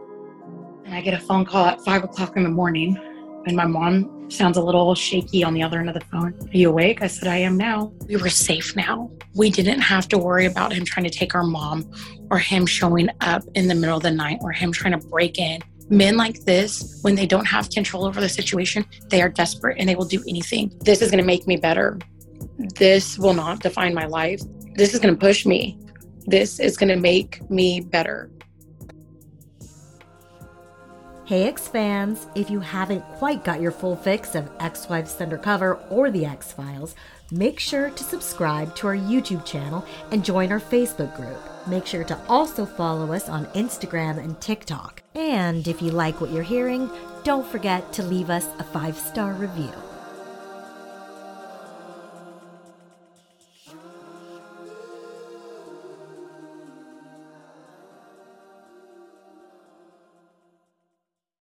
And 0.86 0.93
I 0.93 1.01
get 1.01 1.14
a 1.14 1.20
phone 1.20 1.45
call 1.45 1.66
at 1.68 1.82
five 1.86 2.04
o'clock 2.04 2.36
in 2.36 2.43
the 2.43 2.49
morning, 2.49 2.97
and 3.45 3.56
my 3.56 3.66
mom 3.66 4.22
sounds 4.34 4.57
a 4.57 4.61
little 4.61 4.95
shaky 4.95 5.43
on 5.43 5.53
the 5.53 5.63
other 5.63 5.79
end 5.79 5.89
of 5.89 5.93
the 5.93 6.05
phone. 6.05 6.34
Are 6.34 6.57
you 6.57 6.69
awake? 6.69 7.01
I 7.01 7.07
said, 7.07 7.27
I 7.27 7.38
am 7.38 7.55
now. 7.55 7.93
We 8.07 8.17
were 8.17 8.29
safe 8.29 8.75
now. 8.75 9.11
We 9.36 9.49
didn't 9.49 9.81
have 9.81 10.07
to 10.09 10.17
worry 10.17 10.45
about 10.45 10.73
him 10.73 10.86
trying 10.86 11.05
to 11.05 11.09
take 11.09 11.36
our 11.36 11.43
mom 11.43 11.89
or 12.31 12.39
him 12.39 12.65
showing 12.65 13.09
up 13.21 13.43
in 13.53 13.67
the 13.67 13.75
middle 13.75 13.97
of 13.97 14.03
the 14.03 14.11
night 14.11 14.39
or 14.41 14.51
him 14.51 14.71
trying 14.71 14.99
to 14.99 15.07
break 15.07 15.38
in. 15.38 15.61
Men 15.89 16.17
like 16.17 16.43
this, 16.45 16.99
when 17.03 17.15
they 17.15 17.27
don't 17.27 17.45
have 17.45 17.69
control 17.69 18.05
over 18.05 18.19
the 18.19 18.29
situation, 18.29 18.86
they 19.09 19.21
are 19.21 19.29
desperate 19.29 19.77
and 19.79 19.88
they 19.88 19.95
will 19.95 20.05
do 20.05 20.23
anything. 20.27 20.71
This 20.79 21.01
is 21.01 21.11
going 21.11 21.21
to 21.21 21.25
make 21.25 21.45
me 21.45 21.57
better. 21.57 21.99
This 22.75 23.19
will 23.19 23.34
not 23.34 23.59
define 23.59 23.93
my 23.93 24.05
life. 24.05 24.41
This 24.75 24.93
is 24.93 24.99
going 24.99 25.13
to 25.13 25.19
push 25.19 25.45
me. 25.45 25.77
This 26.25 26.59
is 26.59 26.77
going 26.77 26.89
to 26.89 26.95
make 26.95 27.47
me 27.49 27.81
better. 27.81 28.31
Hey, 31.26 31.47
X 31.47 31.69
fans! 31.69 32.28
If 32.36 32.49
you 32.49 32.59
haven't 32.59 33.01
quite 33.13 33.45
got 33.45 33.61
your 33.61 33.71
full 33.71 33.95
fix 33.95 34.36
of 34.36 34.51
X 34.59 34.89
Wives 34.89 35.21
Undercover 35.21 35.76
or 35.89 36.11
The 36.11 36.26
X 36.26 36.51
Files, 36.51 36.95
make 37.32 37.61
sure 37.61 37.89
to 37.89 38.03
subscribe 38.03 38.76
to 38.76 38.88
our 38.88 38.97
YouTube 38.97 39.45
channel 39.45 39.86
and 40.11 40.26
join 40.26 40.51
our 40.51 40.59
Facebook 40.59 41.15
group. 41.15 41.39
Make 41.65 41.86
sure 41.86 42.03
to 42.03 42.19
also 42.28 42.65
follow 42.65 43.13
us 43.13 43.30
on 43.30 43.45
Instagram 43.53 44.17
and 44.17 44.39
TikTok. 44.41 45.01
And 45.15 45.65
if 45.65 45.82
you 45.82 45.91
like 45.91 46.19
what 46.19 46.30
you're 46.30 46.43
hearing, 46.43 46.89
don't 47.24 47.47
forget 47.47 47.93
to 47.93 48.03
leave 48.03 48.30
us 48.30 48.47
a 48.59 48.63
five 48.65 48.97
star 48.97 49.32
review. 49.32 49.71